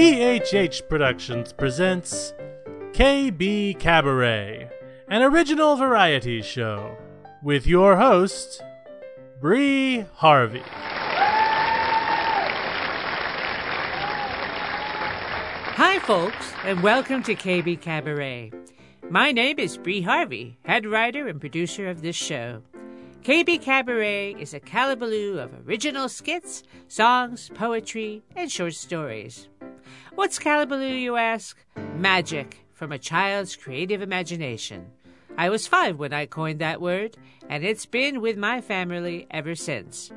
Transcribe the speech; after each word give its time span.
PHH 0.00 0.88
Productions 0.88 1.52
presents 1.52 2.32
KBKabaret, 2.92 4.70
an 5.08 5.20
original 5.22 5.76
variety 5.76 6.40
show, 6.40 6.96
with 7.42 7.66
your 7.66 7.96
host, 7.96 8.62
Bree 9.42 10.06
Harvey. 10.14 10.62
Hi, 15.76 15.98
folks, 15.98 16.54
and 16.64 16.82
welcome 16.82 17.22
to 17.24 17.34
KBKabaret. 17.34 18.54
My 19.10 19.32
name 19.32 19.58
is 19.58 19.76
Bree 19.76 20.00
Harvey, 20.00 20.56
head 20.64 20.86
writer 20.86 21.28
and 21.28 21.38
producer 21.38 21.90
of 21.90 22.00
this 22.00 22.16
show. 22.16 22.62
KBKabaret 23.22 24.40
is 24.40 24.54
a 24.54 24.60
kallaballo 24.60 25.44
of 25.44 25.68
original 25.68 26.08
skits, 26.08 26.62
songs, 26.88 27.50
poetry, 27.54 28.22
and 28.34 28.50
short 28.50 28.72
stories. 28.72 29.49
What's 30.14 30.38
kallaballo, 30.38 31.00
you 31.00 31.16
ask? 31.16 31.56
Magic 31.96 32.58
from 32.72 32.92
a 32.92 32.98
child's 32.98 33.56
creative 33.56 34.02
imagination. 34.02 34.86
I 35.36 35.48
was 35.48 35.66
five 35.66 35.98
when 35.98 36.12
I 36.12 36.26
coined 36.26 36.60
that 36.60 36.80
word, 36.80 37.16
and 37.48 37.64
it's 37.64 37.86
been 37.86 38.20
with 38.20 38.36
my 38.36 38.60
family 38.60 39.26
ever 39.30 39.54
since. 39.54 40.10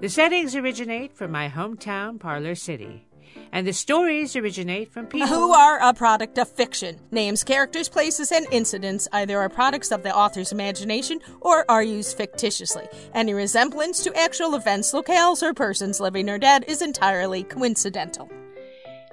The 0.00 0.08
settings 0.08 0.54
originate 0.54 1.14
from 1.16 1.30
my 1.32 1.48
hometown, 1.48 2.20
Parlor 2.20 2.54
City 2.54 3.06
and 3.52 3.66
the 3.66 3.72
stories 3.72 4.36
originate 4.36 4.90
from 4.90 5.06
people 5.06 5.26
who 5.28 5.52
are 5.52 5.78
a 5.80 5.94
product 5.94 6.38
of 6.38 6.48
fiction. 6.48 6.98
Names, 7.10 7.44
characters, 7.44 7.88
places, 7.88 8.32
and 8.32 8.46
incidents 8.50 9.08
either 9.12 9.38
are 9.38 9.48
products 9.48 9.92
of 9.92 10.02
the 10.02 10.14
author's 10.14 10.52
imagination 10.52 11.20
or 11.40 11.64
are 11.70 11.82
used 11.82 12.16
fictitiously. 12.16 12.86
Any 13.14 13.34
resemblance 13.34 14.02
to 14.04 14.16
actual 14.16 14.54
events, 14.54 14.92
locales, 14.92 15.42
or 15.42 15.54
persons 15.54 16.00
living 16.00 16.28
or 16.28 16.38
dead 16.38 16.64
is 16.68 16.82
entirely 16.82 17.44
coincidental. 17.44 18.30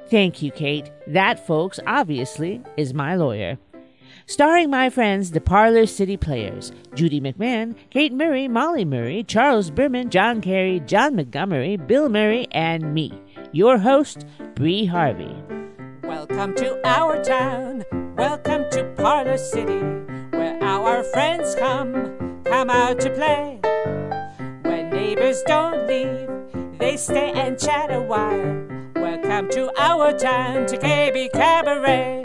Thank 0.09 0.41
you, 0.41 0.51
Kate. 0.51 0.91
That, 1.07 1.45
folks, 1.45 1.79
obviously, 1.87 2.61
is 2.77 2.93
my 2.93 3.15
lawyer 3.15 3.57
starring 4.25 4.69
my 4.69 4.89
friends, 4.89 5.31
the 5.31 5.41
Parlor 5.41 5.85
City 5.85 6.17
Players 6.17 6.71
Judy 6.93 7.19
McMahon, 7.19 7.75
Kate 7.89 8.13
Murray, 8.13 8.47
Molly 8.47 8.85
Murray, 8.85 9.23
Charles 9.23 9.69
Berman, 9.69 10.09
John 10.09 10.41
Carey, 10.41 10.79
John 10.81 11.15
Montgomery, 11.15 11.77
Bill 11.77 12.09
Murray, 12.09 12.47
and 12.51 12.93
me 12.93 13.11
your 13.51 13.77
host, 13.77 14.25
Bree 14.55 14.85
Harvey. 14.85 15.35
Welcome 16.03 16.55
to 16.55 16.79
our 16.87 17.23
town. 17.23 17.83
Welcome 18.17 18.65
to 18.71 18.91
Parlor 18.97 19.37
City, 19.37 19.79
where 20.31 20.57
our 20.63 21.03
friends 21.03 21.55
come, 21.55 22.41
come 22.45 22.69
out 22.69 22.99
to 23.01 23.09
play. 23.11 23.59
When 24.63 24.89
neighbors 24.89 25.43
don't 25.45 25.87
leave, 25.87 26.77
they 26.79 26.97
stay 26.97 27.31
and 27.31 27.59
chat 27.59 27.91
a 27.93 28.01
while. 28.01 28.72
Welcome 29.03 29.49
to 29.49 29.69
our 29.77 30.17
town, 30.17 30.65
to 30.67 30.77
KBKabaret. 30.77 32.23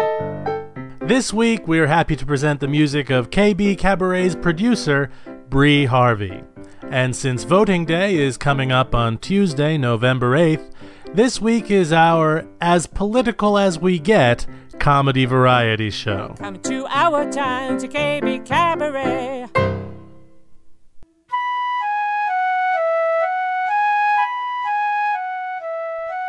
This 1.09 1.33
week, 1.33 1.67
we 1.67 1.81
are 1.81 1.89
happy 1.89 2.15
to 2.15 2.25
present 2.25 2.61
the 2.61 2.69
music 2.69 3.11
of 3.11 3.31
KBKabaret's 3.31 4.37
producer, 4.37 5.11
Bree 5.51 5.87
Harvey. 5.87 6.45
And 6.89 7.17
since 7.17 7.43
voting 7.43 7.85
day 7.85 8.15
is 8.15 8.37
coming 8.37 8.71
up 8.71 8.95
on 8.95 9.19
Tuesday, 9.19 9.77
November 9.77 10.39
8th, 10.39 10.71
this 11.13 11.41
week 11.41 11.69
is 11.69 11.93
our 11.93 12.47
As 12.61 12.87
Political 12.87 13.59
as 13.59 13.81
We 13.81 13.99
Get 13.99 14.47
comedy 14.79 15.25
variety 15.25 15.91
show. 15.91 16.37
Come 16.39 16.61
to 16.61 16.87
our 16.87 17.29
town 17.29 17.79
to 17.79 17.89
KBKabaret. 17.89 19.78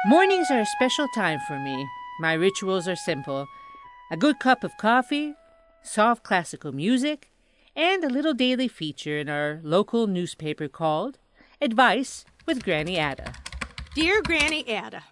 Mornings 0.05 0.49
are 0.49 0.61
a 0.61 0.65
special 0.65 1.09
time 1.09 1.41
for 1.45 1.59
me. 1.59 1.85
My 2.21 2.31
rituals 2.31 2.87
are 2.87 2.95
simple 2.95 3.47
a 4.09 4.15
good 4.15 4.39
cup 4.39 4.63
of 4.63 4.71
coffee, 4.77 5.33
soft 5.83 6.23
classical 6.23 6.71
music, 6.71 7.29
and 7.75 8.01
a 8.01 8.09
little 8.09 8.33
daily 8.33 8.69
feature 8.69 9.19
in 9.19 9.27
our 9.27 9.59
local 9.61 10.07
newspaper 10.07 10.69
called 10.69 11.17
Advice 11.59 12.23
with 12.45 12.63
Granny 12.63 12.95
Ada. 12.95 13.33
Dear 13.93 14.21
Granny 14.21 14.61
Ada, 14.69 15.03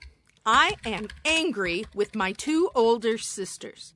I 0.46 0.76
am 0.86 1.10
angry 1.26 1.84
with 1.94 2.16
my 2.16 2.32
two 2.32 2.70
older 2.74 3.18
sisters. 3.18 3.94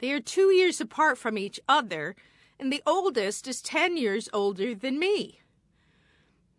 They 0.00 0.12
are 0.12 0.20
two 0.20 0.52
years 0.52 0.82
apart 0.82 1.16
from 1.16 1.38
each 1.38 1.58
other, 1.66 2.14
and 2.58 2.70
the 2.70 2.82
oldest 2.86 3.48
is 3.48 3.62
10 3.62 3.96
years 3.96 4.28
older 4.34 4.74
than 4.74 4.98
me. 4.98 5.40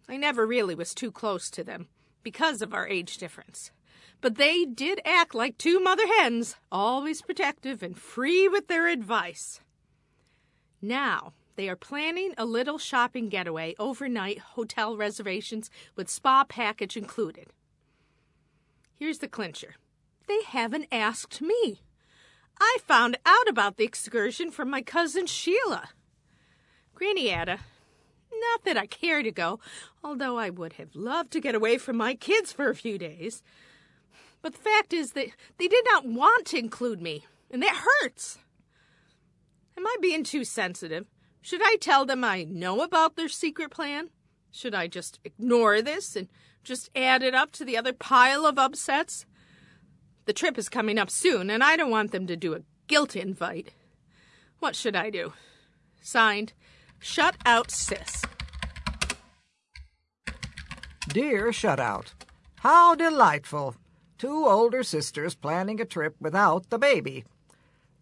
I 0.09 0.17
never 0.17 0.47
really 0.47 0.73
was 0.73 0.95
too 0.95 1.11
close 1.11 1.51
to 1.51 1.63
them 1.63 1.89
because 2.23 2.61
of 2.61 2.73
our 2.73 2.87
age 2.87 3.17
difference. 3.17 3.71
But 4.21 4.35
they 4.35 4.65
did 4.65 5.01
act 5.03 5.33
like 5.33 5.57
two 5.57 5.79
mother 5.79 6.07
hens, 6.19 6.55
always 6.71 7.21
protective 7.21 7.81
and 7.81 7.97
free 7.97 8.47
with 8.47 8.67
their 8.67 8.87
advice. 8.87 9.61
Now, 10.81 11.33
they 11.55 11.69
are 11.69 11.75
planning 11.75 12.33
a 12.37 12.45
little 12.45 12.77
shopping 12.77 13.29
getaway, 13.29 13.75
overnight 13.77 14.39
hotel 14.39 14.95
reservations 14.95 15.69
with 15.95 16.09
spa 16.09 16.43
package 16.43 16.95
included. 16.95 17.47
Here's 18.95 19.19
the 19.19 19.27
clincher 19.27 19.75
they 20.27 20.43
haven't 20.43 20.87
asked 20.91 21.41
me. 21.41 21.81
I 22.59 22.77
found 22.87 23.17
out 23.25 23.47
about 23.49 23.77
the 23.77 23.83
excursion 23.83 24.51
from 24.51 24.69
my 24.69 24.81
cousin 24.81 25.25
Sheila. 25.25 25.89
Granny 26.93 27.29
Ada, 27.29 27.59
not 28.41 28.63
that 28.65 28.77
I 28.77 28.85
care 28.85 29.23
to 29.23 29.31
go, 29.31 29.59
although 30.03 30.37
I 30.37 30.49
would 30.49 30.73
have 30.73 30.95
loved 30.95 31.31
to 31.31 31.39
get 31.39 31.55
away 31.55 31.77
from 31.77 31.97
my 31.97 32.15
kids 32.15 32.51
for 32.51 32.69
a 32.69 32.75
few 32.75 32.97
days. 32.97 33.43
But 34.41 34.53
the 34.53 34.59
fact 34.59 34.93
is 34.93 35.11
that 35.13 35.27
they 35.57 35.67
did 35.67 35.85
not 35.85 36.05
want 36.05 36.47
to 36.47 36.57
include 36.57 37.01
me, 37.01 37.25
and 37.49 37.61
that 37.61 37.85
hurts. 38.01 38.39
Am 39.77 39.85
I 39.85 39.95
being 40.01 40.23
too 40.23 40.43
sensitive? 40.43 41.05
Should 41.41 41.61
I 41.63 41.77
tell 41.79 42.05
them 42.05 42.23
I 42.23 42.43
know 42.43 42.81
about 42.81 43.15
their 43.15 43.29
secret 43.29 43.71
plan? 43.71 44.09
Should 44.51 44.75
I 44.75 44.87
just 44.87 45.19
ignore 45.23 45.81
this 45.81 46.15
and 46.15 46.27
just 46.63 46.89
add 46.95 47.23
it 47.23 47.33
up 47.33 47.51
to 47.53 47.65
the 47.65 47.77
other 47.77 47.93
pile 47.93 48.45
of 48.45 48.59
upsets? 48.59 49.25
The 50.25 50.33
trip 50.33 50.57
is 50.57 50.69
coming 50.69 50.99
up 50.99 51.09
soon, 51.09 51.49
and 51.49 51.63
I 51.63 51.75
don't 51.75 51.89
want 51.89 52.11
them 52.11 52.27
to 52.27 52.35
do 52.35 52.53
a 52.53 52.61
guilt 52.87 53.15
invite. 53.15 53.71
What 54.59 54.75
should 54.75 54.95
I 54.95 55.09
do? 55.09 55.33
Signed, 56.01 56.53
Shut 56.99 57.35
Out 57.45 57.71
Sis. 57.71 58.23
Dear 61.13 61.47
Shutout, 61.47 62.13
how 62.59 62.95
delightful! 62.95 63.75
Two 64.17 64.45
older 64.45 64.81
sisters 64.81 65.35
planning 65.35 65.81
a 65.81 65.85
trip 65.85 66.15
without 66.21 66.69
the 66.69 66.79
baby. 66.79 67.25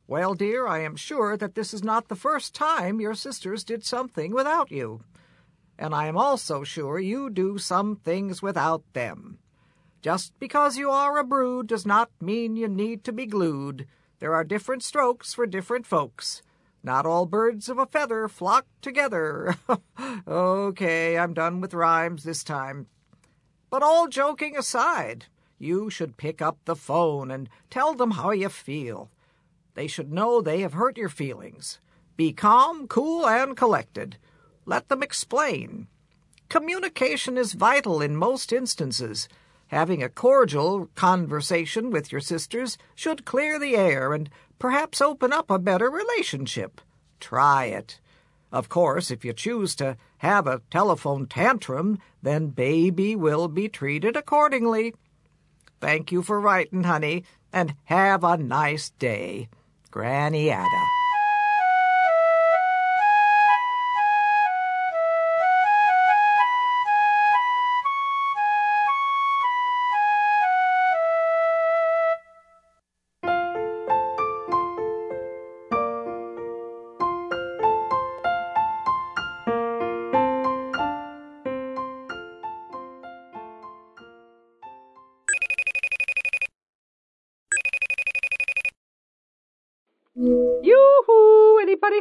Well, 0.05 0.35
dear, 0.35 0.67
I 0.67 0.83
am 0.83 0.95
sure 0.95 1.35
that 1.35 1.55
this 1.55 1.73
is 1.73 1.83
not 1.83 2.07
the 2.07 2.15
first 2.15 2.53
time 2.53 3.01
your 3.01 3.15
sisters 3.15 3.63
did 3.63 3.83
something 3.83 4.31
without 4.31 4.69
you. 4.69 5.01
And 5.79 5.95
I 5.95 6.05
am 6.05 6.17
also 6.17 6.63
sure 6.63 6.99
you 6.99 7.31
do 7.31 7.57
some 7.57 7.95
things 7.95 8.43
without 8.43 8.83
them. 8.93 9.39
Just 10.03 10.37
because 10.37 10.77
you 10.77 10.91
are 10.91 11.17
a 11.17 11.23
brood 11.23 11.65
does 11.65 11.87
not 11.87 12.11
mean 12.21 12.57
you 12.57 12.67
need 12.67 13.03
to 13.05 13.11
be 13.11 13.25
glued. 13.25 13.87
There 14.19 14.35
are 14.35 14.43
different 14.43 14.83
strokes 14.83 15.33
for 15.33 15.47
different 15.47 15.87
folks. 15.87 16.43
Not 16.83 17.07
all 17.07 17.25
birds 17.25 17.69
of 17.69 17.79
a 17.79 17.87
feather 17.87 18.27
flock 18.27 18.67
together. 18.81 19.55
okay, 20.27 21.17
I'm 21.17 21.33
done 21.33 21.59
with 21.59 21.73
rhymes 21.73 22.23
this 22.23 22.43
time. 22.43 22.85
But 23.69 23.83
all 23.83 24.07
joking 24.07 24.57
aside, 24.57 25.25
you 25.57 25.89
should 25.89 26.17
pick 26.17 26.41
up 26.41 26.57
the 26.65 26.75
phone 26.75 27.29
and 27.29 27.49
tell 27.69 27.93
them 27.93 28.11
how 28.11 28.31
you 28.31 28.49
feel. 28.49 29.11
They 29.75 29.87
should 29.87 30.11
know 30.11 30.41
they 30.41 30.61
have 30.61 30.73
hurt 30.73 30.97
your 30.97 31.09
feelings. 31.09 31.79
Be 32.17 32.33
calm, 32.33 32.87
cool, 32.87 33.27
and 33.27 33.55
collected. 33.55 34.17
Let 34.65 34.89
them 34.89 35.03
explain. 35.03 35.87
Communication 36.49 37.37
is 37.37 37.53
vital 37.53 38.01
in 38.01 38.15
most 38.15 38.51
instances. 38.51 39.29
Having 39.67 40.01
a 40.01 40.09
cordial 40.09 40.89
conversation 40.95 41.91
with 41.91 42.11
your 42.11 42.21
sisters 42.21 42.77
should 42.95 43.23
clear 43.23 43.59
the 43.59 43.75
air 43.75 44.13
and 44.13 44.29
perhaps 44.57 44.99
open 44.99 45.31
up 45.31 45.51
a 45.51 45.59
better 45.59 45.91
relationship. 45.91 46.81
Try 47.19 47.65
it. 47.65 47.99
Of 48.51 48.67
course, 48.67 49.11
if 49.11 49.23
you 49.23 49.31
choose 49.31 49.75
to 49.75 49.95
have 50.19 50.47
a 50.47 50.61
telephone 50.69 51.27
tantrum, 51.27 51.97
then 52.21 52.47
baby 52.47 53.15
will 53.15 53.47
be 53.47 53.67
treated 53.67 54.15
accordingly. 54.15 54.93
Thank 55.81 56.11
you 56.11 56.21
for 56.21 56.39
writing, 56.39 56.83
honey, 56.83 57.23
and 57.51 57.75
have 57.85 58.23
a 58.23 58.37
nice 58.37 58.91
day. 58.91 59.49
Granny 59.91 60.49
Ada. 60.49 60.98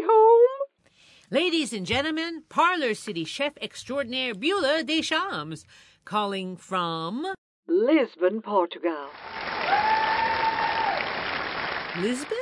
Home? 0.04 0.68
Ladies 1.30 1.72
and 1.72 1.84
gentlemen, 1.84 2.42
Parlor 2.48 2.94
City 2.94 3.24
Chef 3.24 3.52
Extraordinaire 3.60 4.34
Beulah 4.34 4.82
Deschamps 4.82 5.64
calling 6.04 6.56
from 6.56 7.26
Lisbon, 7.66 8.40
Portugal. 8.40 9.08
Lisbon? 11.98 12.38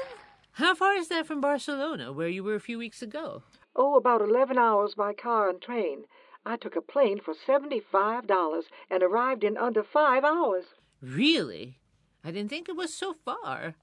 How 0.52 0.74
far 0.74 0.94
is 0.94 1.08
that 1.08 1.26
from 1.26 1.40
Barcelona, 1.40 2.12
where 2.12 2.28
you 2.28 2.44
were 2.44 2.54
a 2.54 2.60
few 2.60 2.78
weeks 2.78 3.02
ago? 3.02 3.42
Oh, 3.74 3.96
about 3.96 4.22
11 4.22 4.56
hours 4.56 4.94
by 4.94 5.12
car 5.12 5.50
and 5.50 5.60
train. 5.60 6.04
I 6.46 6.56
took 6.56 6.76
a 6.76 6.80
plane 6.80 7.20
for 7.20 7.34
$75 7.34 8.62
and 8.88 9.02
arrived 9.02 9.42
in 9.44 9.56
under 9.56 9.82
five 9.82 10.24
hours. 10.24 10.64
Really? 11.02 11.80
I 12.24 12.30
didn't 12.30 12.50
think 12.50 12.68
it 12.68 12.76
was 12.76 12.94
so 12.94 13.14
far. 13.14 13.74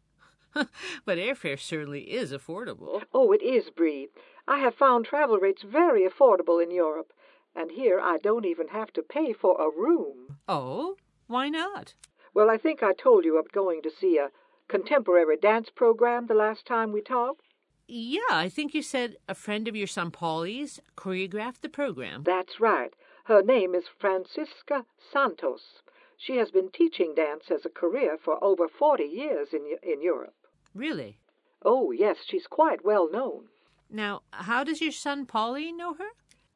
but 1.06 1.18
airfare 1.18 1.60
certainly 1.60 2.02
is 2.02 2.32
affordable. 2.32 3.04
Oh, 3.14 3.32
it 3.32 3.42
is, 3.42 3.70
Bree. 3.70 4.10
I 4.48 4.60
have 4.60 4.76
found 4.76 5.06
travel 5.06 5.38
rates 5.38 5.64
very 5.64 6.08
affordable 6.08 6.62
in 6.62 6.72
Europe, 6.72 7.14
and 7.56 7.72
here 7.72 8.00
I 8.00 8.18
don't 8.18 8.46
even 8.46 8.70
have 8.70 8.92
to 8.94 9.02
pay 9.02 9.34
for 9.34 9.60
a 9.60 9.70
room. 9.70 10.38
Oh, 10.48 10.96
why 11.28 11.50
not? 11.50 11.94
Well, 12.34 12.50
I 12.50 12.58
think 12.58 12.84
I 12.84 12.94
told 12.94 13.26
you 13.26 13.38
I'm 13.38 13.46
going 13.52 13.82
to 13.84 13.92
see 13.92 14.18
a 14.18 14.32
contemporary 14.68 15.38
dance 15.38 15.70
program 15.70 16.28
the 16.28 16.34
last 16.34 16.66
time 16.66 16.92
we 16.92 17.02
talked. 17.02 17.42
Yeah, 17.88 18.22
I 18.32 18.50
think 18.50 18.74
you 18.74 18.82
said 18.82 19.18
a 19.28 19.36
friend 19.36 19.68
of 19.68 19.76
your 19.76 19.88
son 19.88 20.10
Paulie's 20.10 20.80
choreographed 20.96 21.62
the 21.62 21.70
program. 21.70 22.24
That's 22.24 22.60
right. 22.60 22.94
Her 23.26 23.42
name 23.42 23.76
is 23.76 23.86
Francisca 23.88 24.86
Santos. 25.12 25.82
She 26.18 26.38
has 26.38 26.52
been 26.52 26.72
teaching 26.72 27.14
dance 27.14 27.52
as 27.52 27.66
a 27.66 27.70
career 27.70 28.18
for 28.18 28.44
over 28.44 28.68
40 28.68 29.04
years 29.04 29.50
in, 29.54 29.78
in 29.84 30.02
Europe. 30.02 30.36
Really? 30.74 31.20
Oh, 31.62 31.92
yes, 31.92 32.18
she's 32.26 32.48
quite 32.48 32.84
well 32.84 33.10
known. 33.10 33.50
Now, 33.90 34.24
how 34.32 34.64
does 34.64 34.82
your 34.82 34.92
son 34.92 35.26
Paulie 35.26 35.76
know 35.76 35.94
her? 35.94 36.10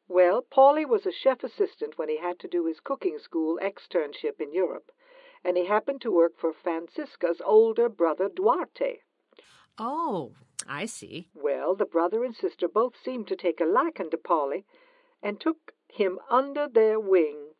Well, 0.08 0.42
Paulie 0.42 0.88
was 0.88 1.06
a 1.06 1.12
chef 1.12 1.44
assistant 1.44 1.98
when 1.98 2.08
he 2.08 2.18
had 2.18 2.38
to 2.40 2.48
do 2.48 2.66
his 2.66 2.80
cooking 2.80 3.18
school 3.18 3.58
externship 3.62 4.40
in 4.40 4.52
Europe, 4.52 4.90
and 5.44 5.56
he 5.56 5.66
happened 5.66 6.00
to 6.00 6.10
work 6.10 6.38
for 6.38 6.52
Francisca's 6.52 7.40
older 7.44 7.88
brother 7.88 8.28
Duarte. 8.28 9.00
Oh, 9.78 10.32
I 10.66 10.86
see. 10.86 11.28
Well, 11.34 11.74
the 11.74 11.84
brother 11.84 12.24
and 12.24 12.34
sister 12.34 12.66
both 12.68 12.94
seemed 12.96 13.28
to 13.28 13.36
take 13.36 13.60
a 13.60 13.64
liking 13.64 14.10
to 14.10 14.16
Paulie 14.16 14.64
and 15.22 15.40
took 15.40 15.74
him 15.88 16.18
under 16.28 16.68
their 16.68 16.98
wing. 16.98 17.52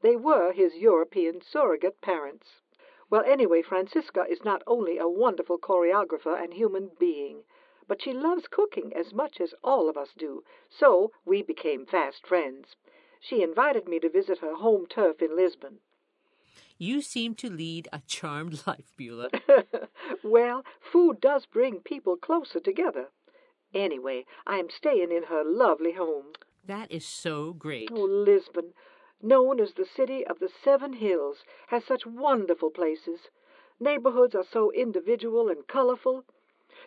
They 0.00 0.16
were 0.16 0.52
his 0.52 0.76
European 0.76 1.42
surrogate 1.42 2.00
parents. 2.00 2.62
Well, 3.08 3.22
anyway, 3.24 3.62
Francisca 3.62 4.26
is 4.28 4.44
not 4.44 4.62
only 4.66 4.98
a 4.98 5.08
wonderful 5.08 5.58
choreographer 5.58 6.42
and 6.42 6.52
human 6.54 6.90
being, 6.98 7.44
but 7.88 8.02
she 8.02 8.12
loves 8.12 8.48
cooking 8.48 8.92
as 8.94 9.14
much 9.14 9.40
as 9.40 9.54
all 9.62 9.88
of 9.88 9.96
us 9.96 10.12
do, 10.16 10.42
so 10.68 11.12
we 11.24 11.42
became 11.42 11.86
fast 11.86 12.26
friends. 12.26 12.74
She 13.20 13.42
invited 13.42 13.88
me 13.88 14.00
to 14.00 14.08
visit 14.08 14.38
her 14.38 14.56
home 14.56 14.86
turf 14.86 15.22
in 15.22 15.36
Lisbon. 15.36 15.78
You 16.78 17.00
seem 17.00 17.34
to 17.36 17.48
lead 17.48 17.88
a 17.92 18.02
charmed 18.06 18.62
life, 18.66 18.92
Beulah. 18.96 19.30
well, 20.24 20.64
food 20.80 21.20
does 21.20 21.46
bring 21.46 21.80
people 21.80 22.16
closer 22.16 22.60
together. 22.60 23.08
Anyway, 23.72 24.24
I 24.46 24.58
am 24.58 24.70
staying 24.70 25.12
in 25.12 25.24
her 25.24 25.42
lovely 25.44 25.92
home. 25.92 26.32
That 26.64 26.90
is 26.90 27.06
so 27.06 27.52
great. 27.52 27.90
Oh, 27.92 28.02
Lisbon, 28.02 28.74
known 29.22 29.60
as 29.60 29.74
the 29.74 29.84
city 29.84 30.26
of 30.26 30.38
the 30.38 30.48
seven 30.48 30.92
hills, 30.92 31.44
has 31.68 31.84
such 31.84 32.06
wonderful 32.06 32.70
places. 32.70 33.28
Neighborhoods 33.80 34.34
are 34.34 34.44
so 34.44 34.70
individual 34.72 35.48
and 35.48 35.66
colorful. 35.66 36.24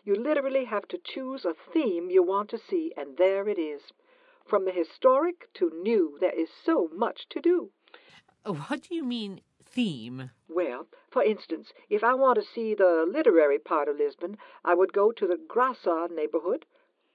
You 0.04 0.16
literally 0.16 0.66
have 0.66 0.88
to 0.90 0.98
choose 0.98 1.46
a 1.46 1.54
theme 1.54 2.10
you 2.10 2.24
want 2.24 2.50
to 2.52 2.58
see, 2.58 2.94
and 2.96 3.18
there 3.18 3.48
it 3.48 3.60
is. 3.60 3.92
From 4.46 4.66
the 4.66 4.72
historic 4.72 5.52
to 5.56 5.70
new, 5.70 6.18
there 6.20 6.34
is 6.34 6.50
so 6.50 6.90
much 6.94 7.28
to 7.30 7.40
do. 7.40 7.72
Oh, 8.46 8.54
what 8.54 8.84
do 8.84 8.96
you 8.96 9.04
mean, 9.04 9.42
theme? 9.64 10.32
Well, 10.48 10.88
for 11.10 11.24
instance, 11.24 11.74
if 11.90 12.04
I 12.04 12.14
want 12.14 12.36
to 12.36 12.46
see 12.46 12.74
the 12.74 13.06
literary 13.08 13.60
part 13.60 13.88
of 13.88 13.98
Lisbon, 13.98 14.38
I 14.64 14.74
would 14.74 14.94
go 14.94 15.12
to 15.12 15.28
the 15.28 15.36
Graça 15.36 16.10
neighborhood, 16.10 16.66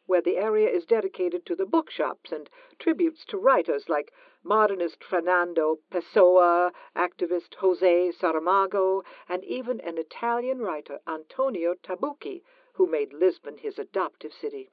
where 0.07 0.21
the 0.21 0.37
area 0.37 0.69
is 0.69 0.85
dedicated 0.85 1.47
to 1.47 1.57
the 1.57 1.67
bookshops 1.67 2.31
and 2.31 2.51
tributes 2.79 3.25
to 3.25 3.39
writers 3.39 3.89
like 3.89 4.13
modernist 4.43 5.03
Fernando 5.03 5.79
Pessoa, 5.91 6.73
activist 6.95 7.55
Jose 7.57 8.13
Saramago, 8.21 9.03
and 9.29 9.43
even 9.45 9.81
an 9.81 9.97
Italian 9.97 10.59
writer, 10.59 11.01
Antonio 11.07 11.75
Tabucchi, 11.75 12.43
who 12.75 12.87
made 12.87 13.13
Lisbon 13.13 13.57
his 13.57 13.79
adoptive 13.79 14.33
city. 14.33 14.69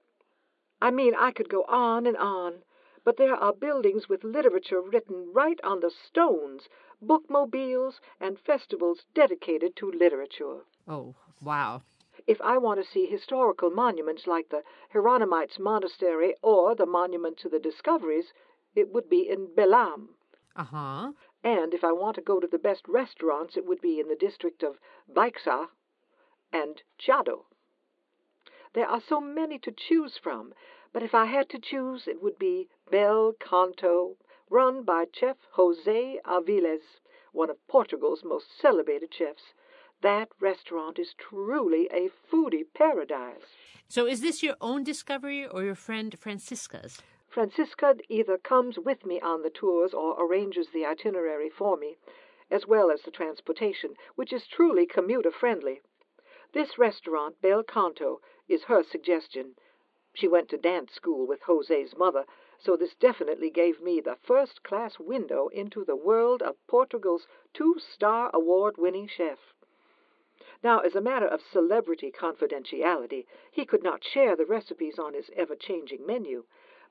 I 0.81 0.91
mean, 0.91 1.13
I 1.15 1.31
could 1.31 1.49
go 1.49 1.63
on 1.65 2.05
and 2.05 2.17
on, 2.17 2.63
but 3.03 3.17
there 3.17 3.35
are 3.35 3.53
buildings 3.53 4.09
with 4.09 4.23
literature 4.23 4.81
written 4.81 5.31
right 5.31 5.59
on 5.63 5.79
the 5.79 5.91
stones, 5.91 6.67
bookmobiles, 7.01 8.01
and 8.19 8.39
festivals 8.39 9.05
dedicated 9.13 9.75
to 9.77 9.91
literature. 9.91 10.61
Oh, 10.87 11.15
wow. 11.41 11.83
If 12.27 12.39
I 12.41 12.57
want 12.57 12.79
to 12.79 12.89
see 12.89 13.05
historical 13.05 13.69
monuments 13.69 14.27
like 14.27 14.49
the 14.49 14.63
Hieronymites 14.93 15.57
Monastery 15.59 16.35
or 16.41 16.75
the 16.75 16.85
Monument 16.85 17.37
to 17.37 17.49
the 17.49 17.59
Discoveries, 17.59 18.33
it 18.75 18.89
would 18.89 19.09
be 19.09 19.27
in 19.27 19.47
Belém. 19.47 20.09
Uh 20.55 20.63
huh. 20.63 21.11
And 21.43 21.73
if 21.73 21.83
I 21.83 21.91
want 21.91 22.15
to 22.15 22.21
go 22.21 22.39
to 22.39 22.47
the 22.47 22.59
best 22.59 22.87
restaurants, 22.87 23.57
it 23.57 23.65
would 23.65 23.81
be 23.81 23.99
in 23.99 24.07
the 24.07 24.15
district 24.15 24.61
of 24.61 24.79
Baixa 25.09 25.69
and 26.53 26.83
Chiado. 26.99 27.45
There 28.73 28.87
are 28.87 29.01
so 29.01 29.19
many 29.19 29.57
to 29.59 29.71
choose 29.71 30.17
from, 30.17 30.53
but 30.93 31.03
if 31.03 31.13
I 31.15 31.25
had 31.25 31.49
to 31.49 31.59
choose, 31.59 32.07
it 32.07 32.21
would 32.21 32.37
be 32.37 32.69
Bel 32.89 33.33
Canto, 33.39 34.17
run 34.49 34.83
by 34.83 35.05
Chef 35.11 35.37
Jose 35.51 36.19
Avillez, 36.25 36.99
one 37.31 37.49
of 37.49 37.65
Portugal's 37.67 38.23
most 38.23 38.51
celebrated 38.59 39.13
chefs. 39.13 39.53
That 40.01 40.29
restaurant 40.39 40.97
is 40.97 41.13
truly 41.13 41.87
a 41.91 42.09
foodie 42.09 42.65
paradise. 42.73 43.55
So, 43.87 44.07
is 44.07 44.21
this 44.21 44.41
your 44.41 44.55
own 44.59 44.83
discovery 44.83 45.45
or 45.45 45.63
your 45.63 45.75
friend 45.75 46.17
Francisca's? 46.17 47.03
Francisca 47.29 47.97
either 48.09 48.39
comes 48.39 48.79
with 48.79 49.05
me 49.05 49.21
on 49.21 49.43
the 49.43 49.51
tours 49.51 49.93
or 49.93 50.19
arranges 50.19 50.69
the 50.71 50.87
itinerary 50.87 51.51
for 51.51 51.77
me, 51.77 51.97
as 52.49 52.65
well 52.65 52.89
as 52.89 53.03
the 53.03 53.11
transportation, 53.11 53.95
which 54.15 54.33
is 54.33 54.47
truly 54.47 54.87
commuter 54.87 55.29
friendly. 55.29 55.81
This 56.51 56.79
restaurant, 56.79 57.39
Bel 57.39 57.61
Canto, 57.61 58.21
is 58.47 58.63
her 58.63 58.81
suggestion. 58.81 59.55
She 60.15 60.27
went 60.27 60.49
to 60.49 60.57
dance 60.57 60.93
school 60.93 61.27
with 61.27 61.43
Jose's 61.43 61.95
mother, 61.95 62.25
so 62.57 62.75
this 62.75 62.95
definitely 62.95 63.51
gave 63.51 63.79
me 63.79 64.01
the 64.01 64.15
first 64.15 64.63
class 64.63 64.97
window 64.97 65.47
into 65.49 65.85
the 65.85 65.95
world 65.95 66.41
of 66.41 66.57
Portugal's 66.65 67.27
two 67.53 67.77
star 67.77 68.31
award 68.33 68.77
winning 68.79 69.07
chef. 69.07 69.53
Now, 70.63 70.79
as 70.79 70.95
a 70.95 71.01
matter 71.01 71.27
of 71.27 71.41
celebrity 71.41 72.11
confidentiality, 72.11 73.25
he 73.51 73.65
could 73.65 73.83
not 73.83 74.03
share 74.03 74.35
the 74.35 74.45
recipes 74.45 74.99
on 74.99 75.13
his 75.13 75.29
ever 75.35 75.55
changing 75.55 76.05
menu, 76.05 76.45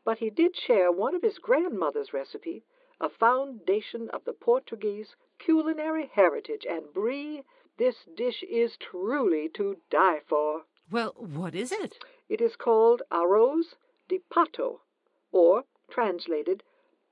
but 0.05 0.19
he 0.19 0.31
did 0.31 0.57
share 0.57 0.91
one 0.91 1.15
of 1.15 1.23
his 1.23 1.39
grandmother's 1.39 2.13
recipe, 2.13 2.65
a 3.01 3.09
foundation 3.09 4.11
of 4.11 4.25
the 4.25 4.33
Portuguese 4.33 5.15
culinary 5.39 6.11
heritage, 6.13 6.67
and 6.69 6.93
Bree, 6.93 7.43
this 7.79 8.05
dish 8.17 8.43
is 8.43 8.77
truly 8.77 9.49
to 9.55 9.77
die 9.89 10.21
for. 10.29 10.63
Well, 10.91 11.15
what 11.17 11.55
is 11.55 11.71
it? 11.73 11.99
It 12.29 12.41
is 12.41 12.57
called 12.57 13.03
arroz 13.11 13.75
de 14.09 14.21
pato, 14.31 14.81
or 15.33 15.65
translated, 15.89 16.63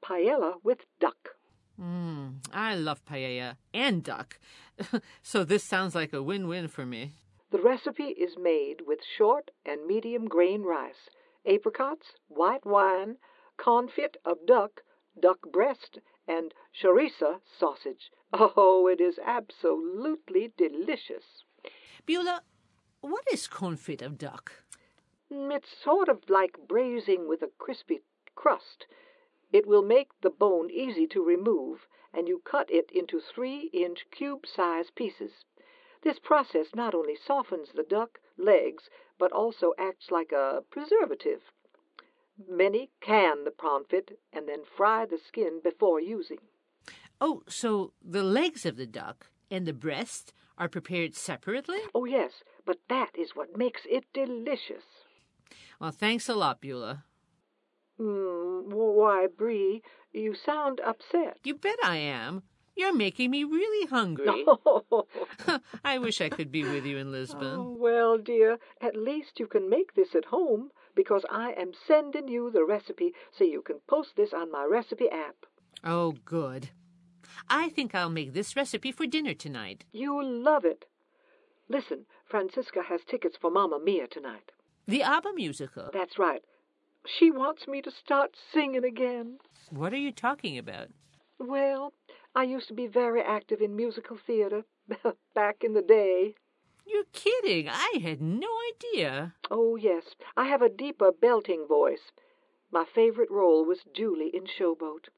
paella 0.03 0.63
with 0.65 0.85
duck. 1.01 1.37
Mm, 1.81 2.45
I 2.53 2.75
love 2.75 3.05
paella 3.05 3.57
and 3.73 4.03
duck, 4.03 4.39
so 5.23 5.45
this 5.45 5.65
sounds 5.65 5.95
like 5.95 6.13
a 6.13 6.23
win-win 6.23 6.69
for 6.69 6.87
me. 6.87 7.15
The 7.51 7.61
recipe 7.63 8.05
is 8.09 8.37
made 8.39 8.83
with 8.87 9.01
short 9.17 9.51
and 9.65 9.87
medium 9.87 10.27
grain 10.27 10.63
rice, 10.63 11.09
apricots, 11.47 12.09
white 12.29 12.67
wine, 12.67 13.17
confit 13.59 14.17
of 14.25 14.39
duck, 14.47 14.83
duck 15.21 15.39
breast, 15.51 15.99
and 16.27 16.53
chorizo 16.81 17.41
sausage. 17.59 18.11
Oh, 18.33 18.87
it 18.87 19.01
is 19.01 19.19
absolutely 19.25 20.53
delicious. 20.59 21.45
Beulah, 22.05 22.43
what 23.01 23.25
is 23.33 23.49
confit 23.49 24.03
of 24.03 24.19
duck? 24.19 24.53
Mm, 25.33 25.57
It's 25.57 25.69
sort 25.83 26.09
of 26.09 26.29
like 26.29 26.57
braising 26.69 27.27
with 27.29 27.43
a 27.43 27.51
crispy 27.59 28.01
crust. 28.35 28.87
It 29.53 29.67
will 29.67 29.83
make 29.83 30.09
the 30.21 30.31
bone 30.31 30.71
easy 30.71 31.07
to 31.09 31.25
remove, 31.25 31.87
and 32.19 32.27
you 32.27 32.43
cut 32.45 32.69
it 32.69 32.91
into 32.93 33.21
three 33.21 33.71
inch 33.73 34.05
cube 34.11 34.45
sized 34.45 34.97
pieces. 34.97 35.31
This 36.03 36.19
process 36.19 36.67
not 36.75 36.93
only 36.93 37.15
softens 37.15 37.69
the 37.73 37.85
duck 37.85 38.19
legs, 38.37 38.91
but 39.21 39.31
also 39.31 39.73
acts 39.79 40.11
like 40.11 40.33
a 40.33 40.65
preservative. 40.69 41.43
Many 42.49 42.91
can 43.01 43.45
the 43.45 43.53
confit 43.53 44.17
and 44.33 44.49
then 44.49 44.65
fry 44.77 45.07
the 45.07 45.19
skin 45.29 45.61
before 45.63 46.01
using. 46.01 46.39
Oh, 47.21 47.43
so 47.49 47.93
the 48.05 48.25
legs 48.25 48.67
of 48.67 48.77
the 48.77 48.87
duck 48.87 49.27
and 49.49 49.65
the 49.65 49.73
breast 49.73 50.33
are 50.57 50.69
prepared 50.69 51.15
separately? 51.15 51.79
Oh, 51.95 52.05
yes, 52.05 52.43
but 52.67 52.79
that 52.89 53.11
is 53.17 53.37
what 53.37 53.57
makes 53.57 53.83
it 53.89 54.05
delicious. 54.13 54.85
Well, 55.81 55.93
thanks 55.93 56.29
a 56.29 56.35
lot, 56.35 56.61
Beulah. 56.61 57.05
Mm, 58.01 58.73
why, 58.73 59.27
Bree, 59.27 59.83
you 60.19 60.35
sound 60.35 60.81
upset. 60.81 61.39
You 61.45 61.55
bet 61.55 61.79
I 61.83 61.97
am. 61.97 62.43
You're 62.77 62.95
making 62.95 63.33
me 63.33 63.43
really 63.43 63.89
hungry. 63.89 64.45
I 65.85 65.99
wish 65.99 66.21
I 66.21 66.29
could 66.29 66.53
be 66.53 66.63
with 66.63 66.87
you 66.87 66.97
in 66.97 67.11
Lisbon. 67.11 67.55
Oh, 67.59 67.77
well, 67.77 68.19
dear, 68.19 68.59
at 68.81 68.95
least 68.95 69.41
you 69.41 69.49
can 69.49 69.69
make 69.69 69.95
this 69.95 70.15
at 70.15 70.27
home 70.27 70.71
because 70.95 71.25
I 71.29 71.53
am 71.53 71.73
sending 71.87 72.29
you 72.29 72.51
the 72.51 72.65
recipe 72.65 73.15
so 73.37 73.43
you 73.43 73.63
can 73.63 73.81
post 73.89 74.11
this 74.17 74.33
on 74.33 74.53
my 74.53 74.65
recipe 74.65 75.09
app. 75.09 75.47
Oh, 75.83 76.15
good. 76.25 76.71
I 77.49 77.69
think 77.69 77.95
I'll 77.95 78.11
make 78.11 78.33
this 78.33 78.55
recipe 78.55 78.93
for 78.93 79.07
dinner 79.07 79.35
tonight. 79.35 79.85
You'll 79.93 80.29
love 80.29 80.65
it. 80.65 80.85
Listen, 81.69 82.07
Francisca 82.25 82.83
has 82.89 83.01
tickets 83.05 83.37
for 83.41 83.51
Mamma 83.51 83.79
Mia 83.79 84.07
tonight. 84.07 84.53
The 84.87 85.03
ABBA 85.03 85.33
musical. 85.35 85.91
That's 85.93 86.19
right. 86.19 86.43
She 87.17 87.31
wants 87.31 87.67
me 87.67 87.81
to 87.83 87.91
start 87.91 88.37
singing 88.53 88.85
again. 88.85 89.39
What 89.71 89.95
are 89.95 89.99
you 89.99 90.13
talking 90.13 90.59
about? 90.59 90.89
Well, 91.39 91.95
I 92.35 92.43
used 92.43 92.69
to 92.69 92.75
be 92.75 92.87
very 92.87 93.23
active 93.23 93.63
in 93.63 93.75
musical 93.75 94.19
theater 94.19 94.65
back 95.35 95.65
in 95.65 95.73
the 95.73 95.83
day. 95.83 96.35
You're 96.85 97.05
kidding. 97.13 97.69
I 97.69 97.99
had 98.03 98.21
no 98.21 98.49
idea. 98.75 99.35
Oh, 99.51 99.77
yes. 99.77 100.05
I 100.37 100.49
have 100.49 100.63
a 100.63 100.69
deeper 100.69 101.11
belting 101.13 101.67
voice. 101.67 102.13
My 102.71 102.85
favorite 102.85 103.31
role 103.31 103.65
was 103.65 103.85
Julie 103.95 104.31
in 104.35 104.45
Showboat. 104.45 105.09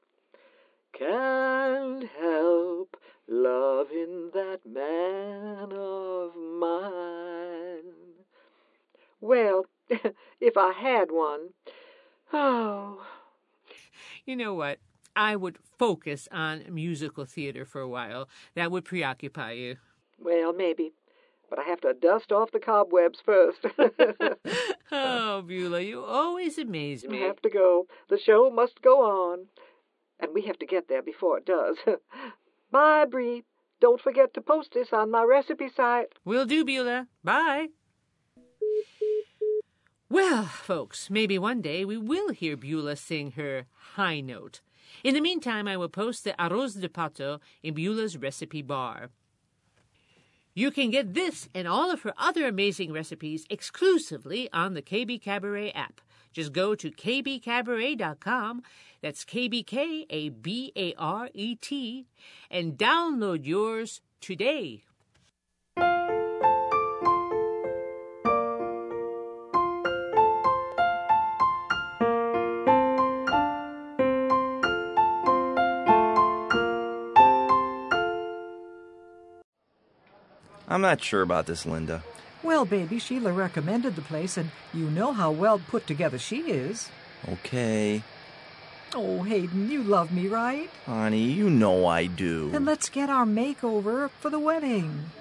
Can't 0.93 2.05
help 2.19 2.97
loving 3.27 4.31
that 4.33 4.59
man 4.65 5.71
of 5.73 6.35
mine. 6.35 7.93
Well, 9.19 9.65
if 10.39 10.57
I 10.57 10.71
had 10.71 11.11
one. 11.11 11.49
Oh. 12.33 13.01
You 14.25 14.35
know 14.35 14.53
what? 14.53 14.79
I 15.15 15.35
would 15.35 15.57
focus 15.77 16.27
on 16.31 16.63
musical 16.69 17.25
theater 17.25 17.65
for 17.65 17.81
a 17.81 17.87
while. 17.87 18.29
That 18.55 18.71
would 18.71 18.85
preoccupy 18.85 19.53
you. 19.53 19.77
Well, 20.19 20.53
maybe. 20.53 20.93
But 21.49 21.59
I 21.59 21.63
have 21.63 21.81
to 21.81 21.93
dust 21.93 22.31
off 22.31 22.51
the 22.51 22.59
cobwebs 22.59 23.19
first. 23.25 23.59
oh, 24.91 25.41
Beulah, 25.41 25.81
you 25.81 26.01
always 26.01 26.57
amaze 26.57 27.05
me. 27.05 27.23
I 27.23 27.27
have 27.27 27.41
to 27.41 27.49
go. 27.49 27.87
The 28.09 28.17
show 28.17 28.49
must 28.49 28.81
go 28.81 29.01
on. 29.01 29.47
And 30.19 30.33
we 30.33 30.43
have 30.43 30.59
to 30.59 30.65
get 30.65 30.87
there 30.87 31.01
before 31.01 31.39
it 31.39 31.45
does. 31.45 31.77
Bye, 32.71 33.05
Bree. 33.05 33.43
Don't 33.81 33.99
forget 33.99 34.33
to 34.35 34.41
post 34.41 34.73
this 34.73 34.93
on 34.93 35.11
my 35.11 35.23
recipe 35.23 35.67
site. 35.75 36.13
Will 36.23 36.45
do, 36.45 36.63
Beulah. 36.63 37.07
Bye. 37.23 37.69
Well, 40.11 40.43
folks, 40.43 41.09
maybe 41.09 41.39
one 41.39 41.61
day 41.61 41.85
we 41.85 41.95
will 41.95 42.31
hear 42.33 42.57
Beulah 42.57 42.97
sing 42.97 43.31
her 43.37 43.67
high 43.95 44.19
note. 44.19 44.59
In 45.05 45.13
the 45.13 45.21
meantime, 45.21 45.69
I 45.69 45.77
will 45.77 45.87
post 45.87 46.25
the 46.25 46.35
arroz 46.37 46.81
de 46.81 46.89
pato 46.89 47.39
in 47.63 47.73
Beulah's 47.73 48.17
recipe 48.17 48.61
bar. 48.61 49.09
You 50.53 50.69
can 50.69 50.89
get 50.89 51.13
this 51.13 51.47
and 51.55 51.65
all 51.65 51.89
of 51.89 52.01
her 52.01 52.13
other 52.17 52.45
amazing 52.45 52.91
recipes 52.91 53.45
exclusively 53.49 54.49
on 54.51 54.73
the 54.73 54.81
KBKabaret 54.81 55.73
app. 55.73 56.01
Just 56.33 56.51
go 56.51 56.75
to 56.75 56.91
kbkabaret.com, 56.91 58.63
that's 59.01 59.23
K-B-K-A-B-A-R-E-T, 59.23 60.07
and 62.49 62.77
download 62.77 63.45
yours 63.45 64.01
today. 64.19 64.83
I'm 80.81 80.89
not 80.89 81.03
sure 81.03 81.21
about 81.21 81.45
this, 81.45 81.63
Linda. 81.63 82.01
Well, 82.41 82.65
baby, 82.65 82.97
Sheila 82.97 83.31
recommended 83.31 83.95
the 83.95 84.01
place, 84.01 84.35
and 84.35 84.49
you 84.73 84.89
know 84.89 85.13
how 85.13 85.29
well 85.29 85.59
put 85.59 85.85
together 85.85 86.17
she 86.17 86.37
is. 86.49 86.89
Okay. 87.29 88.01
Oh, 88.95 89.21
Hayden, 89.21 89.69
you 89.69 89.83
love 89.83 90.11
me, 90.11 90.27
right? 90.27 90.71
Honey, 90.87 91.21
you 91.33 91.51
know 91.51 91.85
I 91.85 92.07
do. 92.07 92.49
Then 92.49 92.65
let's 92.65 92.89
get 92.89 93.11
our 93.11 93.27
makeover 93.27 94.09
for 94.19 94.31
the 94.31 94.39
wedding. 94.39 95.11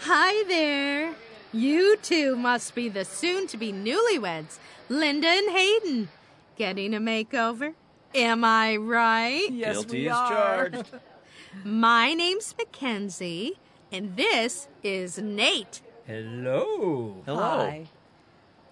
Hi 0.00 0.42
there. 0.48 1.14
You 1.52 1.96
two 2.02 2.34
must 2.34 2.74
be 2.74 2.88
the 2.88 3.04
soon 3.04 3.46
to 3.46 3.56
be 3.56 3.72
newlyweds, 3.72 4.58
Linda 4.88 5.28
and 5.28 5.50
Hayden. 5.56 6.08
Getting 6.56 6.92
a 6.92 6.98
makeover? 6.98 7.74
Am 8.16 8.42
I 8.42 8.74
right? 8.78 9.46
Yes, 9.48 9.76
Guilty 9.76 10.00
we 10.00 10.08
as 10.08 10.16
are. 10.16 10.28
charged. 10.70 10.90
My 11.64 12.14
name's 12.14 12.52
Mackenzie, 12.58 13.58
and 13.96 14.14
this 14.14 14.68
is 14.82 15.16
Nate. 15.16 15.80
Hello. 16.06 17.22
Hello. 17.24 17.40
Hi. 17.40 17.86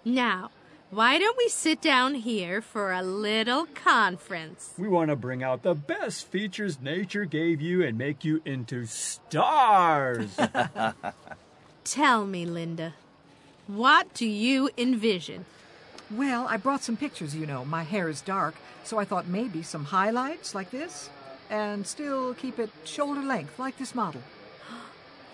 Now, 0.04 0.50
why 0.90 1.19
don't 1.19 1.38
we 1.38 1.49
sit 1.49 1.81
down 1.81 2.14
here 2.14 2.61
for 2.61 2.93
a 2.93 3.02
little 3.02 3.64
conference? 3.75 4.75
We 4.76 4.87
want 4.87 5.09
to 5.09 5.16
bring 5.16 5.43
out 5.43 5.62
the 5.62 5.75
best 5.75 6.28
features 6.28 6.78
nature 6.78 7.25
gave 7.25 7.62
you 7.62 7.83
and 7.83 7.97
make 7.97 8.23
you 8.23 8.43
into 8.45 8.85
stars. 8.85 10.37
Tell 11.85 12.26
me, 12.26 12.45
Linda, 12.45 12.93
what 13.66 14.12
do 14.12 14.26
you 14.26 14.69
envision? 14.76 15.47
Well, 16.11 16.47
I 16.50 16.59
brought 16.59 16.85
some 16.85 16.99
pictures, 16.99 17.35
you 17.35 17.47
know. 17.47 17.64
My 17.64 17.83
hair 17.83 18.11
is 18.11 18.21
dark, 18.21 18.57
so 18.85 18.99
I 18.99 19.07
thought 19.07 19.26
maybe 19.26 19.62
some 19.62 19.87
highlights 19.87 20.54
like 20.54 20.71
this, 20.71 21.09
and 21.49 21.87
still 21.87 22.35
keep 22.35 22.59
it 22.59 22.69
shoulder 22.85 23.23
length 23.23 23.59
like 23.59 23.78
this 23.78 23.95
model. 23.95 24.21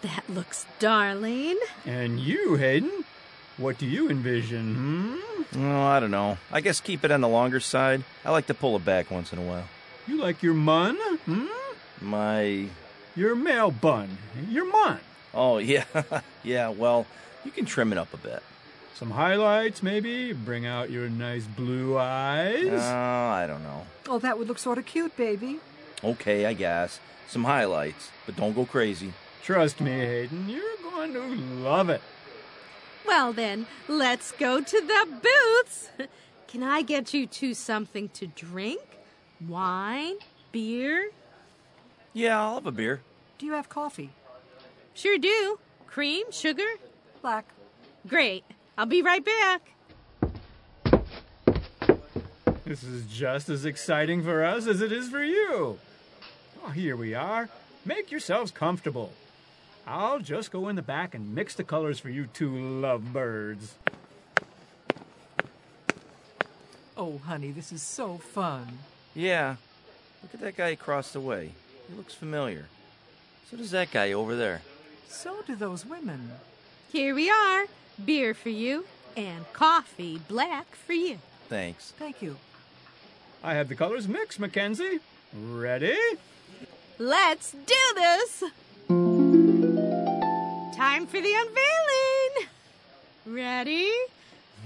That 0.02 0.24
looks 0.28 0.66
darling. 0.78 1.58
and 1.84 2.18
you, 2.20 2.54
Hayden, 2.56 3.04
what 3.58 3.76
do 3.78 3.86
you 3.86 4.08
envision? 4.08 4.74
Hmm? 5.54 5.62
Oh, 5.62 5.82
I 5.82 6.00
don't 6.00 6.10
know. 6.10 6.38
I 6.50 6.60
guess 6.60 6.80
keep 6.80 7.04
it 7.04 7.10
on 7.10 7.20
the 7.20 7.28
longer 7.28 7.60
side. 7.60 8.04
I 8.24 8.30
like 8.30 8.46
to 8.46 8.54
pull 8.54 8.76
it 8.76 8.84
back 8.84 9.10
once 9.10 9.32
in 9.32 9.38
a 9.38 9.42
while. 9.42 9.64
You 10.06 10.16
like 10.18 10.42
your 10.42 10.54
mun? 10.54 10.96
Hmm? 11.26 11.46
My. 12.00 12.66
Your 13.14 13.34
male 13.34 13.70
bun. 13.70 14.16
Your 14.48 14.64
mun. 14.64 15.00
Oh, 15.34 15.58
yeah. 15.58 15.84
yeah, 16.42 16.68
well, 16.70 17.06
you 17.44 17.50
can 17.50 17.66
trim 17.66 17.92
it 17.92 17.98
up 17.98 18.14
a 18.14 18.16
bit. 18.16 18.42
Some 18.94 19.10
highlights, 19.10 19.82
maybe. 19.82 20.32
Bring 20.32 20.64
out 20.66 20.90
your 20.90 21.08
nice 21.08 21.44
blue 21.46 21.98
eyes. 21.98 22.68
Oh, 22.70 23.28
I 23.30 23.46
don't 23.46 23.62
know. 23.62 23.86
Oh, 24.08 24.18
that 24.18 24.38
would 24.38 24.48
look 24.48 24.58
sort 24.58 24.78
of 24.78 24.86
cute, 24.86 25.16
baby. 25.16 25.58
Okay, 26.02 26.46
I 26.46 26.52
guess. 26.54 27.00
Some 27.28 27.44
highlights, 27.44 28.10
but 28.26 28.36
don't 28.36 28.54
go 28.54 28.64
crazy. 28.64 29.12
Trust 29.42 29.80
me, 29.80 29.90
Hayden, 29.90 30.48
you're 30.48 30.62
going 30.82 31.12
to 31.12 31.20
love 31.62 31.90
it. 31.90 32.00
Well, 33.06 33.32
then, 33.32 33.66
let's 33.88 34.32
go 34.32 34.60
to 34.60 34.80
the 34.80 35.06
booths. 35.22 35.88
Can 36.46 36.62
I 36.62 36.82
get 36.82 37.14
you 37.14 37.26
two 37.26 37.54
something 37.54 38.08
to 38.10 38.26
drink? 38.26 38.80
Wine? 39.48 40.16
Beer? 40.52 41.10
Yeah, 42.12 42.40
I'll 42.40 42.54
have 42.54 42.66
a 42.66 42.72
beer. 42.72 43.00
Do 43.38 43.46
you 43.46 43.52
have 43.52 43.68
coffee? 43.68 44.10
Sure 44.94 45.16
do. 45.16 45.58
Cream? 45.86 46.30
Sugar? 46.30 46.66
Black. 47.22 47.46
Great. 48.06 48.44
I'll 48.76 48.86
be 48.86 49.02
right 49.02 49.24
back. 49.24 49.72
This 52.64 52.82
is 52.84 53.06
just 53.06 53.48
as 53.48 53.64
exciting 53.64 54.22
for 54.22 54.44
us 54.44 54.66
as 54.66 54.80
it 54.80 54.92
is 54.92 55.08
for 55.08 55.24
you. 55.24 55.78
Oh, 56.64 56.70
here 56.70 56.96
we 56.96 57.14
are. 57.14 57.48
Make 57.84 58.10
yourselves 58.10 58.50
comfortable. 58.50 59.12
I'll 59.86 60.18
just 60.18 60.50
go 60.50 60.68
in 60.68 60.76
the 60.76 60.82
back 60.82 61.14
and 61.14 61.34
mix 61.34 61.54
the 61.54 61.64
colors 61.64 61.98
for 61.98 62.10
you 62.10 62.26
two 62.26 62.54
lovebirds. 62.56 63.74
Oh, 66.96 67.18
honey, 67.18 67.50
this 67.50 67.72
is 67.72 67.82
so 67.82 68.18
fun. 68.18 68.78
Yeah. 69.14 69.56
Look 70.22 70.34
at 70.34 70.40
that 70.40 70.56
guy 70.56 70.68
across 70.68 71.12
the 71.12 71.20
way. 71.20 71.52
He 71.88 71.96
looks 71.96 72.14
familiar. 72.14 72.66
So 73.50 73.56
does 73.56 73.70
that 73.70 73.90
guy 73.90 74.12
over 74.12 74.36
there. 74.36 74.62
So 75.08 75.42
do 75.46 75.56
those 75.56 75.84
women. 75.84 76.30
Here 76.92 77.14
we 77.14 77.30
are. 77.30 77.64
Beer 78.04 78.34
for 78.34 78.50
you, 78.50 78.84
and 79.16 79.50
coffee 79.52 80.20
black 80.28 80.74
for 80.74 80.92
you. 80.92 81.18
Thanks. 81.48 81.92
Thank 81.98 82.22
you. 82.22 82.36
I 83.42 83.54
have 83.54 83.68
the 83.68 83.74
colors 83.74 84.06
mixed, 84.06 84.38
Mackenzie. 84.38 85.00
Ready? 85.34 85.98
Let's 86.98 87.52
do 87.52 87.74
this. 87.94 88.44
Time 90.80 91.06
for 91.06 91.20
the 91.20 91.34
unveiling. 91.34 92.48
Ready? 93.26 93.90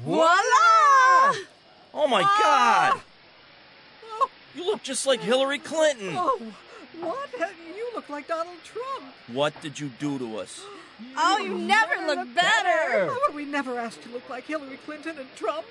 Voila! 0.04 0.30
Oh 1.92 2.06
my 2.08 2.22
ah! 2.24 2.92
god! 4.12 4.30
You 4.54 4.64
look 4.64 4.84
just 4.84 5.08
like 5.08 5.18
Hillary 5.18 5.58
Clinton! 5.58 6.14
Oh, 6.16 6.40
what? 7.00 7.30
You 7.76 7.90
look 7.96 8.08
like 8.08 8.28
Donald 8.28 8.62
Trump. 8.62 9.12
What 9.26 9.60
did 9.60 9.80
you 9.80 9.90
do 9.98 10.16
to 10.20 10.38
us? 10.38 10.62
Oh, 11.16 11.38
you 11.38 11.58
never 11.58 12.06
look 12.06 12.32
better. 12.32 13.06
How 13.06 13.18
would 13.26 13.34
we 13.34 13.44
never 13.44 13.76
ask 13.76 14.00
to 14.04 14.08
look 14.10 14.30
like 14.30 14.44
Hillary 14.44 14.78
Clinton 14.84 15.18
and 15.18 15.34
Trump? 15.34 15.66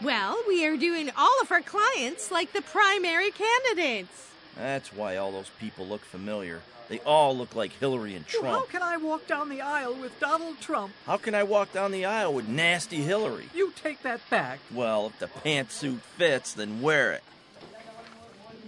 Well, 0.00 0.42
we 0.48 0.64
are 0.64 0.78
doing 0.78 1.10
all 1.14 1.42
of 1.42 1.52
our 1.52 1.60
clients 1.60 2.30
like 2.30 2.54
the 2.54 2.62
primary 2.62 3.32
candidates. 3.32 4.30
That's 4.56 4.94
why 4.94 5.18
all 5.18 5.30
those 5.30 5.50
people 5.60 5.86
look 5.86 6.06
familiar. 6.06 6.62
They 6.88 7.00
all 7.00 7.36
look 7.36 7.54
like 7.56 7.72
Hillary 7.72 8.14
and 8.14 8.24
Well, 8.40 8.60
how 8.60 8.66
can 8.66 8.82
I 8.82 8.96
walk 8.96 9.26
down 9.26 9.48
the 9.48 9.60
aisle 9.60 9.94
with 9.94 10.18
Donald 10.20 10.60
Trump? 10.60 10.92
How 11.04 11.16
can 11.16 11.34
I 11.34 11.42
walk 11.42 11.72
down 11.72 11.90
the 11.90 12.04
aisle 12.04 12.32
with 12.32 12.46
nasty 12.48 13.02
Hillary? 13.02 13.48
You 13.54 13.72
take 13.82 14.02
that 14.02 14.20
back, 14.30 14.60
Well, 14.72 15.06
if 15.06 15.18
the 15.18 15.26
pantsuit 15.26 15.98
fits, 16.16 16.52
then 16.54 16.80
wear 16.82 17.12
it. 17.12 17.24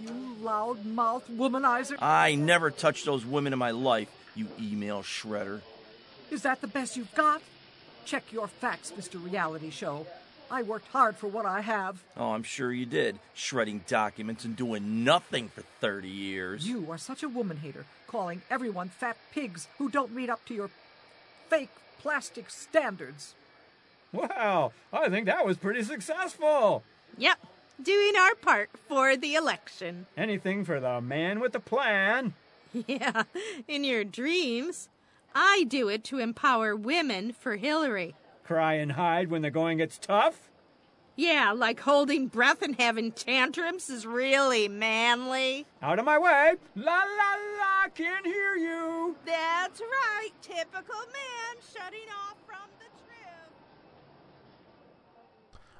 you 0.01 0.35
loud-mouthed 0.41 1.29
womanizer. 1.29 1.95
I 2.01 2.35
never 2.35 2.71
touched 2.71 3.05
those 3.05 3.25
women 3.25 3.53
in 3.53 3.59
my 3.59 3.71
life, 3.71 4.09
you 4.35 4.47
email 4.59 5.01
shredder. 5.01 5.61
Is 6.31 6.41
that 6.43 6.61
the 6.61 6.67
best 6.67 6.95
you've 6.97 7.13
got? 7.15 7.41
Check 8.05 8.31
your 8.31 8.47
facts, 8.47 8.91
Mr. 8.97 9.23
Reality 9.23 9.69
Show. 9.69 10.07
I 10.51 10.63
worked 10.63 10.87
hard 10.87 11.15
for 11.15 11.27
what 11.27 11.45
I 11.45 11.61
have. 11.61 12.01
Oh, 12.17 12.31
I'm 12.31 12.43
sure 12.43 12.71
you 12.71 12.85
did. 12.85 13.19
Shredding 13.35 13.83
documents 13.87 14.45
and 14.45 14.55
doing 14.55 15.03
nothing 15.03 15.49
for 15.49 15.61
30 15.79 16.07
years. 16.09 16.67
You 16.67 16.89
are 16.89 16.97
such 16.97 17.21
a 17.21 17.29
woman 17.29 17.57
hater, 17.57 17.85
calling 18.09 18.41
everyone 18.49 18.89
fat 18.89 19.17
pigs 19.31 19.67
who 19.77 19.89
don't 19.89 20.13
meet 20.15 20.29
up 20.29 20.43
to 20.45 20.53
your 20.53 20.69
fake 21.47 21.69
plastic 22.01 22.49
standards. 22.49 23.35
Wow, 24.11 24.71
I 24.91 25.09
think 25.09 25.27
that 25.27 25.45
was 25.45 25.57
pretty 25.57 25.83
successful. 25.83 26.83
Yep, 27.17 27.37
doing 27.81 28.13
our 28.19 28.33
part 28.35 28.69
for 28.87 29.15
the 29.15 29.35
election. 29.35 30.07
Anything 30.17 30.65
for 30.65 30.79
the 30.79 30.99
man 31.01 31.39
with 31.39 31.53
the 31.53 31.59
plan. 31.59 32.33
Yeah, 32.87 33.23
in 33.67 33.83
your 33.83 34.03
dreams. 34.03 34.89
I 35.33 35.65
do 35.67 35.89
it 35.89 36.03
to 36.05 36.19
empower 36.19 36.75
women 36.75 37.33
for 37.33 37.55
Hillary. 37.55 38.13
Cry 38.43 38.75
and 38.75 38.91
hide 38.91 39.31
when 39.31 39.41
the 39.41 39.49
going 39.49 39.79
gets 39.79 39.97
tough. 39.97 40.49
Yeah, 41.15 41.51
like 41.51 41.79
holding 41.81 42.27
breath 42.27 42.61
and 42.61 42.79
having 42.79 43.11
tantrums 43.11 43.89
is 43.89 44.05
really 44.05 44.67
manly. 44.67 45.65
Out 45.81 45.99
of 45.99 46.05
my 46.05 46.17
way. 46.17 46.53
La 46.75 46.93
la 46.93 46.99
la, 47.03 47.58
can't 47.87 48.25
hear 48.25 48.55
you. 48.55 49.15
That's 49.25 49.79
right, 49.79 50.31
typical 50.41 50.99
man 51.13 51.55
shutting 51.73 52.09
off 52.11 52.37
from 52.45 52.69
the 52.79 52.85
trip. 53.03 53.53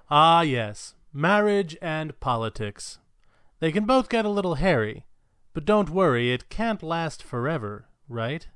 Ah, 0.10 0.42
yes, 0.42 0.96
marriage 1.14 1.78
and 1.82 2.18
politics. 2.20 3.00
They 3.60 3.72
can 3.72 3.86
both 3.86 4.08
get 4.10 4.26
a 4.26 4.30
little 4.30 4.56
hairy, 4.56 5.06
but 5.54 5.66
don't 5.66 5.90
worry, 5.90 6.32
it 6.32 6.50
can't 6.50 6.82
last 6.82 7.22
forever, 7.22 7.90
right? 8.08 8.48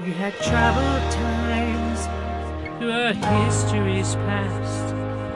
We 0.00 0.12
had 0.12 0.34
troubled 0.34 1.12
times 1.12 2.06
through 2.78 2.90
our 2.90 3.12
history's 3.12 4.14
past 4.16 4.94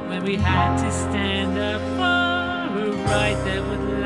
when 0.09 0.25
we 0.25 0.37
had 0.37 0.77
to 0.83 0.91
stand 0.91 1.57
up 1.57 1.81
for 1.97 2.83
a 2.85 2.93
right 3.05 3.45
that 3.45 3.67
would 3.69 3.81
last. 3.89 4.00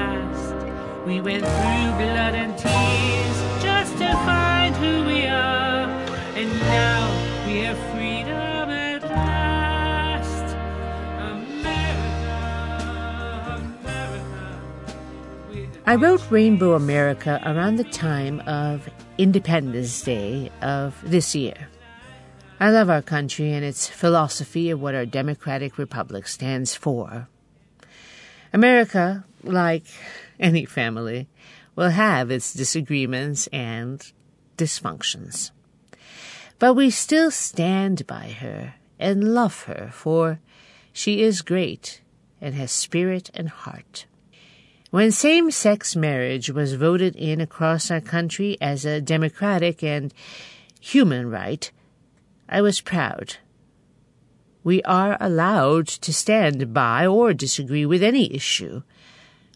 We 1.07 1.21
went 1.21 1.45
through 1.45 1.93
blood 2.01 2.35
and 2.35 2.57
tears 2.57 3.63
just 3.63 3.93
to 3.99 4.11
find 4.25 4.75
who 4.75 5.05
we 5.05 5.27
are, 5.27 5.87
and 6.35 6.51
now 6.61 7.47
we 7.47 7.59
have 7.59 7.77
freedom 7.93 8.71
at 8.71 9.03
last. 9.03 10.57
America, 11.61 12.81
America. 13.83 14.61
I 15.85 15.97
wrote 15.97 16.23
Rainbow 16.31 16.73
America 16.73 17.39
around 17.45 17.77
the 17.77 17.85
time 17.85 18.41
of 18.47 18.89
Independence 19.19 20.01
Day 20.01 20.51
of 20.63 20.99
this 21.05 21.35
year. 21.35 21.69
I 22.61 22.71
love 22.71 22.89
our 22.89 23.03
country 23.03 23.53
and 23.53 23.63
its 23.63 23.87
philosophy 23.87 24.71
of 24.71 24.81
what 24.81 24.95
our 24.95 25.05
democratic 25.05 25.77
republic 25.77 26.27
stands 26.29 26.75
for. 26.75 27.29
America, 28.55 29.25
like 29.43 29.85
any 30.39 30.65
family, 30.65 31.29
will 31.77 31.91
have 31.91 32.31
its 32.31 32.53
disagreements 32.53 33.47
and 33.49 34.13
dysfunctions. 34.57 35.51
But 36.59 36.75
we 36.75 36.91
still 36.91 37.31
stand 37.31 38.07
by 38.07 38.31
her 38.31 38.75
and 38.99 39.35
love 39.35 39.65
her, 39.65 39.91
for 39.93 40.41
she 40.93 41.23
is 41.23 41.43
great 41.43 42.01
and 42.41 42.55
has 42.55 42.71
spirit 42.71 43.31
and 43.35 43.49
heart. 43.49 44.07
When 44.91 45.11
same 45.11 45.51
sex 45.51 45.97
marriage 45.97 46.51
was 46.51 46.75
voted 46.75 47.17
in 47.17 47.41
across 47.41 47.91
our 47.91 48.01
country 48.01 48.57
as 48.61 48.85
a 48.85 49.01
democratic 49.01 49.83
and 49.83 50.15
human 50.81 51.29
right, 51.31 51.71
I 52.49 52.61
was 52.63 52.81
proud. 52.81 53.39
We 54.63 54.83
are 54.85 55.17
allowed 55.21 55.89
to 55.89 56.13
stand 56.13 56.73
by 56.73 57.07
or 57.07 57.35
disagree 57.35 57.85
with 57.85 58.03
any 58.03 58.33
issue, 58.33 58.83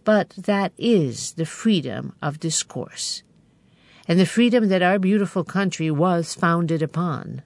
but 0.09 0.31
that 0.39 0.73
is 0.79 1.33
the 1.33 1.45
freedom 1.45 2.15
of 2.23 2.41
discourse, 2.41 3.23
and 4.09 4.19
the 4.19 4.25
freedom 4.25 4.69
that 4.69 4.81
our 4.81 4.99
beautiful 4.99 5.45
country 5.45 5.91
was 5.91 6.35
founded 6.35 6.81
upon. 6.81 7.43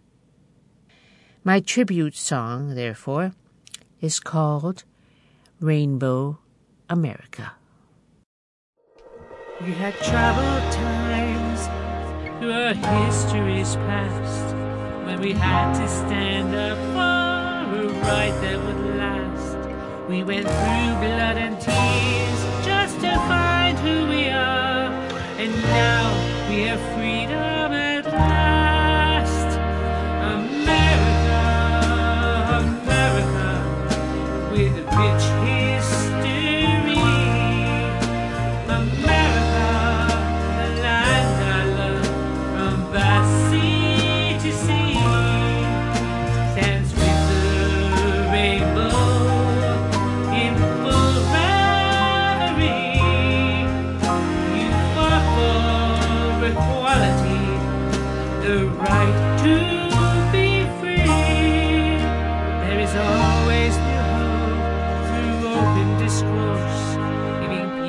My 1.43 1.59
tribute 1.59 2.15
song, 2.15 2.77
therefore, 2.77 3.33
is 4.01 4.21
called 4.21 4.85
Rainbow 5.59 6.39
America. 6.89 7.55
We 9.61 9.73
had 9.73 9.95
troubled 9.95 10.73
times 10.73 11.61
through 12.39 12.53
our 12.53 12.75
history's 12.75 13.75
past 13.75 14.55
when 15.05 15.21
we 15.21 15.33
had 15.33 15.73
to 15.81 15.89
stand 15.89 16.55
up 16.55 16.79
for 16.95 17.89
a 17.89 17.93
right 18.03 18.41
that 18.41 18.59
would 18.65 18.97
last. 18.99 20.09
We 20.09 20.23
went 20.23 20.47
through 20.47 20.95
blood 21.03 21.39
and 21.39 21.61
tears 21.61 22.32
find 23.29 23.79
who 23.79 24.07
we 24.09 24.29
are, 24.29 24.91
and 25.39 25.53
now 25.63 26.49
we 26.49 26.63
have 26.63 26.81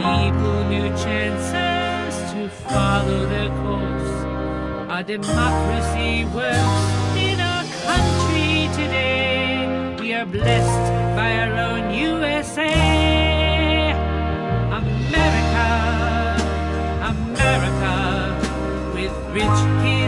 people 0.03 0.65
new 0.65 0.89
chances 0.97 2.33
to 2.33 2.49
follow 2.67 3.25
their 3.27 3.49
course. 3.63 4.15
Our 4.91 5.03
democracy 5.03 6.25
works 6.25 6.83
in 7.27 7.39
our 7.39 7.63
country 7.87 8.67
today. 8.79 9.95
We 10.01 10.13
are 10.13 10.25
blessed 10.25 10.87
by 11.15 11.29
our 11.43 11.53
own 11.69 11.93
USA. 11.93 12.73
America, 14.83 15.69
America, 17.15 17.95
with 18.93 19.15
rich 19.33 19.59
history. 19.85 20.02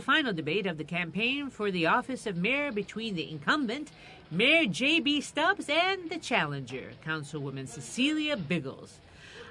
Final 0.00 0.32
debate 0.32 0.66
of 0.66 0.78
the 0.78 0.84
campaign 0.84 1.50
for 1.50 1.70
the 1.70 1.86
office 1.86 2.26
of 2.26 2.36
mayor 2.36 2.72
between 2.72 3.14
the 3.14 3.30
incumbent, 3.30 3.90
Mayor 4.30 4.66
J.B. 4.66 5.20
Stubbs, 5.20 5.68
and 5.68 6.10
the 6.10 6.18
challenger, 6.18 6.92
Councilwoman 7.04 7.68
Cecilia 7.68 8.36
Biggles. 8.36 8.98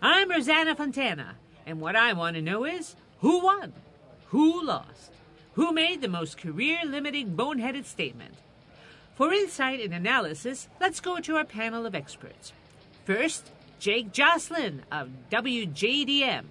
I'm 0.01 0.29
Rosanna 0.29 0.75
Fontana, 0.75 1.35
and 1.65 1.79
what 1.79 1.95
I 1.95 2.13
want 2.13 2.35
to 2.35 2.41
know 2.41 2.65
is 2.65 2.95
who 3.19 3.43
won? 3.43 3.73
Who 4.27 4.63
lost? 4.65 5.11
Who 5.53 5.71
made 5.71 6.01
the 6.01 6.07
most 6.07 6.37
career 6.37 6.79
limiting 6.85 7.35
boneheaded 7.35 7.85
statement? 7.85 8.33
For 9.15 9.31
insight 9.31 9.79
and 9.79 9.93
analysis, 9.93 10.67
let's 10.81 10.99
go 10.99 11.19
to 11.19 11.37
our 11.37 11.45
panel 11.45 11.85
of 11.85 11.93
experts. 11.93 12.51
First, 13.05 13.51
Jake 13.79 14.11
Jocelyn 14.11 14.83
of 14.91 15.09
WJDM. 15.29 16.45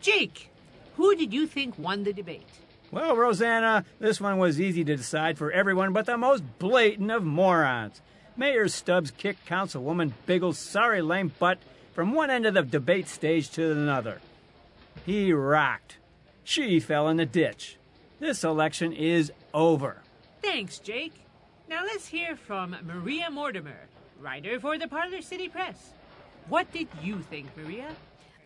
Jake, 0.00 0.50
who 0.96 1.14
did 1.14 1.32
you 1.32 1.46
think 1.46 1.78
won 1.78 2.04
the 2.04 2.12
debate? 2.12 2.46
Well, 2.90 3.16
Rosanna, 3.16 3.84
this 3.98 4.20
one 4.20 4.38
was 4.38 4.60
easy 4.60 4.84
to 4.84 4.96
decide 4.96 5.38
for 5.38 5.50
everyone 5.50 5.92
but 5.92 6.06
the 6.06 6.16
most 6.16 6.42
blatant 6.58 7.10
of 7.10 7.24
morons. 7.24 8.00
Mayor 8.36 8.68
Stubbs 8.68 9.10
kicked 9.10 9.46
Councilwoman 9.46 10.12
Biggles' 10.26 10.58
sorry 10.58 11.02
lame 11.02 11.32
butt 11.38 11.58
from 11.94 12.12
one 12.12 12.30
end 12.30 12.46
of 12.46 12.54
the 12.54 12.62
debate 12.62 13.08
stage 13.08 13.50
to 13.50 13.72
another. 13.72 14.20
He 15.04 15.32
rocked. 15.32 15.96
She 16.44 16.78
fell 16.78 17.08
in 17.08 17.16
the 17.16 17.26
ditch. 17.26 17.76
This 18.20 18.44
election 18.44 18.92
is 18.92 19.32
over. 19.52 20.02
Thanks, 20.42 20.78
Jake. 20.78 21.14
Now 21.68 21.82
let's 21.84 22.06
hear 22.06 22.36
from 22.36 22.76
Maria 22.84 23.30
Mortimer, 23.30 23.88
writer 24.20 24.60
for 24.60 24.78
the 24.78 24.86
Parlor 24.86 25.22
City 25.22 25.48
Press. 25.48 25.90
What 26.48 26.72
did 26.72 26.88
you 27.02 27.20
think, 27.22 27.48
Maria? 27.56 27.88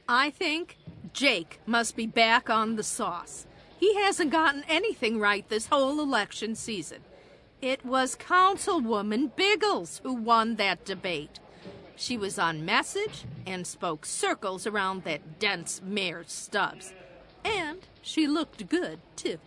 I 0.09 0.31
think 0.31 0.79
Jake 1.13 1.61
must 1.67 1.95
be 1.95 2.07
back 2.07 2.49
on 2.49 2.77
the 2.77 2.83
sauce. 2.83 3.47
He 3.81 3.95
hasn't 3.95 4.31
gotten 4.31 4.63
anything 4.69 5.19
right 5.19 5.49
this 5.49 5.67
whole 5.69 6.01
election 6.01 6.55
season. 6.55 6.99
It 7.63 7.85
was 7.85 8.15
Councilwoman 8.15 9.35
Biggles 9.35 10.03
who 10.05 10.13
won 10.13 10.57
that 10.57 10.85
debate. 10.85 11.41
She 11.97 12.19
was 12.19 12.39
on 12.39 12.67
message 12.67 13.25
and 13.47 13.67
spoke 13.67 14.05
circles 14.05 14.67
around 14.67 15.05
that 15.05 15.39
dense 15.39 15.81
Mayor 15.83 16.25
Stubbs. 16.27 16.93
And 17.43 17.79
she 18.03 18.27
looked 18.27 18.69
good, 18.69 19.01
too. 19.17 19.39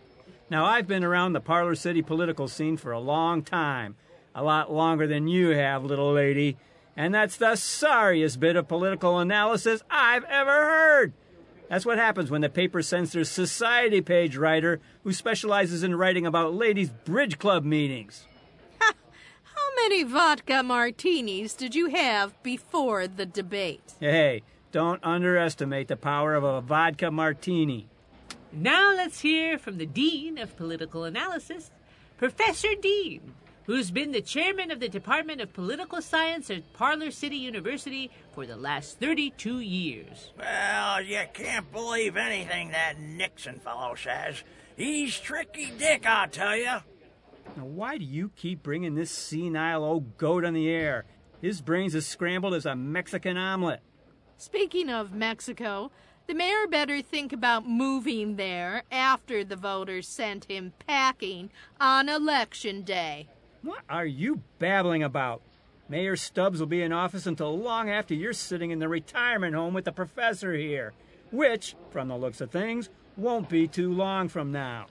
Now, 0.50 0.64
I've 0.64 0.88
been 0.88 1.04
around 1.04 1.32
the 1.32 1.40
Parlor 1.40 1.76
City 1.76 2.02
political 2.02 2.48
scene 2.48 2.76
for 2.76 2.90
a 2.90 3.00
long 3.00 3.42
time. 3.42 3.94
A 4.34 4.42
lot 4.42 4.72
longer 4.72 5.06
than 5.06 5.28
you 5.28 5.50
have, 5.50 5.84
little 5.84 6.12
lady. 6.12 6.56
And 6.96 7.14
that's 7.14 7.36
the 7.36 7.54
sorriest 7.54 8.40
bit 8.40 8.56
of 8.56 8.66
political 8.66 9.18
analysis 9.20 9.82
I've 9.88 10.24
ever 10.24 10.50
heard. 10.50 11.12
That's 11.74 11.84
what 11.84 11.98
happens 11.98 12.30
when 12.30 12.40
the 12.40 12.48
paper 12.48 12.82
sends 12.82 13.10
their 13.10 13.24
society 13.24 14.00
page 14.00 14.36
writer 14.36 14.78
who 15.02 15.12
specializes 15.12 15.82
in 15.82 15.96
writing 15.96 16.24
about 16.24 16.54
ladies' 16.54 16.88
bridge 16.88 17.36
club 17.36 17.64
meetings. 17.64 18.28
How 18.78 19.74
many 19.82 20.04
vodka 20.04 20.62
martinis 20.62 21.52
did 21.54 21.74
you 21.74 21.88
have 21.88 22.40
before 22.44 23.08
the 23.08 23.26
debate? 23.26 23.94
Hey, 23.98 24.42
don't 24.70 25.02
underestimate 25.02 25.88
the 25.88 25.96
power 25.96 26.36
of 26.36 26.44
a 26.44 26.60
vodka 26.60 27.10
martini. 27.10 27.88
Now 28.52 28.94
let's 28.94 29.22
hear 29.22 29.58
from 29.58 29.78
the 29.78 29.86
Dean 29.86 30.38
of 30.38 30.56
Political 30.56 31.02
Analysis, 31.02 31.72
Professor 32.18 32.76
Dean, 32.80 33.34
who's 33.66 33.90
been 33.90 34.12
the 34.12 34.20
chairman 34.20 34.70
of 34.70 34.80
the 34.80 34.88
Department 34.88 35.40
of 35.40 35.52
Political 35.52 36.02
Science 36.02 36.50
at 36.50 36.72
Parlor 36.74 37.10
City 37.10 37.36
University 37.36 38.10
for 38.32 38.46
the 38.46 38.56
last 38.56 38.98
32 39.00 39.60
years. 39.60 40.32
Well, 40.38 41.02
you 41.02 41.22
can't 41.32 41.70
believe 41.72 42.16
anything 42.16 42.70
that 42.70 43.00
Nixon 43.00 43.58
fellow 43.60 43.94
says. 43.94 44.42
He's 44.76 45.18
tricky 45.18 45.72
dick, 45.78 46.06
I'll 46.06 46.28
tell 46.28 46.56
you. 46.56 46.78
Now, 47.56 47.64
why 47.64 47.98
do 47.98 48.04
you 48.04 48.30
keep 48.36 48.62
bringing 48.62 48.94
this 48.94 49.10
senile 49.10 49.84
old 49.84 50.18
goat 50.18 50.44
on 50.44 50.54
the 50.54 50.68
air? 50.68 51.04
His 51.40 51.60
brain's 51.60 51.94
as 51.94 52.06
scrambled 52.06 52.54
as 52.54 52.66
a 52.66 52.74
Mexican 52.74 53.36
omelet. 53.36 53.80
Speaking 54.36 54.90
of 54.90 55.12
Mexico, 55.12 55.90
the 56.26 56.34
mayor 56.34 56.66
better 56.66 57.02
think 57.02 57.32
about 57.32 57.68
moving 57.68 58.36
there 58.36 58.82
after 58.90 59.44
the 59.44 59.56
voters 59.56 60.08
sent 60.08 60.46
him 60.46 60.72
packing 60.86 61.50
on 61.78 62.08
election 62.08 62.82
day. 62.82 63.28
What 63.64 63.80
are 63.88 64.04
you 64.04 64.42
babbling 64.58 65.02
about? 65.02 65.40
Mayor 65.88 66.16
Stubbs 66.16 66.60
will 66.60 66.66
be 66.66 66.82
in 66.82 66.92
office 66.92 67.26
until 67.26 67.58
long 67.58 67.88
after 67.88 68.12
you're 68.12 68.34
sitting 68.34 68.70
in 68.70 68.78
the 68.78 68.90
retirement 68.90 69.54
home 69.54 69.72
with 69.72 69.86
the 69.86 69.92
professor 69.92 70.52
here, 70.52 70.92
which, 71.32 71.74
from 71.90 72.08
the 72.08 72.16
looks 72.18 72.42
of 72.42 72.50
things, 72.50 72.90
won't 73.16 73.48
be 73.48 73.66
too 73.66 73.90
long 73.90 74.28
from 74.28 74.52
now. 74.52 74.84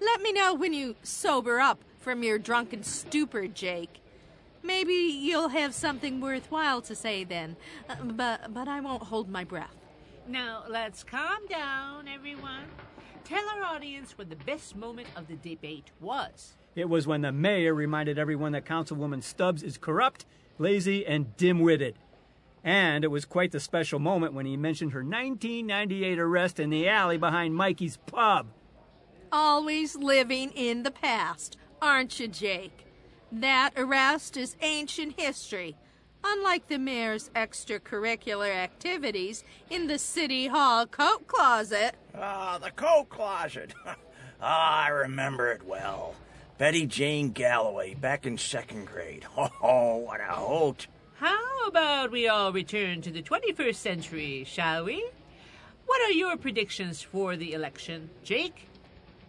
Let 0.00 0.22
me 0.22 0.32
know 0.32 0.54
when 0.54 0.72
you 0.72 0.96
sober 1.02 1.60
up 1.60 1.84
from 1.98 2.22
your 2.22 2.38
drunken 2.38 2.82
stupor, 2.82 3.46
Jake. 3.46 4.00
Maybe 4.62 4.94
you'll 4.94 5.48
have 5.48 5.74
something 5.74 6.18
worthwhile 6.18 6.80
to 6.82 6.94
say 6.94 7.24
then, 7.24 7.56
uh, 7.90 7.96
but, 8.02 8.54
but 8.54 8.68
I 8.68 8.80
won't 8.80 9.02
hold 9.02 9.28
my 9.28 9.44
breath. 9.44 9.76
Now 10.26 10.64
let's 10.66 11.04
calm 11.04 11.46
down, 11.46 12.08
everyone. 12.08 12.64
Tell 13.24 13.44
our 13.50 13.64
audience 13.64 14.16
what 14.16 14.30
the 14.30 14.36
best 14.36 14.76
moment 14.76 15.08
of 15.14 15.28
the 15.28 15.36
debate 15.36 15.90
was. 16.00 16.54
It 16.74 16.88
was 16.88 17.06
when 17.06 17.20
the 17.20 17.32
mayor 17.32 17.74
reminded 17.74 18.18
everyone 18.18 18.52
that 18.52 18.64
Councilwoman 18.64 19.22
Stubbs 19.22 19.62
is 19.62 19.76
corrupt, 19.76 20.24
lazy, 20.58 21.04
and 21.06 21.36
dim 21.36 21.60
witted. 21.60 21.96
And 22.64 23.04
it 23.04 23.08
was 23.08 23.24
quite 23.24 23.52
the 23.52 23.60
special 23.60 23.98
moment 23.98 24.32
when 24.32 24.46
he 24.46 24.56
mentioned 24.56 24.92
her 24.92 25.00
1998 25.00 26.18
arrest 26.18 26.60
in 26.60 26.70
the 26.70 26.88
alley 26.88 27.18
behind 27.18 27.54
Mikey's 27.54 27.98
pub. 28.06 28.46
Always 29.30 29.96
living 29.96 30.50
in 30.52 30.82
the 30.82 30.90
past, 30.90 31.56
aren't 31.80 32.18
you, 32.20 32.28
Jake? 32.28 32.86
That 33.30 33.72
arrest 33.76 34.36
is 34.36 34.56
ancient 34.62 35.18
history, 35.18 35.76
unlike 36.22 36.68
the 36.68 36.78
mayor's 36.78 37.30
extracurricular 37.34 38.54
activities 38.54 39.42
in 39.68 39.88
the 39.88 39.98
City 39.98 40.46
Hall 40.46 40.86
coat 40.86 41.26
closet. 41.26 41.96
Ah, 42.14 42.58
the 42.62 42.70
coat 42.70 43.08
closet. 43.08 43.74
ah, 44.40 44.84
I 44.84 44.88
remember 44.88 45.50
it 45.50 45.64
well. 45.64 46.14
Betty 46.58 46.86
Jane 46.86 47.30
Galloway, 47.30 47.94
back 47.94 48.26
in 48.26 48.38
second 48.38 48.86
grade. 48.86 49.24
Oh, 49.62 49.96
what 49.96 50.20
a 50.20 50.34
hoot. 50.34 50.86
How 51.16 51.66
about 51.66 52.10
we 52.10 52.28
all 52.28 52.52
return 52.52 53.00
to 53.02 53.10
the 53.10 53.22
21st 53.22 53.74
century, 53.74 54.44
shall 54.44 54.84
we? 54.84 55.08
What 55.86 56.00
are 56.02 56.12
your 56.12 56.36
predictions 56.36 57.02
for 57.02 57.36
the 57.36 57.52
election, 57.52 58.10
Jake? 58.22 58.68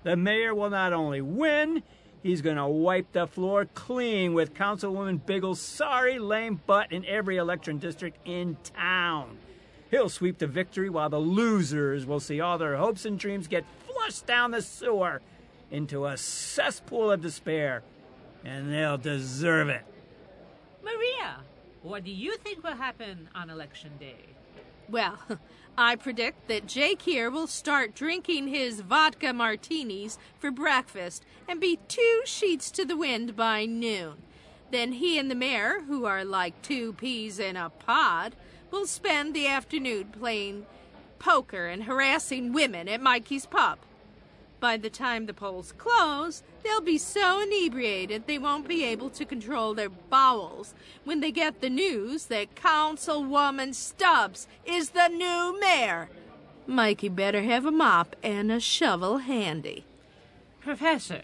The 0.03 0.15
mayor 0.15 0.53
will 0.53 0.69
not 0.69 0.91
only 0.91 1.21
win, 1.21 1.83
he's 2.21 2.41
going 2.41 2.57
to 2.57 2.67
wipe 2.67 3.11
the 3.11 3.27
floor 3.27 3.65
clean 3.73 4.33
with 4.33 4.53
Councilwoman 4.53 5.25
Biggles' 5.25 5.59
sorry 5.61 6.19
lame 6.19 6.61
butt 6.65 6.91
in 6.91 7.05
every 7.05 7.37
election 7.37 7.77
district 7.77 8.17
in 8.25 8.57
town. 8.63 9.37
He'll 9.91 10.09
sweep 10.09 10.39
to 10.39 10.47
victory 10.47 10.89
while 10.89 11.09
the 11.09 11.19
losers 11.19 12.05
will 12.05 12.19
see 12.19 12.41
all 12.41 12.57
their 12.57 12.77
hopes 12.77 13.05
and 13.05 13.19
dreams 13.19 13.47
get 13.47 13.65
flushed 13.87 14.25
down 14.25 14.51
the 14.51 14.61
sewer 14.61 15.21
into 15.73 16.05
a 16.05 16.15
cesspool 16.15 17.11
of 17.11 17.21
despair. 17.21 17.83
And 18.45 18.71
they'll 18.71 18.97
deserve 18.97 19.67
it. 19.69 19.83
Maria, 20.83 21.37
what 21.81 22.03
do 22.03 22.11
you 22.11 22.37
think 22.37 22.63
will 22.63 22.75
happen 22.75 23.27
on 23.33 23.49
election 23.49 23.91
day? 23.99 24.15
Well, 24.87 25.17
I 25.77 25.95
predict 25.95 26.47
that 26.47 26.67
Jake 26.67 27.01
here 27.01 27.31
will 27.31 27.47
start 27.47 27.95
drinking 27.95 28.49
his 28.49 28.81
vodka 28.81 29.33
martinis 29.33 30.19
for 30.37 30.51
breakfast 30.51 31.25
and 31.47 31.59
be 31.59 31.79
two 31.87 32.21
sheets 32.25 32.69
to 32.71 32.85
the 32.85 32.95
wind 32.95 33.35
by 33.35 33.65
noon. 33.65 34.17
Then 34.69 34.93
he 34.93 35.17
and 35.17 35.31
the 35.31 35.35
mayor, 35.35 35.81
who 35.87 36.05
are 36.05 36.23
like 36.23 36.61
two 36.61 36.93
peas 36.93 37.39
in 37.39 37.55
a 37.55 37.69
pod, 37.69 38.35
will 38.69 38.85
spend 38.85 39.33
the 39.33 39.47
afternoon 39.47 40.09
playing 40.17 40.67
poker 41.17 41.65
and 41.67 41.83
harassing 41.83 42.53
women 42.53 42.87
at 42.87 43.01
Mikey's 43.01 43.45
pub. 43.47 43.79
By 44.63 44.77
the 44.77 44.89
time 44.89 45.25
the 45.25 45.33
polls 45.33 45.73
close, 45.77 46.41
they'll 46.63 46.79
be 46.79 46.97
so 46.97 47.41
inebriated 47.41 48.27
they 48.27 48.37
won't 48.37 48.65
be 48.65 48.85
able 48.85 49.09
to 49.09 49.25
control 49.25 49.73
their 49.73 49.89
bowels 49.89 50.73
when 51.03 51.19
they 51.19 51.31
get 51.31 51.59
the 51.59 51.69
news 51.69 52.27
that 52.27 52.55
Councilwoman 52.55 53.75
Stubbs 53.75 54.47
is 54.63 54.91
the 54.91 55.09
new 55.09 55.59
mayor. 55.59 56.07
Mikey 56.65 57.09
better 57.09 57.41
have 57.41 57.65
a 57.65 57.73
mop 57.73 58.15
and 58.23 58.49
a 58.53 58.61
shovel 58.61 59.17
handy. 59.17 59.83
Professor, 60.61 61.23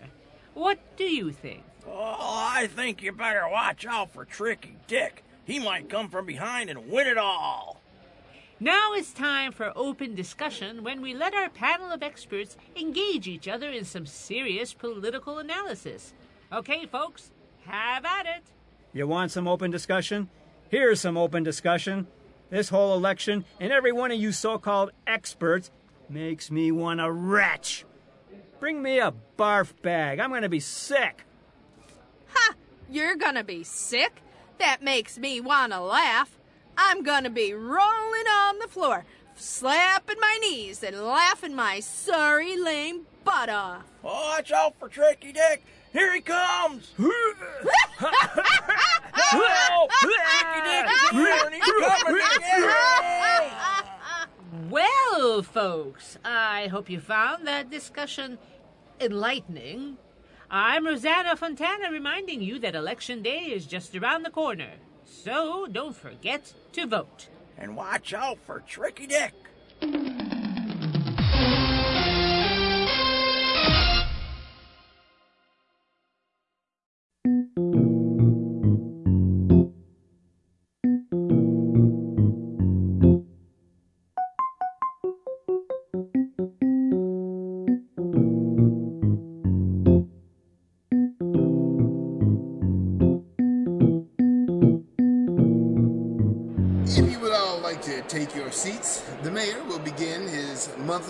what 0.54 0.80
do 0.97 1.06
you 1.06 1.32
think? 1.32 1.63
Oh, 1.88 2.52
I 2.54 2.67
think 2.67 3.02
you 3.02 3.13
better 3.13 3.47
watch 3.49 3.86
out 3.86 4.12
for 4.12 4.25
Tricky 4.25 4.75
Dick. 4.86 5.23
He 5.45 5.60
might 5.60 5.88
come 5.88 6.10
from 6.10 6.25
behind 6.25 6.69
and 6.69 6.91
win 6.91 7.08
it 7.08 7.17
all. 7.17 7.79
Now 8.62 8.91
it's 8.91 9.13
time 9.13 9.54
for 9.54 9.72
open 9.74 10.15
discussion 10.15 10.84
when 10.84 11.02
we 11.02 11.13
let 11.13 11.34
our 11.34 11.50
panel 11.50 11.91
of 11.91 12.04
experts 12.04 12.58
engage 12.76 13.26
each 13.26 13.48
other 13.48 13.69
in 13.69 13.86
some 13.86 14.06
serious 14.06 14.74
political 14.74 15.38
analysis. 15.38 16.13
Okay, 16.52 16.86
folks, 16.86 17.32
have 17.65 18.04
at 18.04 18.26
it. 18.26 18.43
You 18.91 19.08
want 19.08 19.32
some 19.32 19.48
open 19.48 19.72
discussion? 19.72 20.28
Here's 20.67 21.00
some 21.00 21.15
open 21.15 21.43
discussion. 21.43 22.08
This 22.50 22.67
whole 22.67 22.98
election 22.98 23.45
and 23.62 23.72
every 23.72 23.93
one 23.93 24.12
of 24.12 24.19
you 24.19 24.34
so 24.34 24.58
called 24.58 24.91
experts 25.08 25.72
makes 26.10 26.52
me 26.52 26.69
want 26.69 27.00
to 27.00 27.10
retch. 27.10 27.86
Bring 28.60 28.82
me 28.82 29.00
a 29.00 29.13
barf 29.38 29.72
bag. 29.82 30.19
I'm 30.19 30.34
gonna 30.34 30.50
be 30.50 30.60
sick. 30.60 31.24
Ha! 32.34 32.56
You're 32.89 33.15
gonna 33.15 33.45
be 33.45 33.63
sick? 33.63 34.22
That 34.58 34.82
makes 34.82 35.17
me 35.17 35.39
wanna 35.39 35.82
laugh. 35.82 36.38
I'm 36.82 37.04
gonna 37.04 37.30
be 37.30 37.54
rolling 37.54 38.28
on 38.28 38.58
the 38.60 38.68
floor, 38.70 39.04
slapping 39.36 40.18
my 40.20 40.38
knees 40.42 40.82
and 40.82 40.98
laughing 41.04 41.54
my 41.54 41.82
sorry 41.82 42.56
lame 42.58 43.02
butt 43.26 43.50
off. 43.50 43.84
Oh, 44.02 44.08
Watch 44.08 44.54
out 44.54 44.80
for 44.80 44.88
Tricky 44.88 45.34
Dick. 45.34 45.62
Here 45.92 46.13
he 46.15 46.22
comes. 46.22 46.94
Help! 46.98 47.12
Tricky 49.92 50.62
Dick 50.63 50.86
is 50.89 51.10
here 51.10 51.42
and 51.46 51.54
he's 51.54 51.63
coming 51.63 52.15
to 52.15 52.39
get 52.39 53.42
me. 53.42 53.48
Well, 54.70 55.44
folks, 55.44 56.18
I 56.24 56.68
hope 56.68 56.89
you 56.89 57.02
found 57.02 57.46
that 57.46 57.70
discussion 57.70 58.38
enlightening. 59.02 59.98
I'm 60.50 60.86
Rosanna 60.88 61.36
Fontana 61.36 61.92
reminding 61.92 62.42
you 62.42 62.58
that 62.60 62.74
Election 62.74 63.22
Day 63.22 63.48
is 63.48 63.65
just 63.65 63.98
around 63.98 64.24
the 64.24 64.30
corner. 64.30 64.76
So 65.10 65.67
don't 65.67 65.95
forget 65.95 66.54
to 66.74 66.86
vote. 66.86 67.28
And 67.58 67.76
watch 67.76 68.13
out 68.13 68.38
for 68.45 68.62
Tricky 68.62 69.08
Dick. 69.08 69.34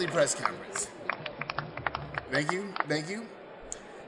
Press 0.09 0.35
conference. 0.35 0.87
Thank 2.31 2.51
you, 2.51 2.73
thank 2.87 3.09
you. 3.09 3.25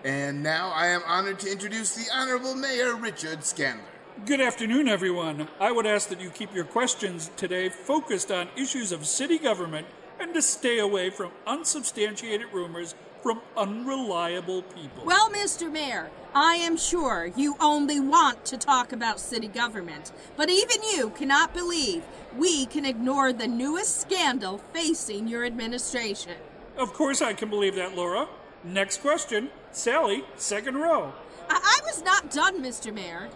And 0.04 0.42
now 0.42 0.72
I 0.74 0.88
am 0.88 1.02
honored 1.06 1.40
to 1.40 1.52
introduce 1.52 1.96
the 1.96 2.06
Honorable 2.14 2.56
Mayor 2.56 2.96
Richard 2.96 3.40
Scandler. 3.40 3.82
Good 4.26 4.42
afternoon, 4.42 4.88
everyone. 4.88 5.48
I 5.60 5.72
would 5.72 5.86
ask 5.86 6.10
that 6.10 6.20
you 6.20 6.30
keep 6.30 6.54
your 6.54 6.66
questions 6.66 7.30
today 7.38 7.70
focused 7.70 8.32
on 8.32 8.50
issues 8.58 8.92
of 8.92 9.06
city 9.06 9.38
government 9.38 9.88
and 10.20 10.34
to 10.34 10.42
stay 10.42 10.80
away 10.80 11.10
from 11.10 11.32
unsubstantiated 11.48 12.48
rumors 12.52 12.96
from 13.21 13.41
unreliable 13.55 14.63
people. 14.63 15.05
Well, 15.05 15.29
Mr. 15.29 15.71
Mayor, 15.71 16.10
I 16.34 16.55
am 16.55 16.77
sure 16.77 17.31
you 17.36 17.55
only 17.60 17.99
want 17.99 18.45
to 18.45 18.57
talk 18.57 18.91
about 18.91 19.19
city 19.19 19.47
government, 19.47 20.12
but 20.36 20.49
even 20.49 20.81
you 20.95 21.10
cannot 21.12 21.53
believe 21.53 22.03
we 22.38 22.65
can 22.65 22.86
ignore 22.86 23.34
the 23.34 23.47
newest 23.47 24.01
scandal 24.01 24.60
facing 24.73 25.27
your 25.27 25.45
administration. 25.45 26.36
Of 26.77 26.93
course, 26.93 27.21
I 27.21 27.34
can 27.34 27.49
believe 27.49 27.75
that, 27.75 27.95
Laura. 27.95 28.27
Next 28.63 29.01
question. 29.01 29.49
Sally, 29.71 30.23
second 30.38 30.75
row. 30.75 31.13
I, 31.49 31.79
I 31.79 31.86
was 31.86 32.03
not 32.03 32.31
done, 32.31 32.63
Mr. 32.63 32.93
Mayor. 32.93 33.29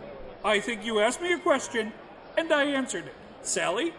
I 0.43 0.59
think 0.59 0.85
you 0.85 0.99
asked 0.99 1.21
me 1.21 1.33
a 1.33 1.39
question, 1.39 1.91
and 2.37 2.51
I 2.51 2.65
answered 2.65 3.05
it. 3.05 3.15
Sally? 3.41 3.93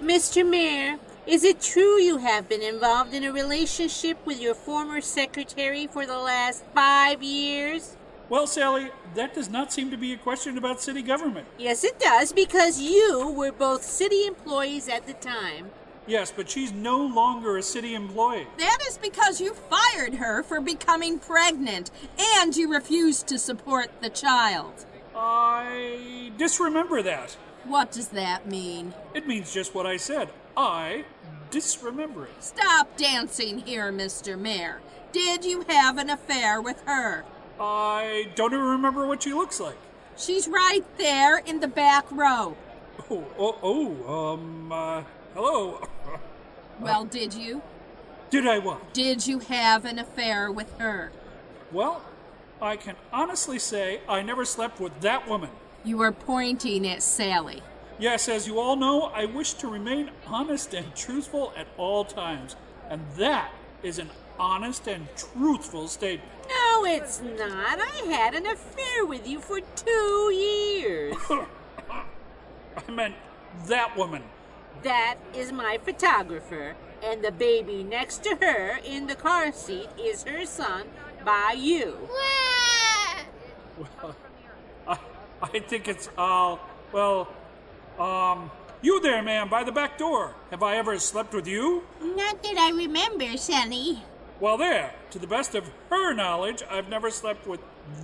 Mr. 0.00 0.48
Mayor, 0.48 0.98
is 1.26 1.44
it 1.44 1.60
true 1.60 1.98
you 1.98 2.18
have 2.18 2.48
been 2.48 2.62
involved 2.62 3.14
in 3.14 3.24
a 3.24 3.32
relationship 3.32 4.24
with 4.26 4.40
your 4.40 4.54
former 4.54 5.00
secretary 5.00 5.86
for 5.86 6.06
the 6.06 6.18
last 6.18 6.64
five 6.74 7.22
years? 7.22 7.96
Well, 8.28 8.46
Sally, 8.46 8.90
that 9.14 9.34
does 9.34 9.50
not 9.50 9.72
seem 9.72 9.90
to 9.90 9.96
be 9.96 10.12
a 10.12 10.16
question 10.16 10.56
about 10.56 10.80
city 10.80 11.02
government. 11.02 11.46
Yes, 11.58 11.84
it 11.84 11.98
does, 11.98 12.32
because 12.32 12.80
you 12.80 13.28
were 13.28 13.52
both 13.52 13.82
city 13.82 14.26
employees 14.26 14.88
at 14.88 15.06
the 15.06 15.14
time. 15.14 15.70
Yes, 16.06 16.32
but 16.34 16.48
she's 16.48 16.72
no 16.72 16.98
longer 16.98 17.56
a 17.56 17.62
city 17.62 17.94
employee. 17.94 18.46
That 18.58 18.78
is 18.88 18.98
because 18.98 19.40
you 19.40 19.54
fired 19.54 20.14
her 20.14 20.42
for 20.42 20.60
becoming 20.60 21.18
pregnant 21.18 21.90
and 22.18 22.56
you 22.56 22.72
refused 22.72 23.26
to 23.28 23.38
support 23.38 23.90
the 24.00 24.10
child. 24.10 24.86
I 25.14 26.32
disremember 26.38 27.02
that. 27.02 27.36
What 27.64 27.92
does 27.92 28.08
that 28.08 28.46
mean? 28.48 28.94
It 29.14 29.26
means 29.26 29.52
just 29.52 29.74
what 29.74 29.86
I 29.86 29.98
said. 29.98 30.30
I 30.60 31.04
disremember 31.50 32.26
it. 32.26 32.44
Stop 32.44 32.94
dancing 32.98 33.60
here, 33.60 33.90
Mr. 33.90 34.38
Mayor. 34.38 34.82
Did 35.10 35.42
you 35.42 35.64
have 35.68 35.96
an 35.96 36.10
affair 36.10 36.60
with 36.60 36.82
her? 36.82 37.24
I 37.58 38.28
don't 38.34 38.52
even 38.52 38.66
remember 38.66 39.06
what 39.06 39.22
she 39.22 39.32
looks 39.32 39.58
like. 39.58 39.78
She's 40.18 40.46
right 40.46 40.84
there 40.98 41.38
in 41.38 41.60
the 41.60 41.68
back 41.68 42.04
row. 42.10 42.56
Oh, 43.10 43.24
oh, 43.38 43.56
oh 43.62 44.34
um, 44.34 44.70
uh, 44.70 45.02
hello. 45.34 45.88
Well, 46.78 47.04
did 47.04 47.34
you? 47.34 47.60
Did 48.30 48.46
I 48.46 48.58
what? 48.58 48.94
Did 48.94 49.26
you 49.26 49.40
have 49.40 49.84
an 49.84 49.98
affair 49.98 50.50
with 50.50 50.78
her? 50.78 51.12
Well, 51.70 52.00
I 52.62 52.76
can 52.76 52.96
honestly 53.12 53.58
say 53.58 54.00
I 54.08 54.22
never 54.22 54.46
slept 54.46 54.80
with 54.80 54.98
that 55.02 55.28
woman. 55.28 55.50
You 55.84 55.98
were 55.98 56.12
pointing 56.12 56.88
at 56.88 57.02
Sally. 57.02 57.62
Yes, 58.00 58.30
as 58.30 58.46
you 58.46 58.58
all 58.58 58.76
know, 58.76 59.10
I 59.14 59.26
wish 59.26 59.52
to 59.54 59.68
remain 59.68 60.10
honest 60.26 60.72
and 60.72 60.96
truthful 60.96 61.52
at 61.54 61.66
all 61.76 62.06
times. 62.06 62.56
And 62.88 63.02
that 63.18 63.52
is 63.82 63.98
an 63.98 64.08
honest 64.38 64.88
and 64.88 65.06
truthful 65.16 65.86
statement. 65.86 66.32
No, 66.48 66.86
it's 66.86 67.20
not. 67.20 67.78
I 67.78 68.06
had 68.06 68.32
an 68.32 68.46
affair 68.46 69.04
with 69.04 69.28
you 69.28 69.38
for 69.38 69.60
two 69.76 70.32
years. 70.32 71.14
I 71.90 72.90
meant 72.90 73.16
that 73.66 73.94
woman. 73.98 74.22
That 74.82 75.18
is 75.34 75.52
my 75.52 75.78
photographer, 75.84 76.76
and 77.04 77.22
the 77.22 77.32
baby 77.32 77.84
next 77.84 78.24
to 78.24 78.38
her 78.40 78.78
in 78.82 79.08
the 79.08 79.14
car 79.14 79.52
seat 79.52 79.90
is 79.98 80.22
her 80.22 80.46
son 80.46 80.86
by 81.22 81.54
you. 81.58 82.08
Well, 83.78 84.16
I, 84.88 84.98
I 85.42 85.58
think 85.58 85.86
it's, 85.86 86.08
all, 86.16 86.60
well, 86.92 87.28
um, 88.00 88.50
you 88.82 89.00
there, 89.00 89.22
man, 89.22 89.48
by 89.48 89.62
the 89.62 89.72
back 89.72 89.98
door. 89.98 90.34
Have 90.50 90.62
I 90.62 90.76
ever 90.76 90.98
slept 90.98 91.34
with 91.34 91.46
you? 91.46 91.84
Not 92.00 92.42
that 92.42 92.56
I 92.56 92.70
remember, 92.70 93.36
Sonny. 93.36 94.02
Well, 94.40 94.56
there. 94.56 94.94
To 95.10 95.18
the 95.18 95.26
best 95.26 95.54
of 95.54 95.70
her 95.90 96.14
knowledge, 96.14 96.62
I've 96.70 96.88
never 96.88 97.10
slept 97.10 97.46
with 97.46 97.60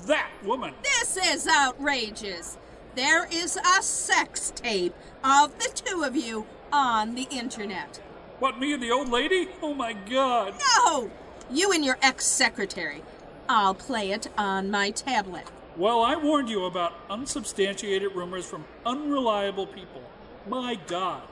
that 0.07 0.31
woman. 0.45 0.75
This 0.83 1.17
is 1.17 1.49
outrageous. 1.49 2.59
There 2.95 3.27
is 3.27 3.57
a 3.57 3.83
sex 3.83 4.53
tape 4.55 4.95
of 5.25 5.59
the 5.59 5.71
two 5.75 6.03
of 6.03 6.15
you 6.15 6.47
on 6.73 7.15
the 7.15 7.27
internet. 7.31 8.01
What, 8.39 8.59
me 8.59 8.75
and 8.75 8.83
the 8.83 8.91
old 8.91 9.09
lady? 9.09 9.49
Oh 9.63 9.73
my 9.73 9.95
god. 9.95 10.55
No! 10.85 11.11
You 11.51 11.73
and 11.73 11.85
your 11.85 11.99
ex 12.03 12.27
secretary. 12.27 13.03
I'll 13.49 13.75
play 13.75 14.11
it 14.11 14.29
on 14.37 14.71
my 14.71 14.91
tablet. 14.91 15.47
Well, 15.77 16.03
I 16.03 16.17
warned 16.17 16.49
you 16.49 16.65
about 16.65 16.95
unsubstantiated 17.11 18.13
rumors 18.15 18.47
from 18.47 18.65
unreliable 18.87 19.67
people. 19.67 20.03
My 20.49 20.79
god. 20.87 21.23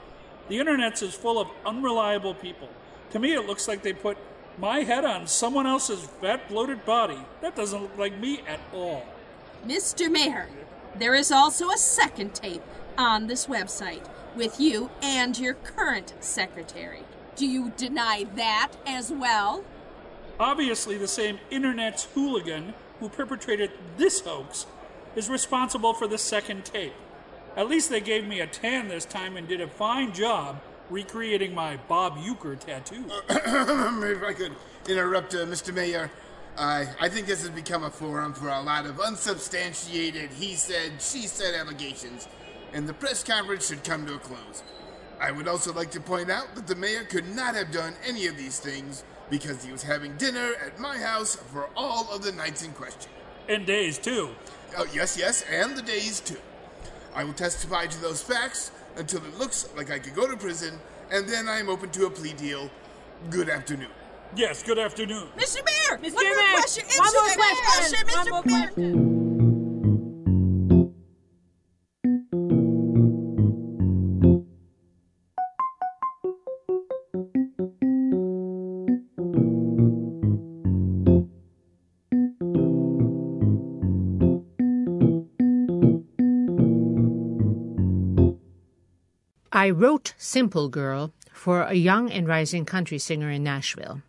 The 0.49 0.59
internet's 0.59 1.01
is 1.01 1.15
full 1.15 1.41
of 1.41 1.49
unreliable 1.65 2.35
people. 2.35 2.69
To 3.13 3.19
me, 3.19 3.33
it 3.33 3.47
looks 3.47 3.67
like 3.67 3.83
they 3.83 3.95
put 3.95 4.19
my 4.59 4.81
head 4.81 5.07
on 5.07 5.27
someone 5.27 5.67
else's 5.67 6.05
fat, 6.21 6.47
bloated 6.49 6.85
body. 6.85 7.19
That 7.41 7.57
doesn't 7.57 7.81
look 7.81 7.97
like 7.97 8.19
me 8.19 8.41
at 8.47 8.61
all. 8.75 9.07
Mr. 9.67 10.11
Mayor, 10.11 10.49
there 10.95 11.15
is 11.15 11.33
also 11.33 11.71
a 11.71 11.79
second 11.79 12.35
tape 12.35 12.63
on 12.99 13.29
this 13.29 13.47
website 13.47 14.07
with 14.37 14.61
you 14.61 14.91
and 15.01 15.39
your 15.39 15.55
current 15.55 16.13
secretary. 16.21 17.05
Do 17.35 17.47
you 17.47 17.73
deny 17.79 18.27
that 18.37 18.73
as 18.87 19.11
well? 19.11 19.65
Obviously, 20.39 20.99
the 20.99 21.09
same 21.09 21.39
internet's 21.51 22.05
hooligan 22.05 22.75
who 23.05 23.11
perpetrated 23.11 23.71
this 23.99 24.23
hoax 24.23 24.65
is 25.15 25.29
responsible 25.29 25.93
for 25.93 26.09
the 26.09 26.17
second 26.17 26.65
tape. 26.65 26.95
At 27.55 27.69
least 27.69 27.91
they 27.91 28.01
gave 28.01 28.27
me 28.27 28.41
a 28.41 28.47
tan 28.47 28.89
this 28.89 29.05
time 29.05 29.37
and 29.37 29.47
did 29.47 29.61
a 29.61 29.69
fine 29.69 30.15
job 30.15 30.63
recreating 30.89 31.55
my 31.55 31.77
Bob 31.87 32.17
Euchre 32.25 32.57
tattoo. 32.57 33.05
if 33.29 34.23
I 34.23 34.33
could 34.33 34.53
interrupt, 34.89 35.35
uh, 35.35 35.45
Mr. 35.45 35.75
Mayor, 35.75 36.11
I 36.57 36.87
I 36.99 37.11
think 37.11 37.27
this 37.27 37.43
has 37.43 37.51
become 37.51 37.85
a 37.85 37.91
forum 37.91 38.33
for 38.33 38.49
a 38.49 38.63
lot 38.63 38.87
of 38.87 38.99
unsubstantiated 38.99 40.31
he 40.31 40.55
said, 40.55 40.93
she 40.99 41.27
said 41.27 41.55
allegations, 41.55 42.27
and 42.73 42.89
the 42.89 42.95
press 42.95 43.23
conference 43.23 43.69
should 43.69 43.85
come 43.85 44.07
to 44.07 44.15
a 44.15 44.19
close. 44.19 44.63
I 45.21 45.31
would 45.31 45.47
also 45.47 45.75
like 45.75 45.91
to 45.91 46.01
point 46.01 46.31
out 46.31 46.55
that 46.55 46.67
the 46.67 46.75
mayor 46.75 47.05
could 47.05 47.37
not 47.37 47.55
have 47.55 47.71
done 47.71 47.93
any 48.07 48.29
of 48.29 48.39
these 48.39 48.61
things 48.61 49.05
because 49.31 49.65
he 49.65 49.73
was 49.73 49.83
having 49.83 50.17
dinner 50.17 50.53
at 50.65 50.79
my 50.79 50.97
house 50.99 51.37
for 51.37 51.69
all 51.77 52.13
of 52.13 52.23
the 52.23 52.33
nights 52.33 52.63
in 52.65 52.73
question. 52.73 53.11
And 53.49 53.67
days, 53.67 53.99
too. 53.99 54.31
Oh, 54.77 54.87
yes, 54.93 55.17
yes, 55.19 55.45
and 55.51 55.77
the 55.77 55.83
days, 55.83 56.21
too. 56.21 56.39
I 57.15 57.25
will 57.25 57.33
testify 57.33 57.87
to 57.87 58.01
those 58.01 58.23
facts 58.23 58.71
until 58.97 59.25
it 59.25 59.39
looks 59.39 59.69
like 59.77 59.91
I 59.91 59.99
could 59.99 60.15
go 60.15 60.29
to 60.29 60.37
prison, 60.37 60.79
and 61.11 61.29
then 61.29 61.49
I 61.49 61.59
am 61.59 61.69
open 61.69 61.91
to 61.91 62.07
a 62.07 62.11
plea 62.11 62.33
deal. 62.33 62.71
Good 63.31 63.49
afternoon. 63.49 63.91
Yes, 64.37 64.63
good 64.63 64.79
afternoon. 64.79 65.29
Mr. 65.37 65.57
Mayor! 65.65 65.99
Mr. 65.99 66.15
One 66.15 66.27
more 66.27 66.37
Mayor, 66.37 66.53
question! 66.53 66.85
one 66.97 67.07
Answer 67.07 67.19
more 67.19 67.29
that 67.29 67.63
question, 67.77 68.07
question, 68.07 68.33
one 68.33 68.43
Mr. 68.43 68.87
more 68.89 69.05
Mayor! 69.15 69.24
I 89.57 89.71
wrote 89.71 90.15
Simple 90.19 90.69
Girl 90.69 91.13
for 91.33 91.63
a 91.63 91.75
young 91.75 92.11
and 92.11 92.27
rising 92.27 92.65
country 92.65 92.99
singer 92.99 93.31
in 93.31 93.45
Nashville. 93.45 94.03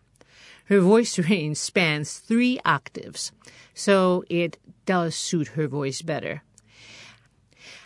Her 0.65 0.79
voice 0.79 1.19
range 1.29 1.57
spans 1.57 2.17
three 2.17 2.59
octaves, 2.65 3.31
so 3.75 4.23
it 4.27 4.57
does 4.87 5.13
suit 5.13 5.49
her 5.49 5.67
voice 5.67 6.01
better. 6.01 6.41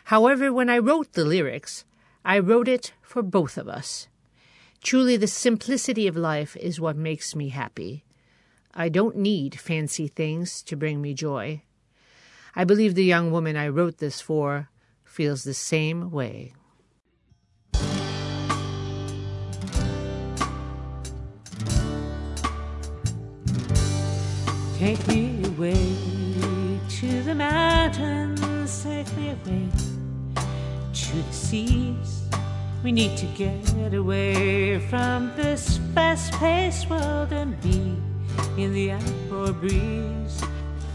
However, 0.06 0.54
when 0.54 0.70
I 0.70 0.78
wrote 0.78 1.12
the 1.12 1.26
lyrics, 1.26 1.84
I 2.24 2.40
wrote 2.40 2.70
it 2.70 2.94
for 3.02 3.22
both 3.22 3.58
of 3.58 3.68
us. 3.68 4.08
Truly, 4.82 5.18
the 5.18 5.28
simplicity 5.28 6.08
of 6.08 6.16
life 6.16 6.56
is 6.56 6.80
what 6.80 6.96
makes 6.96 7.36
me 7.36 7.50
happy. 7.50 8.06
I 8.74 8.88
don't 8.88 9.18
need 9.18 9.60
fancy 9.60 10.08
things 10.08 10.64
to 10.64 10.78
bring 10.78 11.02
me 11.02 11.14
joy. 11.14 11.64
I 12.56 12.64
believe 12.64 12.96
the 12.96 13.04
young 13.04 13.32
woman 13.34 13.58
I 13.58 13.68
wrote 13.68 13.98
this 13.98 14.22
for 14.22 14.70
feels 15.04 15.44
the 15.44 15.54
same 15.54 16.10
way. 16.10 16.54
Take 24.80 25.06
me 25.10 25.44
away 25.44 25.94
to 26.88 27.22
the 27.24 27.36
mountains, 27.36 28.82
take 28.82 29.14
me 29.18 29.32
away 29.32 29.68
to 30.94 31.16
the 31.18 31.34
seas. 31.34 32.24
We 32.82 32.94
need 32.94 33.18
to 33.18 33.26
get 33.26 33.94
away 33.94 34.80
from 34.88 35.34
this 35.36 35.82
fast 35.94 36.32
paced 36.36 36.90
world 36.90 37.34
and 37.34 37.60
be 37.60 37.98
in 38.56 38.72
the 38.74 38.92
outdoor 38.92 39.52
breeze. 39.52 40.42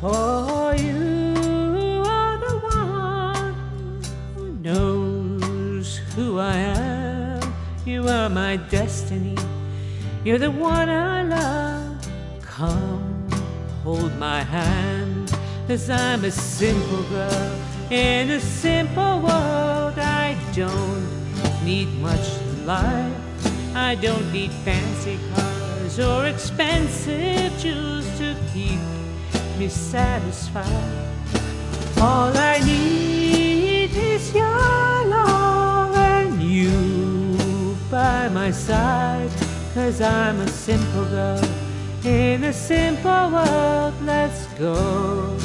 For 0.00 0.74
you 0.78 2.02
are 2.06 2.38
the 2.38 2.56
one 2.72 4.02
who 4.34 4.48
knows 4.62 5.98
who 6.16 6.38
I 6.38 6.56
am. 6.56 7.54
You 7.84 8.08
are 8.08 8.30
my 8.30 8.56
destiny. 8.56 9.36
You're 10.24 10.38
the 10.38 10.50
one 10.50 10.88
I 10.88 11.22
love. 11.24 12.08
Come 12.40 13.03
hold 13.84 14.16
my 14.18 14.42
hand 14.42 15.30
as 15.68 15.90
I'm 15.90 16.24
a 16.24 16.30
simple 16.30 17.02
girl 17.04 17.58
in 17.90 18.30
a 18.30 18.40
simple 18.40 19.20
world. 19.20 19.98
I 19.98 20.36
don't 20.54 21.06
need 21.62 21.88
much 22.00 22.26
life. 22.64 23.12
I 23.76 23.94
don't 23.96 24.32
need 24.32 24.52
fancy 24.64 25.18
cars 25.34 26.00
or 26.00 26.26
expensive 26.26 27.52
jewels 27.58 28.06
to 28.18 28.34
keep 28.54 28.80
me 29.58 29.68
satisfied. 29.68 31.08
All 32.00 32.32
I 32.34 32.60
need 32.64 33.90
is 33.94 34.34
your 34.34 35.04
love 35.16 35.94
and 35.94 36.42
you 36.42 37.76
by 37.90 38.30
my 38.30 38.50
side. 38.50 39.30
Cause 39.74 40.00
I'm 40.00 40.40
a 40.40 40.48
simple 40.48 41.04
girl 41.06 41.53
in 42.04 42.44
a 42.44 42.52
simple 42.52 43.30
world. 43.30 43.94
Let's 44.02 44.46
go 44.58 45.36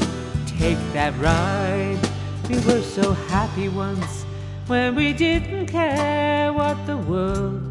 take 0.46 0.78
that 0.94 1.18
ride. 1.18 2.00
We 2.50 2.56
were 2.66 2.82
so 2.82 3.14
happy 3.14 3.70
once 3.70 4.26
when 4.68 4.96
we 4.96 5.14
didn't 5.14 5.68
care 5.68 6.52
what 6.52 6.86
the 6.86 6.98
world 6.98 7.62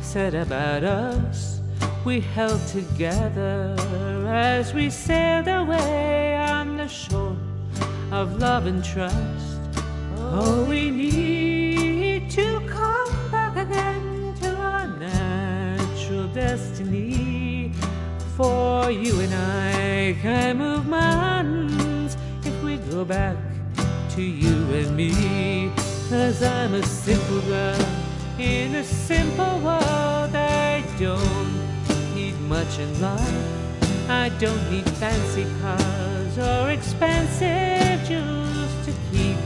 said 0.00 0.34
about 0.34 0.82
us. 0.82 1.60
We 2.04 2.20
held 2.20 2.66
together 2.66 3.76
as 4.28 4.74
we 4.74 4.90
sailed 4.90 5.48
away 5.48 6.36
on 6.36 6.76
the 6.76 6.88
shore 6.88 7.36
of 8.10 8.38
love 8.38 8.66
and 8.66 8.84
trust. 8.84 9.60
Oh, 10.16 10.64
we 10.68 10.90
need 10.90 11.41
I 20.22 20.24
can 20.24 20.58
move 20.58 20.86
mountains 20.86 22.16
if 22.44 22.62
we 22.62 22.76
go 22.76 23.04
back 23.04 23.36
to 24.10 24.22
you 24.22 24.54
and 24.72 24.96
me. 24.96 25.72
Cause 26.08 26.44
I'm 26.44 26.74
a 26.74 26.82
simple 26.84 27.40
girl 27.40 27.84
in 28.38 28.76
a 28.76 28.84
simple 28.84 29.58
world. 29.58 30.32
I 30.32 30.84
don't 30.96 32.14
need 32.14 32.38
much 32.42 32.78
in 32.78 33.00
life. 33.00 34.08
I 34.08 34.28
don't 34.38 34.70
need 34.70 34.88
fancy 34.90 35.44
cars 35.60 36.38
or 36.38 36.70
expensive 36.70 38.06
jewels 38.06 38.72
to 38.86 38.92
keep 39.10 39.36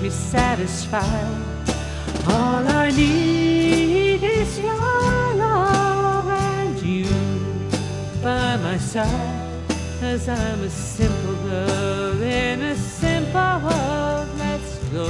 me 0.00 0.10
satisfied. 0.10 1.02
All 2.28 2.64
I 2.68 2.92
need 2.92 4.22
is 4.22 4.60
your 4.60 5.34
love 5.34 6.28
and 6.28 6.80
you 6.80 7.08
by 8.22 8.56
my 8.58 8.78
side. 8.78 9.33
Cause 10.04 10.28
I'm 10.28 10.62
a 10.62 10.68
simple 10.68 11.34
girl 11.48 12.22
in 12.22 12.60
a 12.60 12.76
simple 12.76 13.40
world. 13.40 14.28
Let's 14.36 14.76
go 14.92 15.08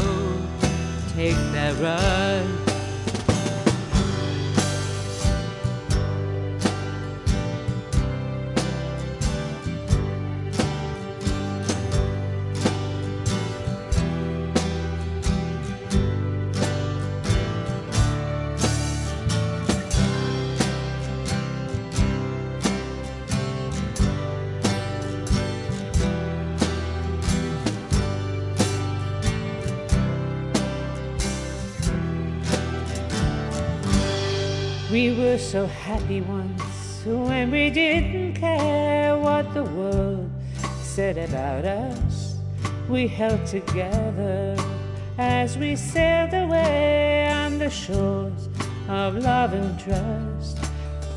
take 1.17 1.35
that 1.53 1.75
ride. 1.83 2.54
Were 35.35 35.39
so 35.39 35.67
happy 35.67 36.21
once 36.21 37.03
when 37.05 37.51
we 37.51 37.69
didn't 37.69 38.35
care 38.35 39.19
what 39.19 39.53
the 39.53 39.65
world 39.65 40.31
said 40.81 41.19
about 41.19 41.65
us. 41.65 42.37
We 42.89 43.09
held 43.09 43.45
together 43.45 44.57
as 45.19 45.59
we 45.59 45.75
sailed 45.75 46.35
away 46.35 47.27
on 47.33 47.59
the 47.59 47.69
shores 47.69 48.49
of 48.89 49.17
love 49.17 49.55
and 49.55 49.77
trust. 49.81 50.57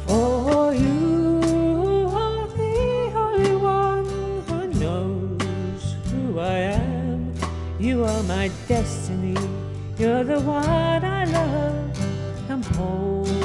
For 0.08 0.74
you 0.74 2.10
are 2.12 2.48
the 2.48 3.12
only 3.24 3.56
one 3.56 4.06
who 4.48 4.68
knows 4.80 5.96
who 6.10 6.40
I 6.40 6.58
am. 6.82 7.36
You 7.80 8.04
are 8.04 8.24
my 8.24 8.50
destiny. 8.68 9.38
You're 10.00 10.24
the 10.24 10.40
one 10.40 11.06
I 11.06 11.26
love. 11.26 12.48
Come 12.48 12.64
hold 12.64 13.37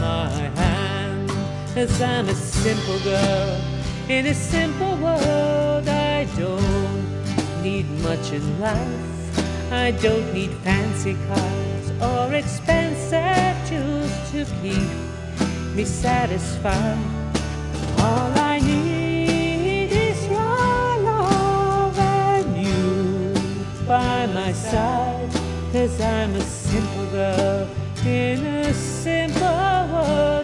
my 0.00 0.30
hand 0.56 1.30
as 1.76 2.00
I'm 2.00 2.26
a 2.28 2.34
simple 2.34 2.98
girl 3.00 3.60
in 4.08 4.26
a 4.26 4.34
simple 4.34 4.96
world. 4.96 5.86
I 5.88 6.24
don't 6.36 7.62
need 7.62 7.86
much 8.02 8.32
in 8.32 8.60
life. 8.60 9.72
I 9.72 9.90
don't 9.90 10.32
need 10.32 10.52
fancy 10.64 11.16
cars 11.28 11.86
or 12.00 12.34
expensive 12.34 13.54
jewels 13.68 14.12
to 14.32 14.46
keep 14.62 14.90
me 15.76 15.84
satisfied. 15.84 16.98
All 17.98 18.32
I 18.38 18.58
need 18.60 19.92
is 19.92 20.26
your 20.26 20.90
love 21.10 21.98
and 21.98 22.56
you 22.56 23.34
by 23.86 24.26
my 24.28 24.52
side. 24.52 25.30
Cause 25.72 26.00
I'm 26.00 26.34
a 26.34 26.40
simple 26.40 27.06
girl 27.06 27.68
in 28.06 28.46
a 28.46 28.72
simple. 28.72 29.39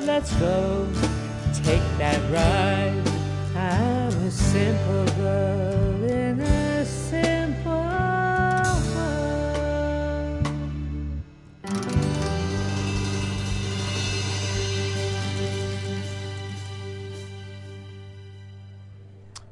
Let's 0.07 0.32
go 0.36 0.88
take 1.64 1.82
that 1.98 2.20
ride. 2.30 3.02
I'm 3.57 4.12
a 4.22 4.30
simple 4.30 5.04
girl 5.16 6.04
in 6.04 6.40
a 6.40 6.84
simple 6.84 7.72
world. 7.72 8.76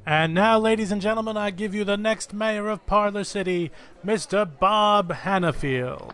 And 0.06 0.34
now, 0.34 0.60
ladies 0.60 0.92
and 0.92 1.02
gentlemen, 1.02 1.36
I 1.36 1.50
give 1.50 1.74
you 1.74 1.82
the 1.82 1.96
next 1.96 2.32
mayor 2.32 2.68
of 2.68 2.86
Parlor 2.86 3.24
City, 3.24 3.72
Mr. 4.06 4.48
Bob 4.60 5.10
Hannafield. 5.12 6.12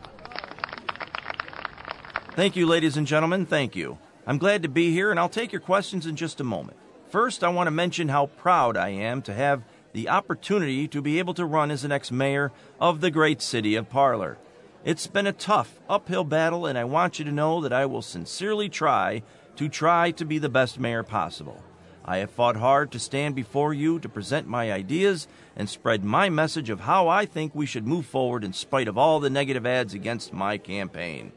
Thank 2.32 2.56
you, 2.56 2.66
ladies 2.66 2.96
and 2.96 3.06
gentlemen. 3.06 3.44
Thank 3.44 3.76
you. 3.76 3.98
I'm 4.30 4.38
glad 4.38 4.62
to 4.62 4.68
be 4.68 4.92
here, 4.92 5.10
and 5.10 5.18
I'll 5.18 5.28
take 5.28 5.50
your 5.50 5.60
questions 5.60 6.06
in 6.06 6.14
just 6.14 6.40
a 6.40 6.44
moment. 6.44 6.76
First, 7.08 7.42
I 7.42 7.48
want 7.48 7.66
to 7.66 7.72
mention 7.72 8.10
how 8.10 8.26
proud 8.26 8.76
I 8.76 8.90
am 8.90 9.22
to 9.22 9.34
have 9.34 9.64
the 9.92 10.08
opportunity 10.08 10.86
to 10.86 11.02
be 11.02 11.18
able 11.18 11.34
to 11.34 11.44
run 11.44 11.72
as 11.72 11.82
the 11.82 11.88
next 11.88 12.12
mayor 12.12 12.52
of 12.80 13.00
the 13.00 13.10
great 13.10 13.42
city 13.42 13.74
of 13.74 13.90
Parlor. 13.90 14.38
It's 14.84 15.08
been 15.08 15.26
a 15.26 15.32
tough, 15.32 15.80
uphill 15.88 16.22
battle, 16.22 16.64
and 16.64 16.78
I 16.78 16.84
want 16.84 17.18
you 17.18 17.24
to 17.24 17.32
know 17.32 17.60
that 17.60 17.72
I 17.72 17.86
will 17.86 18.02
sincerely 18.02 18.68
try 18.68 19.24
to 19.56 19.68
try 19.68 20.12
to 20.12 20.24
be 20.24 20.38
the 20.38 20.48
best 20.48 20.78
mayor 20.78 21.02
possible. 21.02 21.64
I 22.04 22.18
have 22.18 22.30
fought 22.30 22.54
hard 22.54 22.92
to 22.92 23.00
stand 23.00 23.34
before 23.34 23.74
you 23.74 23.98
to 23.98 24.08
present 24.08 24.46
my 24.46 24.70
ideas 24.70 25.26
and 25.56 25.68
spread 25.68 26.04
my 26.04 26.30
message 26.30 26.70
of 26.70 26.82
how 26.82 27.08
I 27.08 27.26
think 27.26 27.52
we 27.52 27.66
should 27.66 27.84
move 27.84 28.06
forward 28.06 28.44
in 28.44 28.52
spite 28.52 28.86
of 28.86 28.96
all 28.96 29.18
the 29.18 29.28
negative 29.28 29.66
ads 29.66 29.92
against 29.92 30.32
my 30.32 30.56
campaign. 30.56 31.32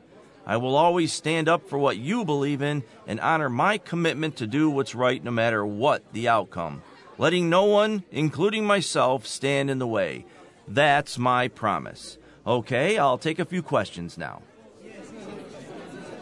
I 0.46 0.58
will 0.58 0.76
always 0.76 1.14
stand 1.14 1.48
up 1.48 1.70
for 1.70 1.78
what 1.78 1.98
you 1.98 2.26
believe 2.26 2.62
in 2.62 2.84
and 3.08 3.20
honor 3.20 3.50
my 3.50 3.78
commitment 3.78 4.36
to 4.38 4.48
do 4.48 4.70
what's 4.70 4.94
right 4.94 5.24
no 5.24 5.32
matter 5.32 5.66
what 5.66 6.04
the 6.12 6.28
outcome, 6.28 6.82
letting 7.18 7.50
no 7.50 7.64
one, 7.66 8.04
including 8.12 8.66
myself, 8.66 9.26
stand 9.26 9.70
in 9.70 9.80
the 9.80 9.88
way. 9.88 10.26
That's 10.68 11.18
my 11.18 11.48
promise. 11.48 12.18
Okay, 12.46 12.98
I'll 12.98 13.18
take 13.18 13.40
a 13.40 13.46
few 13.46 13.62
questions 13.62 14.18
now. 14.18 14.42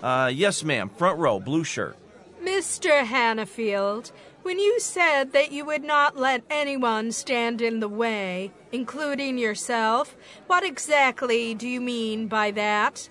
Uh, 0.03 0.32
yes, 0.34 0.63
ma'am. 0.63 0.89
Front 0.89 1.19
row, 1.19 1.39
blue 1.39 1.63
shirt. 1.63 1.95
Mr. 2.43 3.05
Hannafield, 3.05 4.11
when 4.41 4.59
you 4.59 4.80
said 4.80 5.32
that 5.34 5.51
you 5.51 5.63
would 5.65 5.84
not 5.84 6.17
let 6.17 6.43
anyone 6.49 7.11
stand 7.11 7.61
in 7.61 7.80
the 7.80 7.88
way, 7.88 8.51
including 8.72 9.38
yourself, 9.38 10.17
what 10.47 10.63
exactly 10.63 11.53
do 11.53 11.67
you 11.67 11.80
mean 11.80 12.28
by 12.28 12.49
that? 12.51 13.09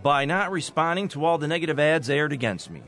By 0.00 0.24
not 0.24 0.52
responding 0.52 1.08
to 1.08 1.24
all 1.24 1.38
the 1.38 1.48
negative 1.48 1.78
ads 1.78 2.08
aired 2.08 2.32
against 2.32 2.70
me. 2.70 2.82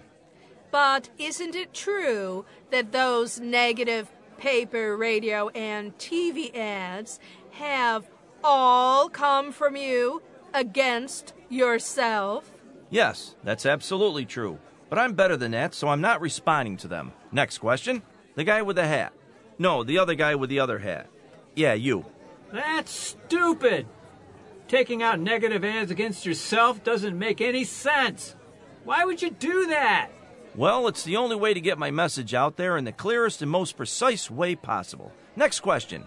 But 0.70 1.10
isn't 1.18 1.54
it 1.54 1.72
true 1.72 2.44
that 2.70 2.92
those 2.92 3.38
negative 3.38 4.10
paper, 4.38 4.96
radio, 4.96 5.48
and 5.50 5.96
TV 5.98 6.54
ads 6.56 7.20
have 7.52 8.08
all 8.42 9.08
come 9.08 9.52
from 9.52 9.76
you 9.76 10.22
against 10.52 11.32
yourself? 11.48 12.50
Yes, 12.90 13.34
that's 13.44 13.66
absolutely 13.66 14.24
true. 14.24 14.58
But 14.90 14.98
I'm 14.98 15.14
better 15.14 15.36
than 15.36 15.52
that, 15.52 15.74
so 15.74 15.88
I'm 15.88 16.00
not 16.00 16.20
responding 16.20 16.76
to 16.78 16.88
them. 16.88 17.12
Next 17.32 17.58
question. 17.58 18.02
The 18.34 18.44
guy 18.44 18.62
with 18.62 18.76
the 18.76 18.86
hat. 18.86 19.12
No, 19.58 19.84
the 19.84 19.98
other 19.98 20.14
guy 20.14 20.34
with 20.34 20.50
the 20.50 20.60
other 20.60 20.78
hat. 20.78 21.08
Yeah, 21.54 21.74
you. 21.74 22.04
That's 22.52 22.92
stupid. 22.92 23.86
Taking 24.68 25.02
out 25.02 25.20
negative 25.20 25.64
ads 25.64 25.90
against 25.90 26.24
yourself 26.24 26.82
doesn't 26.82 27.18
make 27.18 27.40
any 27.40 27.64
sense. 27.64 28.34
Why 28.84 29.04
would 29.04 29.22
you 29.22 29.30
do 29.30 29.66
that? 29.68 30.10
Well, 30.54 30.86
it's 30.86 31.02
the 31.02 31.16
only 31.16 31.36
way 31.36 31.52
to 31.52 31.60
get 31.60 31.78
my 31.78 31.90
message 31.90 32.32
out 32.32 32.56
there 32.56 32.76
in 32.76 32.84
the 32.84 32.92
clearest 32.92 33.42
and 33.42 33.50
most 33.50 33.76
precise 33.76 34.30
way 34.30 34.54
possible. 34.54 35.12
Next 35.36 35.60
question. 35.60 36.06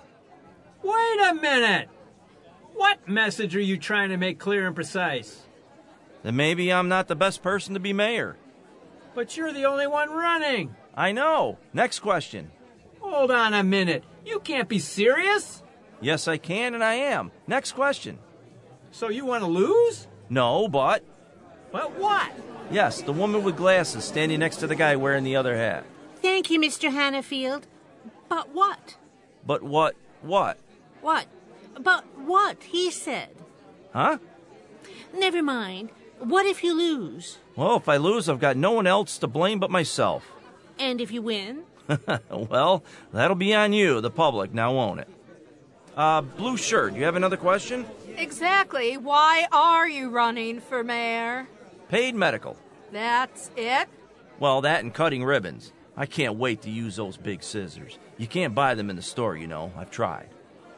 Wait 0.84 1.20
a 1.30 1.34
minute. 1.34 1.90
What 2.74 3.08
message 3.08 3.56
are 3.56 3.62
you 3.62 3.78
trying 3.78 4.10
to 4.10 4.18
make 4.18 4.40
clear 4.40 4.66
and 4.66 4.76
precise? 4.76 5.44
That 6.24 6.32
maybe 6.32 6.72
I'm 6.72 6.88
not 6.88 7.08
the 7.08 7.16
best 7.16 7.42
person 7.42 7.74
to 7.74 7.80
be 7.80 7.94
mayor. 7.94 8.38
But 9.16 9.36
you're 9.36 9.52
the 9.52 9.66
only 9.66 9.88
one 9.88 10.12
running. 10.12 10.76
I 10.96 11.12
know. 11.12 11.58
Next 11.74 12.00
question. 12.00 12.52
Hold 13.00 13.32
on 13.32 13.54
a 13.54 13.64
minute. 13.64 14.04
You 14.26 14.40
can't 14.40 14.70
be 14.70 14.80
serious. 14.80 15.64
Yes, 16.00 16.28
I 16.28 16.38
can, 16.38 16.74
and 16.74 16.84
I 16.84 16.94
am. 16.96 17.32
Next 17.48 17.74
question. 17.74 18.20
So 18.98 19.10
you 19.10 19.26
want 19.26 19.44
to 19.44 19.48
lose? 19.48 20.08
No, 20.28 20.68
but. 20.68 21.04
But 21.72 22.00
what? 22.00 22.32
Yes, 22.72 23.04
the 23.04 23.14
woman 23.14 23.44
with 23.44 23.56
glasses 23.56 24.04
standing 24.04 24.40
next 24.40 24.56
to 24.58 24.66
the 24.66 24.74
guy 24.74 24.96
wearing 24.96 25.24
the 25.24 25.36
other 25.36 25.56
hat. 25.56 25.86
Thank 26.16 26.50
you, 26.50 26.60
Mr. 26.60 26.90
Hannafield. 26.90 27.66
But 28.28 28.56
what? 28.56 28.96
But 29.46 29.62
what? 29.62 29.96
What? 30.24 30.58
What? 31.02 31.28
But 31.80 32.06
what? 32.18 32.64
He 32.64 32.90
said. 32.90 33.30
Huh? 33.94 34.18
Never 35.14 35.44
mind. 35.44 35.92
What 36.18 36.48
if 36.48 36.64
you 36.64 36.76
lose? 36.76 37.38
Well, 37.56 37.76
if 37.76 37.88
I 37.88 37.98
lose, 37.98 38.28
I've 38.28 38.40
got 38.40 38.58
no 38.58 38.72
one 38.72 38.88
else 38.88 39.20
to 39.20 39.28
blame 39.28 39.60
but 39.60 39.70
myself. 39.70 40.32
And 40.80 41.00
if 41.00 41.12
you 41.12 41.22
win? 41.22 41.66
well, 42.32 42.84
that'll 43.14 43.36
be 43.36 43.54
on 43.54 43.74
you, 43.74 44.02
the 44.02 44.10
public, 44.10 44.56
now 44.56 44.74
won't 44.74 45.02
it? 45.02 45.08
Uh, 45.96 46.22
blue 46.22 46.58
shirt, 46.58 46.94
you 46.94 47.04
have 47.04 47.16
another 47.16 47.38
question? 47.38 47.86
Exactly. 48.18 48.98
Why 48.98 49.48
are 49.52 49.88
you 49.88 50.10
running 50.10 50.60
for 50.60 50.84
mayor? 50.84 51.48
Paid 51.88 52.16
medical. 52.16 52.58
That's 52.92 53.52
it? 53.56 53.88
Well, 54.40 54.62
that 54.62 54.84
and 54.84 54.94
cutting 54.94 55.24
ribbons. 55.24 55.72
I 55.96 56.06
can't 56.08 56.36
wait 56.36 56.62
to 56.64 56.70
use 56.70 56.96
those 56.96 57.16
big 57.16 57.44
scissors. 57.44 57.98
You 58.18 58.28
can't 58.28 58.56
buy 58.56 58.76
them 58.76 58.90
in 58.90 58.96
the 58.96 59.02
store, 59.02 59.38
you 59.38 59.48
know. 59.48 59.72
I've 59.78 59.92
tried. 59.92 60.30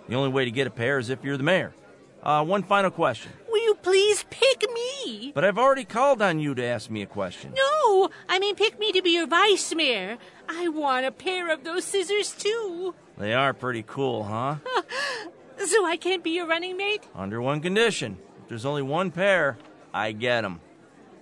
The 0.08 0.16
only 0.16 0.30
way 0.30 0.46
to 0.46 0.52
get 0.52 0.68
a 0.68 0.72
pair 0.72 1.00
is 1.00 1.10
if 1.10 1.24
you're 1.24 1.38
the 1.38 1.44
mayor. 1.44 1.74
Uh, 2.22 2.44
one 2.44 2.64
final 2.64 2.92
question. 2.92 3.32
Will 3.50 3.64
you 3.64 3.76
please 3.76 4.26
pick 4.30 4.66
me? 4.74 5.32
But 5.34 5.46
I've 5.46 5.58
already 5.58 5.86
called 5.86 6.22
on 6.22 6.40
you 6.40 6.54
to 6.56 6.64
ask 6.64 6.90
me 6.90 7.02
a 7.02 7.06
question. 7.06 7.54
No, 7.56 8.10
I 8.28 8.40
mean 8.40 8.56
pick 8.56 8.78
me 8.80 8.92
to 8.92 9.02
be 9.02 9.12
your 9.12 9.28
vice 9.28 9.74
mayor. 9.74 10.18
I 10.50 10.68
want 10.68 11.06
a 11.06 11.12
pair 11.12 11.52
of 11.52 11.64
those 11.64 11.86
scissors 11.86 12.34
too. 12.34 12.96
They 13.18 13.34
are 13.34 13.54
pretty 13.54 13.84
cool, 13.88 14.24
huh? 14.26 14.56
so 15.66 15.86
I 15.86 15.98
can't 15.98 16.24
be 16.24 16.32
your 16.32 16.48
running 16.48 16.78
mate? 16.78 17.08
Under 17.16 17.42
one 17.42 17.62
condition. 17.62 18.18
If 18.44 18.50
there's 18.50 18.66
only 18.66 18.82
one 18.82 19.12
pair, 19.12 19.58
I 19.94 20.12
get 20.12 20.42
them. 20.42 20.62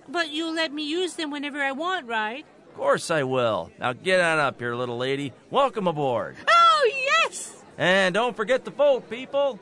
But 0.08 0.30
you'll 0.30 0.54
let 0.54 0.72
me 0.72 0.88
use 0.88 1.14
them 1.14 1.30
whenever 1.30 1.62
I 1.62 1.72
want, 1.72 2.06
right? 2.06 2.44
Of 2.68 2.74
course 2.74 3.10
I 3.10 3.24
will. 3.24 3.70
Now 3.78 3.92
get 3.92 4.20
on 4.20 4.38
up 4.38 4.58
here, 4.58 4.74
little 4.74 4.96
lady. 4.96 5.32
Welcome 5.50 5.86
aboard. 5.86 6.36
Oh, 6.48 6.90
yes! 7.24 7.62
And 7.76 8.14
don't 8.14 8.36
forget 8.36 8.64
to 8.64 8.70
vote, 8.70 9.10
people. 9.10 9.60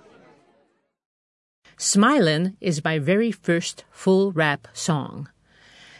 Smilin' 1.78 2.56
is 2.60 2.84
my 2.84 2.98
very 2.98 3.30
first 3.30 3.84
full 3.90 4.32
rap 4.32 4.68
song. 4.72 5.28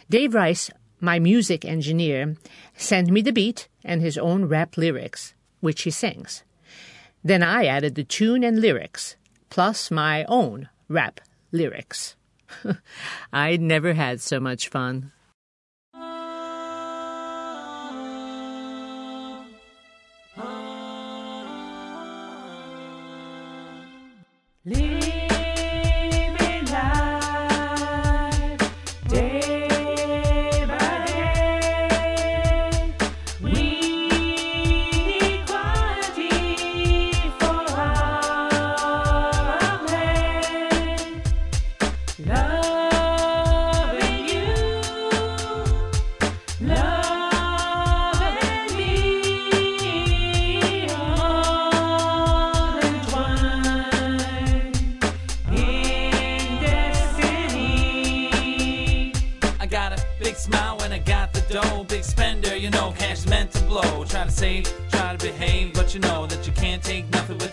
Dave 0.09 0.33
Rice, 0.33 0.71
my 0.99 1.19
music 1.19 1.65
engineer, 1.65 2.35
sent 2.75 3.09
me 3.09 3.21
the 3.21 3.31
beat 3.33 3.67
and 3.83 4.01
his 4.01 4.17
own 4.17 4.45
rap 4.45 4.77
lyrics, 4.77 5.33
which 5.59 5.83
he 5.83 5.91
sings. 5.91 6.43
Then 7.23 7.43
I 7.43 7.65
added 7.65 7.95
the 7.95 8.03
tune 8.03 8.43
and 8.43 8.59
lyrics, 8.59 9.15
plus 9.49 9.91
my 9.91 10.23
own 10.25 10.69
rap 10.87 11.19
lyrics. 11.51 12.15
I'd 13.33 13.61
never 13.61 13.93
had 13.93 14.21
so 14.21 14.39
much 14.39 14.69
fun. 14.69 15.11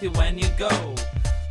You 0.05 0.11
when 0.12 0.38
you 0.38 0.48
go. 0.59 0.68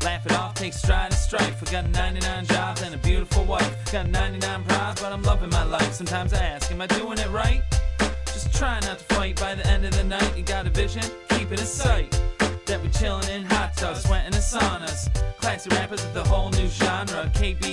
Laugh 0.03 0.25
it 0.25 0.33
off, 0.33 0.53
take 0.53 0.73
stride 0.73 1.07
and 1.07 1.15
strife. 1.15 1.61
I 1.67 1.71
got 1.71 1.89
99 1.89 2.45
jobs 2.45 2.81
and 2.83 2.93
a 2.93 2.97
beautiful 2.99 3.43
wife. 3.45 3.91
Got 3.91 4.09
99 4.09 4.63
prides, 4.65 5.01
but 5.01 5.11
I'm 5.11 5.23
loving 5.23 5.49
my 5.49 5.63
life. 5.63 5.93
Sometimes 5.93 6.33
I 6.33 6.43
ask, 6.43 6.71
am 6.71 6.81
I 6.81 6.87
doing 6.87 7.17
it 7.17 7.29
right? 7.29 7.63
Just 8.27 8.53
try 8.53 8.79
not 8.81 8.99
to 8.99 9.15
fight 9.15 9.39
by 9.39 9.55
the 9.55 9.65
end 9.67 9.85
of 9.85 9.95
the 9.95 10.03
night. 10.03 10.37
You 10.37 10.43
got 10.43 10.67
a 10.67 10.69
vision, 10.69 11.03
keep 11.29 11.51
it 11.51 11.59
in 11.59 11.65
sight. 11.65 12.11
That 12.67 12.81
we 12.81 12.89
chilling 12.89 13.27
in 13.29 13.43
hot 13.43 13.75
tubs, 13.75 14.03
sweating 14.03 14.33
in 14.33 14.41
saunas. 14.41 15.09
Classy 15.37 15.69
rappers 15.71 16.05
with 16.05 16.15
a 16.15 16.23
whole 16.23 16.51
new 16.51 16.67
genre. 16.67 17.31
KBK, 17.33 17.72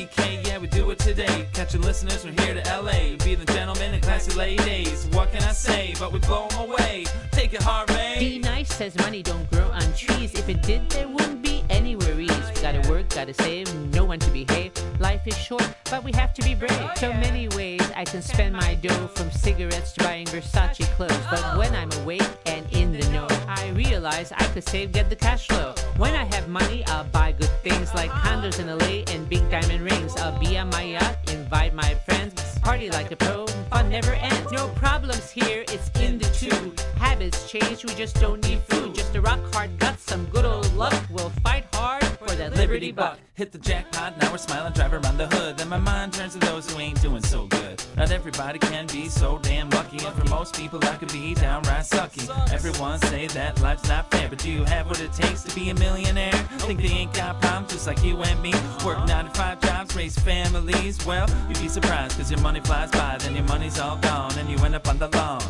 Catching 1.60 1.82
listeners 1.82 2.24
from 2.24 2.38
here 2.38 2.54
to 2.54 2.62
LA. 2.80 3.22
Be 3.22 3.34
the 3.34 3.44
gentlemen 3.52 3.92
and 3.92 4.02
classy 4.02 4.34
ladies. 4.34 5.04
What 5.12 5.30
can 5.30 5.42
I 5.42 5.52
say? 5.52 5.92
But 6.00 6.10
we 6.10 6.18
blow 6.20 6.48
'em 6.52 6.70
away. 6.70 7.04
Take 7.32 7.52
it, 7.52 7.62
hard, 7.62 7.90
Harvey. 7.90 8.18
Be 8.18 8.38
nice 8.38 8.72
says 8.74 8.96
money 8.96 9.22
don't 9.22 9.48
grow 9.50 9.68
on 9.70 9.92
trees. 9.92 10.32
If 10.32 10.48
it 10.48 10.62
did, 10.62 10.88
there 10.88 11.06
wouldn't 11.06 11.42
be 11.42 11.62
any 11.68 11.96
worries. 11.96 12.30
We 12.54 12.62
gotta 12.62 12.80
work, 12.88 13.10
gotta 13.10 13.34
save, 13.34 13.66
no 13.92 14.06
one 14.06 14.18
to 14.20 14.30
behave. 14.30 14.72
Life 14.98 15.26
is 15.26 15.36
short, 15.36 15.68
but 15.90 16.02
we 16.02 16.12
have 16.12 16.32
to 16.32 16.42
be 16.42 16.54
brave. 16.54 16.90
So 16.96 17.10
oh, 17.10 17.20
many 17.20 17.48
ways 17.48 17.82
I 17.94 18.04
can 18.06 18.22
spend 18.22 18.56
my 18.56 18.74
dough 18.76 19.08
from 19.08 19.30
cigarettes 19.30 19.92
to 19.92 20.04
buying 20.04 20.26
Versace 20.28 20.86
clothes. 20.96 21.24
But 21.28 21.42
oh. 21.44 21.58
when 21.58 21.74
I'm 21.74 21.92
awake 22.00 22.30
and 22.46 22.64
in 22.72 22.92
the 22.92 23.06
know, 23.10 23.26
I 23.46 23.68
realize 23.74 24.32
I 24.32 24.44
could 24.52 24.66
save, 24.66 24.92
get 24.92 25.10
the 25.10 25.16
cash 25.16 25.48
flow. 25.48 25.74
When 25.98 26.14
I 26.14 26.24
have 26.34 26.48
money, 26.48 26.86
I'll 26.86 27.04
buy 27.04 27.32
good 27.32 27.54
things 27.62 27.92
like 27.94 28.10
uh-huh. 28.10 28.28
condos 28.28 28.58
in 28.58 28.66
LA 28.66 29.12
and 29.12 29.28
big 29.28 29.48
diamond 29.50 29.82
rings. 29.82 30.16
I'll 30.16 30.38
be 30.38 30.56
on 30.56 30.70
my 30.70 30.82
yacht, 30.82 31.18
invite 31.52 31.74
my 31.74 31.94
friends, 32.06 32.60
party 32.60 32.88
like 32.90 33.10
a 33.10 33.16
pro, 33.16 33.44
fun 33.70 33.90
never 33.90 34.12
ends. 34.12 34.52
No 34.52 34.68
problems 34.68 35.32
here, 35.32 35.64
it's 35.66 35.90
in 35.98 36.16
the 36.16 36.26
two. 36.26 36.72
Habits 36.96 37.50
change, 37.50 37.84
we 37.84 37.92
just 37.94 38.20
don't 38.20 38.40
need 38.46 38.60
food. 38.68 38.94
Just 38.94 39.16
a 39.16 39.20
rock 39.20 39.40
hard 39.52 39.76
gut, 39.80 39.98
some 39.98 40.26
good 40.26 40.44
old 40.44 40.72
luck. 40.76 40.94
We'll 41.10 41.30
fight 41.42 41.64
hard 41.74 42.04
for 42.04 42.30
that 42.36 42.54
liberty 42.54 42.92
buck. 42.92 43.18
Hit 43.34 43.50
the 43.50 43.58
jackpot, 43.58 44.16
now 44.18 44.30
we're 44.30 44.38
smiling, 44.38 44.72
drive 44.74 44.92
around 44.92 45.16
the 45.16 45.26
hood. 45.26 45.58
Then 45.58 45.68
my 45.68 45.78
mind 45.78 46.12
turns 46.12 46.34
to 46.34 46.38
those 46.38 46.70
who 46.70 46.78
ain't 46.78 47.02
doing 47.02 47.22
so 47.22 47.46
good. 47.46 47.82
Not 48.00 48.12
everybody 48.12 48.58
can 48.58 48.86
be 48.86 49.10
so 49.10 49.38
damn 49.42 49.68
lucky, 49.68 50.02
and 50.02 50.14
for 50.16 50.26
most 50.30 50.56
people, 50.56 50.82
I 50.84 50.96
could 50.96 51.12
be 51.12 51.34
downright 51.34 51.84
sucky. 51.84 52.26
Everyone 52.50 52.98
say 52.98 53.26
that 53.26 53.60
life's 53.60 53.86
not 53.90 54.10
fair, 54.10 54.26
but 54.26 54.38
do 54.38 54.50
you 54.50 54.64
have 54.64 54.86
what 54.86 55.02
it 55.02 55.12
takes 55.12 55.42
to 55.42 55.54
be 55.54 55.68
a 55.68 55.74
millionaire? 55.74 56.32
Think 56.60 56.80
they 56.80 56.88
ain't 56.88 57.12
got 57.12 57.38
problems 57.42 57.74
just 57.74 57.86
like 57.86 58.02
you 58.02 58.16
and 58.22 58.42
me? 58.42 58.54
Work 58.86 59.06
nine 59.06 59.26
to 59.26 59.30
five 59.32 59.60
jobs, 59.60 59.94
raise 59.94 60.18
families. 60.18 61.04
Well, 61.04 61.28
you'd 61.46 61.60
be 61.60 61.68
surprised, 61.68 62.16
cause 62.16 62.30
your 62.30 62.40
money 62.40 62.60
flies 62.60 62.90
by, 62.90 63.18
then 63.18 63.34
your 63.34 63.44
money's 63.44 63.78
all 63.78 63.98
gone, 63.98 64.32
and 64.38 64.48
you 64.48 64.56
end 64.64 64.74
up 64.74 64.88
on 64.88 64.98
the 64.98 65.08
lawn. 65.08 65.44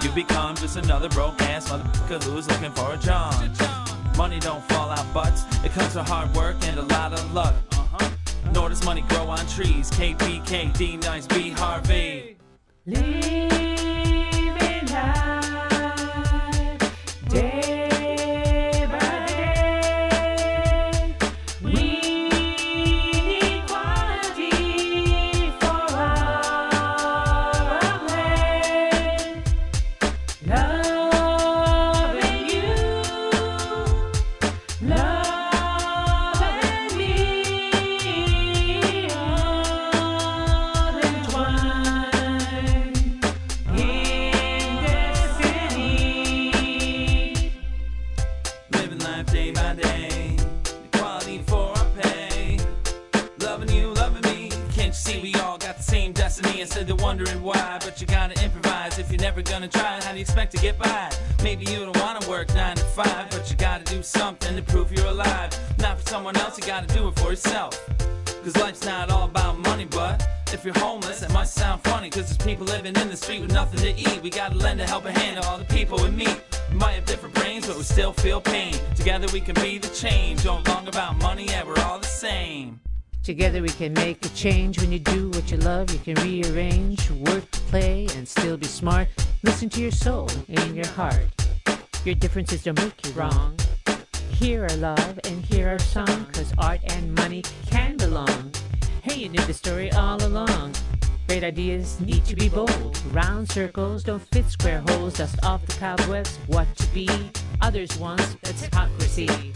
You 0.00 0.10
become 0.12 0.54
just 0.54 0.76
another 0.76 1.08
broke 1.08 1.42
ass 1.42 1.68
motherfucker 1.70 2.22
who's 2.22 2.48
looking 2.48 2.70
for 2.70 2.94
a 2.94 2.98
job. 2.98 3.34
Money 4.16 4.38
don't 4.38 4.62
fall 4.68 4.90
out 4.90 5.12
butts. 5.12 5.42
It 5.64 5.72
comes 5.72 5.94
from 5.94 6.06
hard 6.06 6.32
work 6.36 6.54
and 6.68 6.78
a 6.78 6.82
lot 6.82 7.14
of 7.14 7.34
luck. 7.34 7.56
Does 8.56 8.84
money 8.84 9.02
grow 9.02 9.28
on 9.28 9.46
trees. 9.46 9.90
KBK, 9.90 10.76
D 10.76 10.96
Nice, 10.96 11.26
B 11.26 11.50
Harvey. 11.50 12.36
Living 12.86 13.65
can 79.46 79.62
be 79.62 79.78
the 79.78 79.88
change. 79.94 80.42
Don't 80.42 80.66
long 80.66 80.88
about 80.88 81.16
money, 81.18 81.46
yeah, 81.46 81.62
we're 81.62 81.78
all 81.84 82.00
the 82.00 82.06
same. 82.06 82.80
Together 83.22 83.62
we 83.62 83.68
can 83.68 83.92
make 83.92 84.26
a 84.26 84.28
change. 84.30 84.80
When 84.80 84.90
you 84.90 84.98
do 84.98 85.28
what 85.30 85.52
you 85.52 85.56
love, 85.58 85.92
you 85.92 86.00
can 86.00 86.16
rearrange, 86.24 87.08
work, 87.12 87.48
play, 87.70 88.08
and 88.16 88.26
still 88.26 88.56
be 88.56 88.66
smart. 88.66 89.06
Listen 89.44 89.68
to 89.68 89.80
your 89.80 89.92
soul 89.92 90.28
and 90.48 90.74
your 90.74 90.88
heart. 90.88 91.28
Your 92.04 92.16
differences 92.16 92.64
don't 92.64 92.76
make 92.80 93.06
you 93.06 93.12
wrong. 93.12 93.56
Hear 94.30 94.64
our 94.64 94.76
love 94.78 95.20
and 95.22 95.44
hear 95.44 95.68
our 95.68 95.78
song, 95.78 96.26
cause 96.32 96.52
art 96.58 96.80
and 96.92 97.14
money 97.14 97.44
can 97.66 97.96
belong. 97.96 98.52
Hey, 99.02 99.14
you 99.14 99.28
knew 99.28 99.44
the 99.44 99.54
story 99.54 99.92
all 99.92 100.20
along. 100.24 100.74
Great 101.28 101.42
ideas 101.42 102.00
need 102.00 102.24
to 102.24 102.36
be 102.36 102.48
bold. 102.48 103.00
Round 103.12 103.50
circles 103.50 104.04
don't 104.04 104.22
fit 104.32 104.46
square 104.46 104.82
holes. 104.88 105.14
Dust 105.14 105.38
off 105.42 105.66
the 105.66 105.72
cobwebs. 105.74 106.38
What 106.46 106.68
to 106.76 106.86
be? 106.94 107.08
Others 107.60 107.98
want 107.98 108.36
that's 108.42 108.62
hypocrisy. 108.62 109.52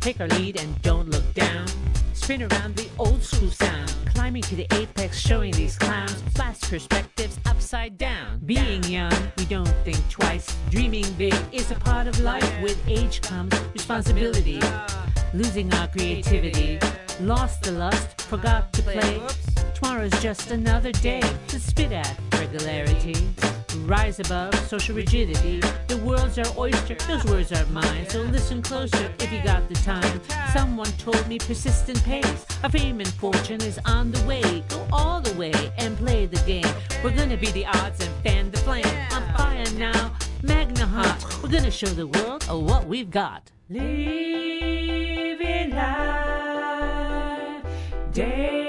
Take 0.00 0.20
our 0.20 0.28
lead 0.28 0.60
and 0.60 0.80
don't 0.82 1.10
look 1.10 1.34
down. 1.34 1.66
Spin 2.12 2.42
around 2.42 2.76
the 2.76 2.88
old 2.98 3.22
school 3.22 3.50
sound. 3.50 3.92
Climbing 4.14 4.42
to 4.42 4.56
the 4.56 4.66
apex, 4.74 5.18
showing 5.18 5.52
these 5.52 5.76
clowns 5.76 6.22
flash 6.34 6.60
perspectives 6.60 7.38
upside 7.46 7.98
down. 7.98 8.40
Being 8.46 8.84
young, 8.84 9.12
we 9.36 9.44
don't 9.46 9.74
think 9.84 9.98
twice. 10.08 10.56
Dreaming 10.70 11.10
big 11.14 11.34
is 11.52 11.70
a 11.72 11.76
part 11.76 12.06
of 12.06 12.18
life. 12.20 12.62
With 12.62 12.78
age 12.86 13.22
comes 13.22 13.52
responsibility. 13.72 14.60
Losing 15.34 15.72
our 15.74 15.88
creativity. 15.88 16.78
Lost 17.20 17.62
the 17.62 17.72
lust, 17.72 18.20
forgot 18.22 18.72
to 18.74 18.82
play. 18.82 19.20
Tomorrow's 19.80 20.20
just 20.20 20.50
another 20.50 20.90
day 20.90 21.22
to 21.46 21.60
spit 21.60 21.92
at 21.92 22.18
regularity. 22.32 23.14
Rise 23.84 24.18
above 24.18 24.52
social 24.66 24.96
rigidity. 24.96 25.60
The 25.86 25.98
world's 25.98 26.36
our 26.36 26.52
oyster, 26.58 26.96
those 27.06 27.24
words 27.26 27.52
aren't 27.52 27.70
mine. 27.70 28.08
So 28.08 28.22
listen 28.22 28.60
closer 28.60 29.08
if 29.20 29.32
you 29.32 29.40
got 29.44 29.68
the 29.68 29.76
time. 29.76 30.20
Someone 30.52 30.90
told 30.98 31.28
me 31.28 31.38
persistent 31.38 32.02
pays. 32.02 32.44
A 32.64 32.70
fame 32.70 32.98
and 32.98 33.08
fortune 33.08 33.62
is 33.62 33.78
on 33.84 34.10
the 34.10 34.20
way. 34.26 34.64
Go 34.68 34.84
all 34.92 35.20
the 35.20 35.38
way 35.38 35.52
and 35.78 35.96
play 35.96 36.26
the 36.26 36.44
game. 36.44 36.66
We're 37.04 37.14
gonna 37.14 37.36
be 37.36 37.52
the 37.52 37.66
odds 37.66 38.04
and 38.04 38.12
fan 38.24 38.50
the 38.50 38.58
flame. 38.58 38.84
I'm 39.10 39.32
fire 39.36 39.64
now, 39.76 40.12
magna 40.42 40.86
hot. 40.86 41.24
We're 41.40 41.50
gonna 41.50 41.70
show 41.70 41.86
the 41.86 42.08
world 42.08 42.42
what 42.48 42.88
we've 42.88 43.12
got. 43.12 43.52
Living 43.70 45.70
life 45.70 47.62
day 48.12 48.67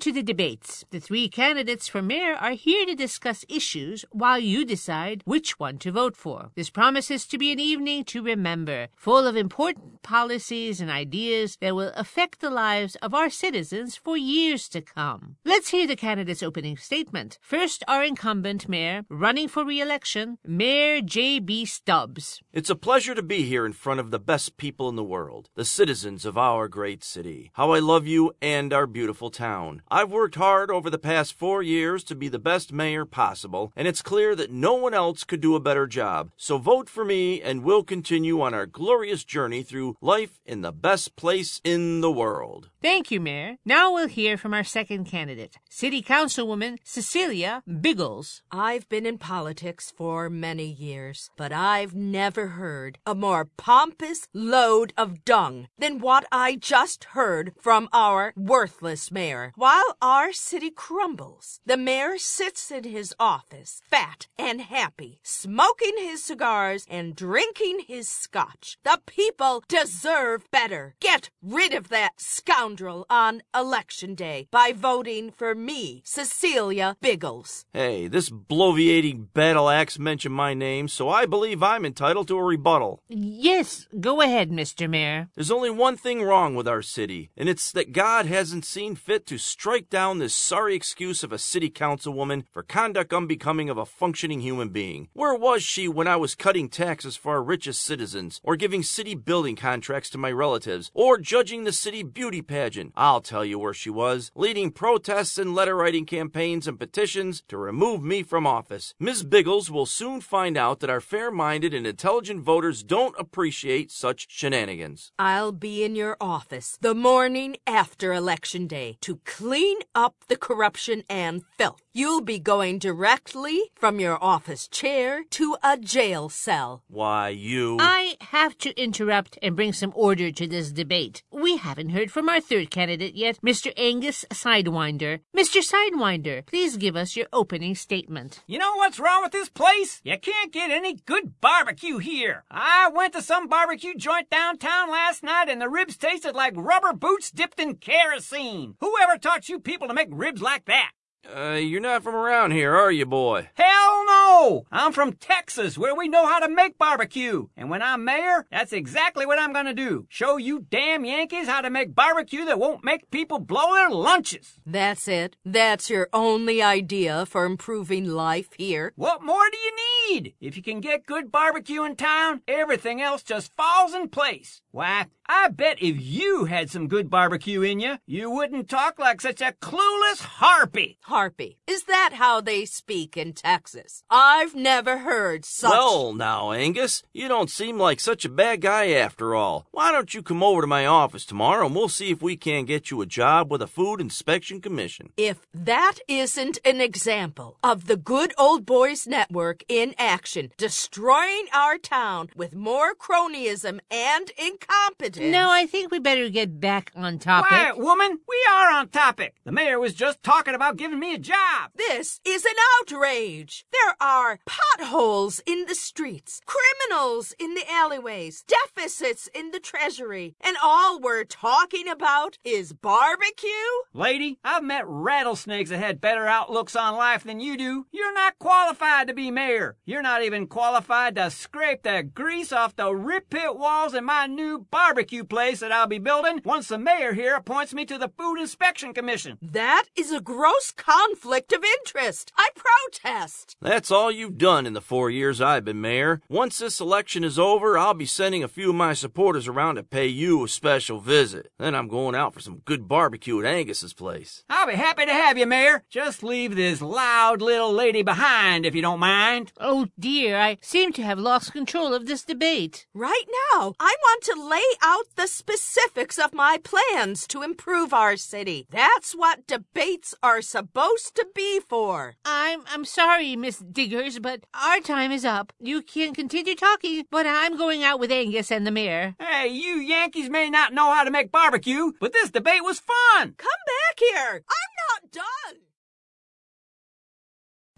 to 0.00 0.12
the 0.12 0.22
debates. 0.22 0.84
The 0.90 1.00
three 1.00 1.28
candidates 1.28 1.88
for 1.88 2.02
mayor 2.02 2.34
are 2.34 2.52
here 2.52 2.86
to 2.86 2.94
discuss 2.94 3.44
issues 3.48 4.04
while 4.10 4.38
you 4.38 4.64
decide 4.64 5.22
which 5.24 5.58
one 5.58 5.78
to 5.78 5.92
vote 5.92 6.16
for. 6.16 6.50
This 6.54 6.70
promises 6.70 7.26
to 7.26 7.38
be 7.38 7.52
an 7.52 7.60
evening 7.60 8.04
to 8.04 8.22
remember, 8.22 8.88
full 8.96 9.26
of 9.26 9.36
important 9.36 10.02
policies 10.02 10.80
and 10.80 10.90
ideas 10.90 11.56
that 11.60 11.74
will 11.74 11.92
affect 11.94 12.40
the 12.40 12.50
lives 12.50 12.96
of 12.96 13.14
our 13.14 13.30
citizens 13.30 13.96
for 13.96 14.16
years 14.16 14.68
to 14.70 14.80
come. 14.80 15.36
Let's 15.44 15.70
hear 15.70 15.86
the 15.86 15.96
candidates' 15.96 16.42
opening 16.42 16.76
statement. 16.76 17.38
First, 17.40 17.84
our 17.86 18.02
incumbent 18.02 18.68
mayor, 18.68 19.02
running 19.08 19.48
for 19.48 19.64
re-election, 19.64 20.38
Mayor 20.44 21.00
J.B. 21.02 21.66
Stubbs. 21.66 22.40
It's 22.52 22.70
a 22.70 22.74
pleasure 22.74 23.14
to 23.14 23.22
be 23.22 23.42
here 23.42 23.66
in 23.66 23.72
front 23.72 24.00
of 24.00 24.10
the 24.10 24.18
best 24.18 24.56
people 24.56 24.88
in 24.88 24.96
the 24.96 25.04
world, 25.04 25.50
the 25.54 25.64
citizens 25.64 26.24
of 26.24 26.38
our 26.38 26.68
great 26.68 27.04
city. 27.04 27.50
How 27.54 27.72
I 27.72 27.78
love 27.78 28.06
you 28.06 28.32
and 28.40 28.72
our 28.72 28.86
beautiful 28.86 29.30
town. 29.30 29.82
I 29.90 30.00
I've 30.00 30.10
worked 30.10 30.36
hard 30.36 30.70
over 30.70 30.88
the 30.88 30.98
past 30.98 31.34
four 31.34 31.62
years 31.62 32.02
to 32.04 32.14
be 32.14 32.28
the 32.28 32.38
best 32.38 32.72
mayor 32.72 33.04
possible, 33.04 33.70
and 33.76 33.86
it's 33.86 34.00
clear 34.00 34.34
that 34.34 34.50
no 34.50 34.72
one 34.72 34.94
else 34.94 35.24
could 35.24 35.42
do 35.42 35.54
a 35.54 35.60
better 35.60 35.86
job. 35.86 36.30
So 36.38 36.56
vote 36.56 36.88
for 36.88 37.04
me, 37.04 37.42
and 37.42 37.62
we'll 37.62 37.82
continue 37.82 38.40
on 38.40 38.54
our 38.54 38.64
glorious 38.64 39.24
journey 39.24 39.62
through 39.62 39.96
life 40.00 40.40
in 40.46 40.62
the 40.62 40.72
best 40.72 41.16
place 41.16 41.60
in 41.64 42.00
the 42.00 42.10
world. 42.10 42.70
Thank 42.80 43.10
you, 43.10 43.20
Mayor. 43.20 43.56
Now 43.62 43.92
we'll 43.92 44.08
hear 44.08 44.38
from 44.38 44.54
our 44.54 44.64
second 44.64 45.04
candidate, 45.04 45.58
City 45.68 46.00
Councilwoman 46.00 46.78
Cecilia 46.82 47.62
Biggles. 47.66 48.42
I've 48.50 48.88
been 48.88 49.04
in 49.04 49.18
politics 49.18 49.92
for 49.94 50.30
many 50.30 50.64
years, 50.64 51.28
but 51.36 51.52
I've 51.52 51.94
never 51.94 52.46
heard 52.48 52.96
a 53.04 53.14
more 53.14 53.48
pompous 53.58 54.28
load 54.32 54.94
of 54.96 55.26
dung 55.26 55.68
than 55.78 55.98
what 56.00 56.24
I 56.32 56.56
just 56.56 57.04
heard 57.12 57.52
from 57.60 57.86
our 57.92 58.32
worthless 58.34 59.12
mayor. 59.12 59.52
While 59.80 59.96
our 60.02 60.32
city 60.32 60.70
crumbles, 60.70 61.60
the 61.64 61.78
mayor 61.78 62.18
sits 62.18 62.70
in 62.70 62.84
his 62.84 63.14
office, 63.18 63.80
fat 63.88 64.26
and 64.36 64.60
happy, 64.60 65.20
smoking 65.22 65.94
his 65.96 66.22
cigars 66.22 66.84
and 66.90 67.16
drinking 67.16 67.84
his 67.88 68.06
scotch. 68.06 68.76
The 68.84 69.00
people 69.06 69.62
deserve 69.68 70.50
better. 70.50 70.96
Get 71.00 71.30
rid 71.42 71.72
of 71.72 71.88
that 71.88 72.20
scoundrel 72.20 73.06
on 73.08 73.42
election 73.54 74.14
day 74.14 74.48
by 74.50 74.72
voting 74.76 75.30
for 75.30 75.54
me, 75.54 76.02
Cecilia 76.04 76.96
Biggles. 77.00 77.64
Hey, 77.72 78.06
this 78.06 78.28
bloviating 78.28 79.32
battle 79.32 79.70
axe 79.70 79.98
mentioned 79.98 80.34
my 80.34 80.52
name, 80.52 80.88
so 80.88 81.08
I 81.08 81.24
believe 81.24 81.62
I'm 81.62 81.86
entitled 81.86 82.28
to 82.28 82.36
a 82.36 82.44
rebuttal. 82.44 83.02
Yes, 83.08 83.86
go 83.98 84.20
ahead, 84.20 84.50
Mr. 84.50 84.90
Mayor. 84.90 85.30
There's 85.34 85.50
only 85.50 85.70
one 85.70 85.96
thing 85.96 86.22
wrong 86.22 86.54
with 86.54 86.68
our 86.68 86.82
city, 86.82 87.30
and 87.34 87.48
it's 87.48 87.72
that 87.72 87.92
God 87.92 88.26
hasn't 88.26 88.66
seen 88.66 88.94
fit 88.94 89.24
to 89.28 89.38
strike 89.38 89.69
down 89.78 90.18
this 90.18 90.34
sorry 90.34 90.74
excuse 90.74 91.22
of 91.22 91.30
a 91.30 91.38
city 91.38 91.70
councilwoman 91.70 92.42
for 92.50 92.64
conduct 92.64 93.12
unbecoming 93.12 93.70
of 93.70 93.78
a 93.78 93.86
functioning 93.86 94.40
human 94.40 94.70
being. 94.70 95.08
Where 95.12 95.34
was 95.34 95.62
she 95.62 95.86
when 95.86 96.08
I 96.08 96.16
was 96.16 96.34
cutting 96.34 96.68
taxes 96.68 97.14
for 97.14 97.32
our 97.32 97.42
richest 97.42 97.82
citizens, 97.84 98.40
or 98.42 98.56
giving 98.56 98.82
city 98.82 99.14
building 99.14 99.54
contracts 99.54 100.10
to 100.10 100.18
my 100.18 100.32
relatives, 100.32 100.90
or 100.92 101.18
judging 101.18 101.62
the 101.62 101.72
city 101.72 102.02
beauty 102.02 102.42
pageant? 102.42 102.92
I'll 102.96 103.20
tell 103.20 103.44
you 103.44 103.60
where 103.60 103.72
she 103.72 103.90
was, 103.90 104.32
leading 104.34 104.72
protests 104.72 105.38
and 105.38 105.54
letter 105.54 105.76
writing 105.76 106.04
campaigns 106.04 106.66
and 106.66 106.78
petitions 106.78 107.44
to 107.46 107.56
remove 107.56 108.02
me 108.02 108.24
from 108.24 108.48
office. 108.48 108.94
Ms. 108.98 109.22
Biggles 109.22 109.70
will 109.70 109.86
soon 109.86 110.20
find 110.20 110.56
out 110.56 110.80
that 110.80 110.90
our 110.90 111.00
fair 111.00 111.30
minded 111.30 111.72
and 111.72 111.86
intelligent 111.86 112.42
voters 112.42 112.82
don't 112.82 113.14
appreciate 113.18 113.92
such 113.92 114.26
shenanigans. 114.28 115.12
I'll 115.18 115.52
be 115.52 115.84
in 115.84 115.94
your 115.94 116.16
office 116.20 116.76
the 116.80 116.94
morning 116.94 117.56
after 117.66 118.12
Election 118.12 118.66
Day 118.66 118.96
to 119.02 119.20
clean 119.60 119.80
up 119.94 120.14
the 120.28 120.36
corruption 120.36 121.02
and 121.10 121.42
filth. 121.58 121.82
You'll 121.92 122.22
be 122.22 122.38
going 122.38 122.78
directly 122.78 123.72
from 123.74 123.98
your 123.98 124.16
office 124.22 124.68
chair 124.68 125.24
to 125.30 125.56
a 125.62 125.76
jail 125.76 126.28
cell. 126.28 126.82
Why, 126.86 127.30
you. 127.30 127.76
I 127.80 128.14
have 128.20 128.56
to 128.58 128.70
interrupt 128.80 129.38
and 129.42 129.56
bring 129.56 129.72
some 129.72 129.92
order 129.96 130.30
to 130.30 130.46
this 130.46 130.70
debate. 130.70 131.24
We 131.32 131.56
haven't 131.56 131.90
heard 131.90 132.12
from 132.12 132.28
our 132.28 132.40
third 132.40 132.70
candidate 132.70 133.16
yet, 133.16 133.40
Mr. 133.42 133.72
Angus 133.76 134.24
Sidewinder. 134.30 135.18
Mr. 135.36 135.60
Sidewinder, 135.60 136.46
please 136.46 136.76
give 136.76 136.94
us 136.94 137.16
your 137.16 137.26
opening 137.32 137.74
statement. 137.74 138.44
You 138.46 138.58
know 138.58 138.76
what's 138.76 139.00
wrong 139.00 139.22
with 139.22 139.32
this 139.32 139.48
place? 139.48 140.00
You 140.04 140.16
can't 140.16 140.52
get 140.52 140.70
any 140.70 140.94
good 140.94 141.40
barbecue 141.40 141.98
here. 141.98 142.44
I 142.50 142.88
went 142.94 143.14
to 143.14 143.20
some 143.20 143.48
barbecue 143.48 143.96
joint 143.96 144.30
downtown 144.30 144.90
last 144.90 145.24
night 145.24 145.48
and 145.48 145.60
the 145.60 145.68
ribs 145.68 145.96
tasted 145.96 146.36
like 146.36 146.54
rubber 146.56 146.92
boots 146.92 147.32
dipped 147.32 147.58
in 147.58 147.74
kerosene. 147.74 148.76
Whoever 148.78 149.18
taught 149.18 149.48
you 149.48 149.49
people 149.58 149.88
to 149.88 149.94
make 149.94 150.08
ribs 150.12 150.40
like 150.42 150.66
that? 150.66 150.92
Uh, 151.28 151.52
you're 151.52 151.80
not 151.80 152.02
from 152.02 152.14
around 152.14 152.50
here, 152.50 152.74
are 152.74 152.90
you, 152.90 153.04
boy? 153.04 153.48
Hell 153.54 154.04
no! 154.06 154.64
I'm 154.72 154.90
from 154.92 155.12
Texas, 155.12 155.76
where 155.76 155.94
we 155.94 156.08
know 156.08 156.26
how 156.26 156.40
to 156.40 156.48
make 156.48 156.78
barbecue. 156.78 157.48
And 157.56 157.68
when 157.68 157.82
I'm 157.82 158.04
mayor, 158.04 158.46
that's 158.50 158.72
exactly 158.72 159.26
what 159.26 159.38
I'm 159.38 159.52
gonna 159.52 159.74
do. 159.74 160.06
Show 160.08 160.38
you 160.38 160.66
damn 160.70 161.04
Yankees 161.04 161.46
how 161.46 161.60
to 161.60 161.70
make 161.70 161.94
barbecue 161.94 162.46
that 162.46 162.58
won't 162.58 162.84
make 162.84 163.10
people 163.10 163.38
blow 163.38 163.74
their 163.74 163.90
lunches. 163.90 164.60
That's 164.64 165.06
it. 165.08 165.36
That's 165.44 165.90
your 165.90 166.08
only 166.12 166.62
idea 166.62 167.26
for 167.26 167.44
improving 167.44 168.06
life 168.06 168.48
here. 168.56 168.92
What 168.96 169.22
more 169.22 169.50
do 169.52 169.58
you 169.58 169.72
need? 170.08 170.34
If 170.40 170.56
you 170.56 170.62
can 170.62 170.80
get 170.80 171.06
good 171.06 171.30
barbecue 171.30 171.84
in 171.84 171.96
town, 171.96 172.40
everything 172.48 173.02
else 173.02 173.22
just 173.22 173.54
falls 173.56 173.94
in 173.94 174.08
place. 174.08 174.62
Why, 174.72 175.06
I 175.26 175.48
bet 175.48 175.82
if 175.82 176.00
you 176.00 176.44
had 176.44 176.70
some 176.70 176.86
good 176.86 177.10
barbecue 177.10 177.62
in 177.62 177.80
you, 177.80 177.98
you 178.06 178.30
wouldn't 178.30 178.68
talk 178.68 179.00
like 179.00 179.20
such 179.20 179.40
a 179.40 179.54
clueless 179.60 180.22
harpy. 180.22 180.98
Harpy. 181.02 181.58
Is 181.66 181.84
that 181.84 182.14
how 182.14 182.40
they 182.40 182.64
speak 182.64 183.16
in 183.16 183.32
Texas? 183.32 184.04
I've 184.10 184.54
never 184.54 184.98
heard 184.98 185.44
such. 185.44 185.70
Well, 185.70 186.12
now, 186.12 186.52
Angus, 186.52 187.02
you 187.12 187.26
don't 187.26 187.50
seem 187.50 187.78
like 187.78 187.98
such 187.98 188.24
a 188.24 188.28
bad 188.28 188.60
guy 188.60 188.90
after 188.90 189.34
all. 189.34 189.66
Why 189.72 189.90
don't 189.90 190.14
you 190.14 190.22
come 190.22 190.42
over 190.42 190.60
to 190.60 190.66
my 190.68 190.86
office 190.86 191.24
tomorrow 191.24 191.66
and 191.66 191.74
we'll 191.74 191.88
see 191.88 192.10
if 192.10 192.22
we 192.22 192.36
can't 192.36 192.68
get 192.68 192.92
you 192.92 193.00
a 193.00 193.06
job 193.06 193.50
with 193.50 193.62
a 193.62 193.66
Food 193.66 194.00
Inspection 194.00 194.60
Commission? 194.60 195.12
If 195.16 195.46
that 195.52 195.98
isn't 196.06 196.58
an 196.64 196.80
example 196.80 197.56
of 197.62 197.86
the 197.86 197.96
Good 197.96 198.32
Old 198.38 198.66
Boys 198.66 199.06
Network 199.06 199.64
in 199.68 199.94
action, 199.98 200.52
destroying 200.56 201.46
our 201.52 201.76
town 201.76 202.30
with 202.36 202.54
more 202.54 202.94
cronyism 202.94 203.80
and 203.90 204.30
incompetence. 204.60 205.32
No, 205.32 205.50
I 205.50 205.66
think 205.66 205.90
we 205.90 205.98
better 205.98 206.28
get 206.28 206.60
back 206.60 206.92
on 206.94 207.18
topic. 207.18 207.48
Quiet, 207.48 207.78
woman. 207.78 208.18
We 208.28 208.46
are 208.50 208.70
on 208.70 208.88
topic. 208.88 209.34
The 209.44 209.52
mayor 209.52 209.78
was 209.78 209.94
just 209.94 210.22
talking 210.22 210.54
about 210.54 210.76
giving 210.76 210.98
me 210.98 211.14
a 211.14 211.18
job. 211.18 211.70
This 211.74 212.20
is 212.24 212.44
an 212.44 212.54
outrage. 212.80 213.64
There 213.72 213.94
are 214.00 214.40
potholes 214.46 215.40
in 215.46 215.66
the 215.66 215.74
streets, 215.74 216.40
criminals 216.46 217.34
in 217.38 217.54
the 217.54 217.64
alleyways, 217.70 218.44
deficits 218.46 219.28
in 219.34 219.50
the 219.50 219.60
treasury, 219.60 220.34
and 220.40 220.56
all 220.62 221.00
we're 221.00 221.24
talking 221.24 221.88
about 221.88 222.38
is 222.44 222.72
barbecue? 222.72 223.48
Lady, 223.92 224.38
I've 224.44 224.64
met 224.64 224.84
rattlesnakes 224.86 225.70
that 225.70 225.78
had 225.78 226.00
better 226.00 226.26
outlooks 226.26 226.76
on 226.76 226.96
life 226.96 227.24
than 227.24 227.40
you 227.40 227.56
do. 227.56 227.86
You're 227.90 228.14
not 228.14 228.38
qualified 228.38 229.08
to 229.08 229.14
be 229.14 229.30
mayor. 229.30 229.76
You're 229.84 230.02
not 230.02 230.22
even 230.22 230.46
qualified 230.46 231.16
to 231.16 231.30
scrape 231.30 231.82
the 231.82 232.02
grease 232.02 232.52
off 232.52 232.76
the 232.76 232.94
rip 232.94 233.30
pit 233.30 233.56
walls 233.56 233.94
in 233.94 234.04
my 234.04 234.26
new 234.26 234.49
barbecue 234.58 235.24
place 235.24 235.60
that 235.60 235.72
I'll 235.72 235.86
be 235.86 235.98
building 235.98 236.40
once 236.44 236.68
the 236.68 236.78
mayor 236.78 237.12
here 237.12 237.36
appoints 237.36 237.72
me 237.72 237.84
to 237.86 237.98
the 237.98 238.08
Food 238.08 238.40
Inspection 238.40 238.92
Commission. 238.92 239.38
That 239.40 239.84
is 239.96 240.12
a 240.12 240.20
gross 240.20 240.72
conflict 240.76 241.52
of 241.52 241.64
interest. 241.64 242.32
I 242.36 242.50
protest. 242.54 243.56
That's 243.60 243.90
all 243.90 244.10
you've 244.10 244.38
done 244.38 244.66
in 244.66 244.72
the 244.72 244.80
four 244.80 245.10
years 245.10 245.40
I've 245.40 245.64
been 245.64 245.80
mayor. 245.80 246.20
Once 246.28 246.58
this 246.58 246.80
election 246.80 247.24
is 247.24 247.38
over, 247.38 247.78
I'll 247.78 247.94
be 247.94 248.06
sending 248.06 248.42
a 248.42 248.48
few 248.48 248.70
of 248.70 248.76
my 248.76 248.92
supporters 248.92 249.48
around 249.48 249.76
to 249.76 249.82
pay 249.82 250.06
you 250.06 250.44
a 250.44 250.48
special 250.48 251.00
visit. 251.00 251.50
Then 251.58 251.74
I'm 251.74 251.88
going 251.88 252.14
out 252.14 252.34
for 252.34 252.40
some 252.40 252.62
good 252.64 252.88
barbecue 252.88 253.38
at 253.40 253.46
Angus's 253.46 253.92
place. 253.92 254.44
I'll 254.48 254.66
be 254.66 254.74
happy 254.74 255.06
to 255.06 255.12
have 255.12 255.38
you, 255.38 255.46
Mayor. 255.46 255.84
Just 255.90 256.22
leave 256.22 256.56
this 256.56 256.82
loud 256.82 257.42
little 257.42 257.72
lady 257.72 258.02
behind 258.02 258.66
if 258.66 258.74
you 258.74 258.82
don't 258.82 259.00
mind. 259.00 259.52
Oh 259.58 259.86
dear, 259.98 260.38
I 260.38 260.58
seem 260.60 260.92
to 260.94 261.02
have 261.02 261.18
lost 261.18 261.52
control 261.52 261.94
of 261.94 262.06
this 262.06 262.22
debate. 262.24 262.86
Right 262.94 263.24
now, 263.52 263.74
I 263.78 263.94
want 264.02 264.22
to 264.24 264.39
lay 264.40 264.62
out 264.82 265.06
the 265.16 265.26
specifics 265.26 266.18
of 266.18 266.32
my 266.32 266.58
plans 266.62 267.26
to 267.28 267.42
improve 267.42 267.92
our 267.92 268.16
city. 268.16 268.66
That's 268.70 269.12
what 269.12 269.46
debates 269.46 270.14
are 270.22 270.40
supposed 270.42 271.14
to 271.16 271.26
be 271.34 271.60
for. 271.60 272.14
I'm 272.24 272.62
I'm 272.72 272.84
sorry, 272.84 273.36
Miss 273.36 273.58
Diggers, 273.58 274.18
but 274.18 274.44
our 274.54 274.80
time 274.80 275.12
is 275.12 275.24
up. 275.24 275.52
You 275.60 275.82
can 275.82 276.14
continue 276.14 276.54
talking, 276.54 277.04
but 277.10 277.26
I'm 277.26 277.56
going 277.56 277.84
out 277.84 278.00
with 278.00 278.10
Angus 278.10 278.50
and 278.50 278.66
the 278.66 278.70
mayor. 278.70 279.14
Hey, 279.18 279.48
you 279.48 279.74
Yankees 279.76 280.30
may 280.30 280.48
not 280.50 280.72
know 280.72 280.92
how 280.92 281.04
to 281.04 281.10
make 281.10 281.30
barbecue, 281.30 281.92
but 282.00 282.12
this 282.12 282.30
debate 282.30 282.64
was 282.64 282.80
fun. 282.80 283.34
Come 283.36 283.62
back 283.66 283.98
here. 283.98 284.44
I'm 284.48 284.72
not 284.88 285.12
done. 285.12 285.69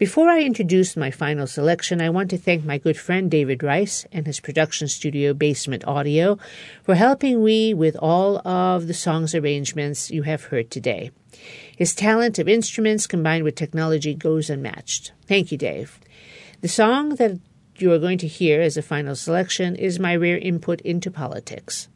Before 0.03 0.27
I 0.27 0.41
introduce 0.41 0.97
my 0.97 1.11
final 1.11 1.47
selection, 1.47 2.01
I 2.01 2.09
want 2.09 2.29
to 2.31 2.37
thank 2.37 2.65
my 2.65 2.77
good 2.77 2.97
friend 2.97 3.31
David 3.31 3.63
Rice 3.63 4.05
and 4.11 4.27
his 4.27 4.41
production 4.41 4.89
studio 4.89 5.33
Basement 5.33 5.87
Audio 5.87 6.37
for 6.83 6.95
helping 6.95 7.41
me 7.41 7.73
with 7.73 7.95
all 7.95 8.45
of 8.45 8.87
the 8.87 8.93
songs 8.93 9.33
arrangements 9.33 10.11
you 10.11 10.23
have 10.23 10.43
heard 10.43 10.69
today. 10.69 11.11
His 11.77 11.95
talent 11.95 12.37
of 12.37 12.49
instruments 12.49 13.07
combined 13.07 13.45
with 13.45 13.55
technology 13.55 14.13
goes 14.13 14.49
unmatched. 14.49 15.13
Thank 15.25 15.53
you, 15.53 15.57
Dave. 15.57 16.01
The 16.59 16.67
song 16.67 17.15
that 17.15 17.39
you 17.77 17.93
are 17.93 17.97
going 17.97 18.17
to 18.17 18.27
hear 18.27 18.59
as 18.59 18.75
a 18.75 18.81
final 18.81 19.15
selection 19.15 19.73
is 19.77 19.99
my 19.99 20.17
rare 20.17 20.37
input 20.37 20.81
into 20.81 21.11
politics. 21.11 21.87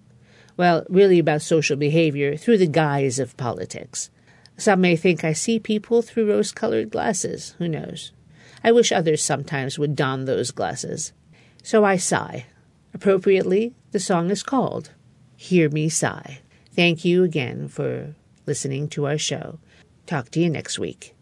Well, 0.56 0.86
really 0.88 1.20
about 1.20 1.42
social 1.42 1.76
behavior 1.76 2.38
through 2.38 2.60
the 2.60 2.68
guise 2.68 3.20
of 3.20 3.36
politics. 3.36 4.10
Some 4.58 4.82
may 4.82 4.96
think 4.96 5.24
I 5.24 5.34
see 5.34 5.60
people 5.60 6.02
through 6.02 6.30
rose 6.30 6.52
colored 6.52 6.90
glasses. 6.90 7.56
Who 7.60 7.68
knows? 7.68 8.12
I 8.64 8.72
wish 8.72 8.92
others 8.92 9.24
sometimes 9.24 9.78
would 9.78 9.96
don 9.96 10.26
those 10.26 10.52
glasses. 10.52 11.14
So 11.64 11.86
I 11.86 11.98
sigh. 11.98 12.48
Appropriately, 12.94 13.76
the 13.92 14.00
song 14.00 14.32
is 14.32 14.42
called 14.42 14.92
Hear 15.36 15.70
Me 15.70 15.90
Sigh. 15.90 16.40
Thank 16.74 17.06
you 17.06 17.24
again 17.24 17.68
for 17.68 18.16
listening 18.48 18.88
to 18.90 19.06
our 19.06 19.18
show. 19.18 19.60
Talk 20.08 20.32
to 20.32 20.40
you 20.40 20.50
next 20.50 20.80
week. 20.80 21.14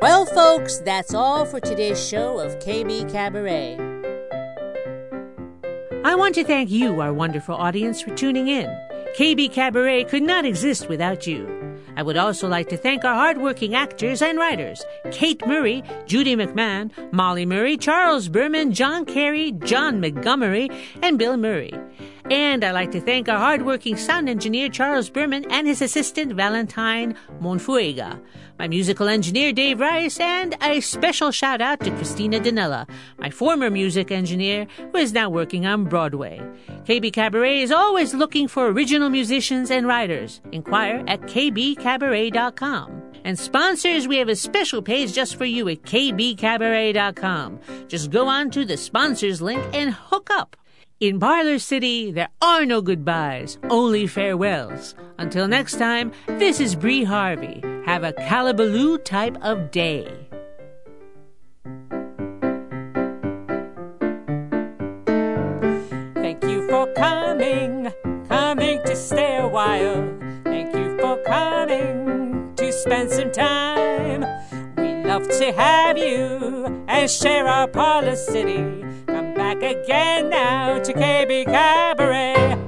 Well, 0.00 0.24
folks, 0.26 0.78
that's 0.78 1.14
all 1.14 1.44
for 1.44 1.60
today's 1.60 2.02
show 2.02 2.38
of 2.38 2.58
KBKabaret. 2.60 3.78
I 6.04 6.14
want 6.14 6.34
to 6.36 6.44
thank 6.44 6.70
you, 6.70 7.00
our 7.00 7.12
wonderful 7.12 7.54
audience, 7.54 8.00
for 8.00 8.14
tuning 8.14 8.48
in. 8.48 8.87
KBKabaret 9.18 10.08
could 10.08 10.22
not 10.22 10.44
exist 10.44 10.88
without 10.88 11.26
you. 11.26 11.44
I 11.96 12.04
would 12.04 12.16
also 12.16 12.46
like 12.46 12.68
to 12.68 12.76
thank 12.76 13.04
our 13.04 13.16
hardworking 13.16 13.74
actors 13.74 14.22
and 14.22 14.38
writers 14.38 14.84
Kate 15.10 15.44
Murray, 15.44 15.82
Judy 16.06 16.36
McMahon, 16.36 16.92
Molly 17.12 17.44
Murray, 17.44 17.76
Charles 17.76 18.28
Berman, 18.28 18.72
John 18.72 19.04
Carey, 19.04 19.50
John 19.50 20.00
Montgomery, 20.00 20.70
and 21.02 21.18
Bill 21.18 21.36
Murray. 21.36 21.72
And 22.30 22.62
I'd 22.62 22.72
like 22.72 22.90
to 22.92 23.00
thank 23.00 23.28
our 23.28 23.38
hardworking 23.38 23.96
sound 23.96 24.28
engineer 24.28 24.68
Charles 24.68 25.08
Berman 25.08 25.50
and 25.50 25.66
his 25.66 25.80
assistant 25.80 26.34
Valentine 26.34 27.16
Monfuega, 27.40 28.20
my 28.58 28.68
musical 28.68 29.08
engineer 29.08 29.52
Dave 29.52 29.80
Rice, 29.80 30.20
and 30.20 30.54
a 30.62 30.80
special 30.80 31.30
shout 31.30 31.62
out 31.62 31.80
to 31.80 31.90
Christina 31.92 32.38
Danella, 32.38 32.86
my 33.18 33.30
former 33.30 33.70
music 33.70 34.10
engineer 34.10 34.66
who 34.92 34.98
is 34.98 35.14
now 35.14 35.30
working 35.30 35.64
on 35.64 35.84
Broadway. 35.84 36.38
KBKabaret 36.84 37.62
is 37.62 37.72
always 37.72 38.12
looking 38.12 38.46
for 38.46 38.66
original 38.66 39.08
musicians 39.08 39.70
and 39.70 39.86
writers. 39.86 40.42
Inquire 40.52 41.02
at 41.06 41.22
kbkabaret.com. 41.22 43.02
And 43.24 43.38
sponsors, 43.38 44.06
we 44.06 44.18
have 44.18 44.28
a 44.28 44.36
special 44.36 44.82
page 44.82 45.14
just 45.14 45.36
for 45.36 45.44
you 45.44 45.68
at 45.68 45.82
kbkabaret.com. 45.82 47.60
Just 47.88 48.10
go 48.10 48.26
on 48.26 48.50
to 48.50 48.64
the 48.64 48.76
sponsors 48.76 49.40
link 49.40 49.64
and 49.72 49.92
hook 49.92 50.28
up. 50.30 50.56
In 51.00 51.20
Parlor 51.20 51.60
City, 51.60 52.10
there 52.10 52.28
are 52.42 52.66
no 52.66 52.82
goodbyes, 52.82 53.56
only 53.70 54.08
farewells. 54.08 54.96
Until 55.16 55.46
next 55.46 55.78
time, 55.78 56.10
this 56.26 56.58
is 56.58 56.74
Bree 56.74 57.04
Harvey. 57.04 57.62
Have 57.86 58.02
a 58.02 58.12
kallaballo 58.12 59.04
type 59.04 59.36
of 59.40 59.70
day. 59.70 60.12
Thank 66.16 66.42
you 66.42 66.66
for 66.68 66.92
coming, 66.94 67.92
coming 68.28 68.82
to 68.82 68.96
stay 68.96 69.36
a 69.36 69.46
while. 69.46 70.02
Thank 70.42 70.74
you 70.74 70.98
for 70.98 71.22
coming 71.22 72.52
to 72.56 72.72
spend 72.72 73.12
some 73.12 73.30
time. 73.30 74.22
We 74.76 75.04
love 75.04 75.28
to 75.38 75.52
have 75.52 75.96
you 75.96 76.84
and 76.88 77.08
share 77.08 77.46
our 77.46 77.68
parlor 77.68 78.16
city. 78.16 78.87
Back 79.48 79.62
again 79.62 80.28
now 80.28 80.78
to 80.78 80.92
KBKabaret. 80.92 82.67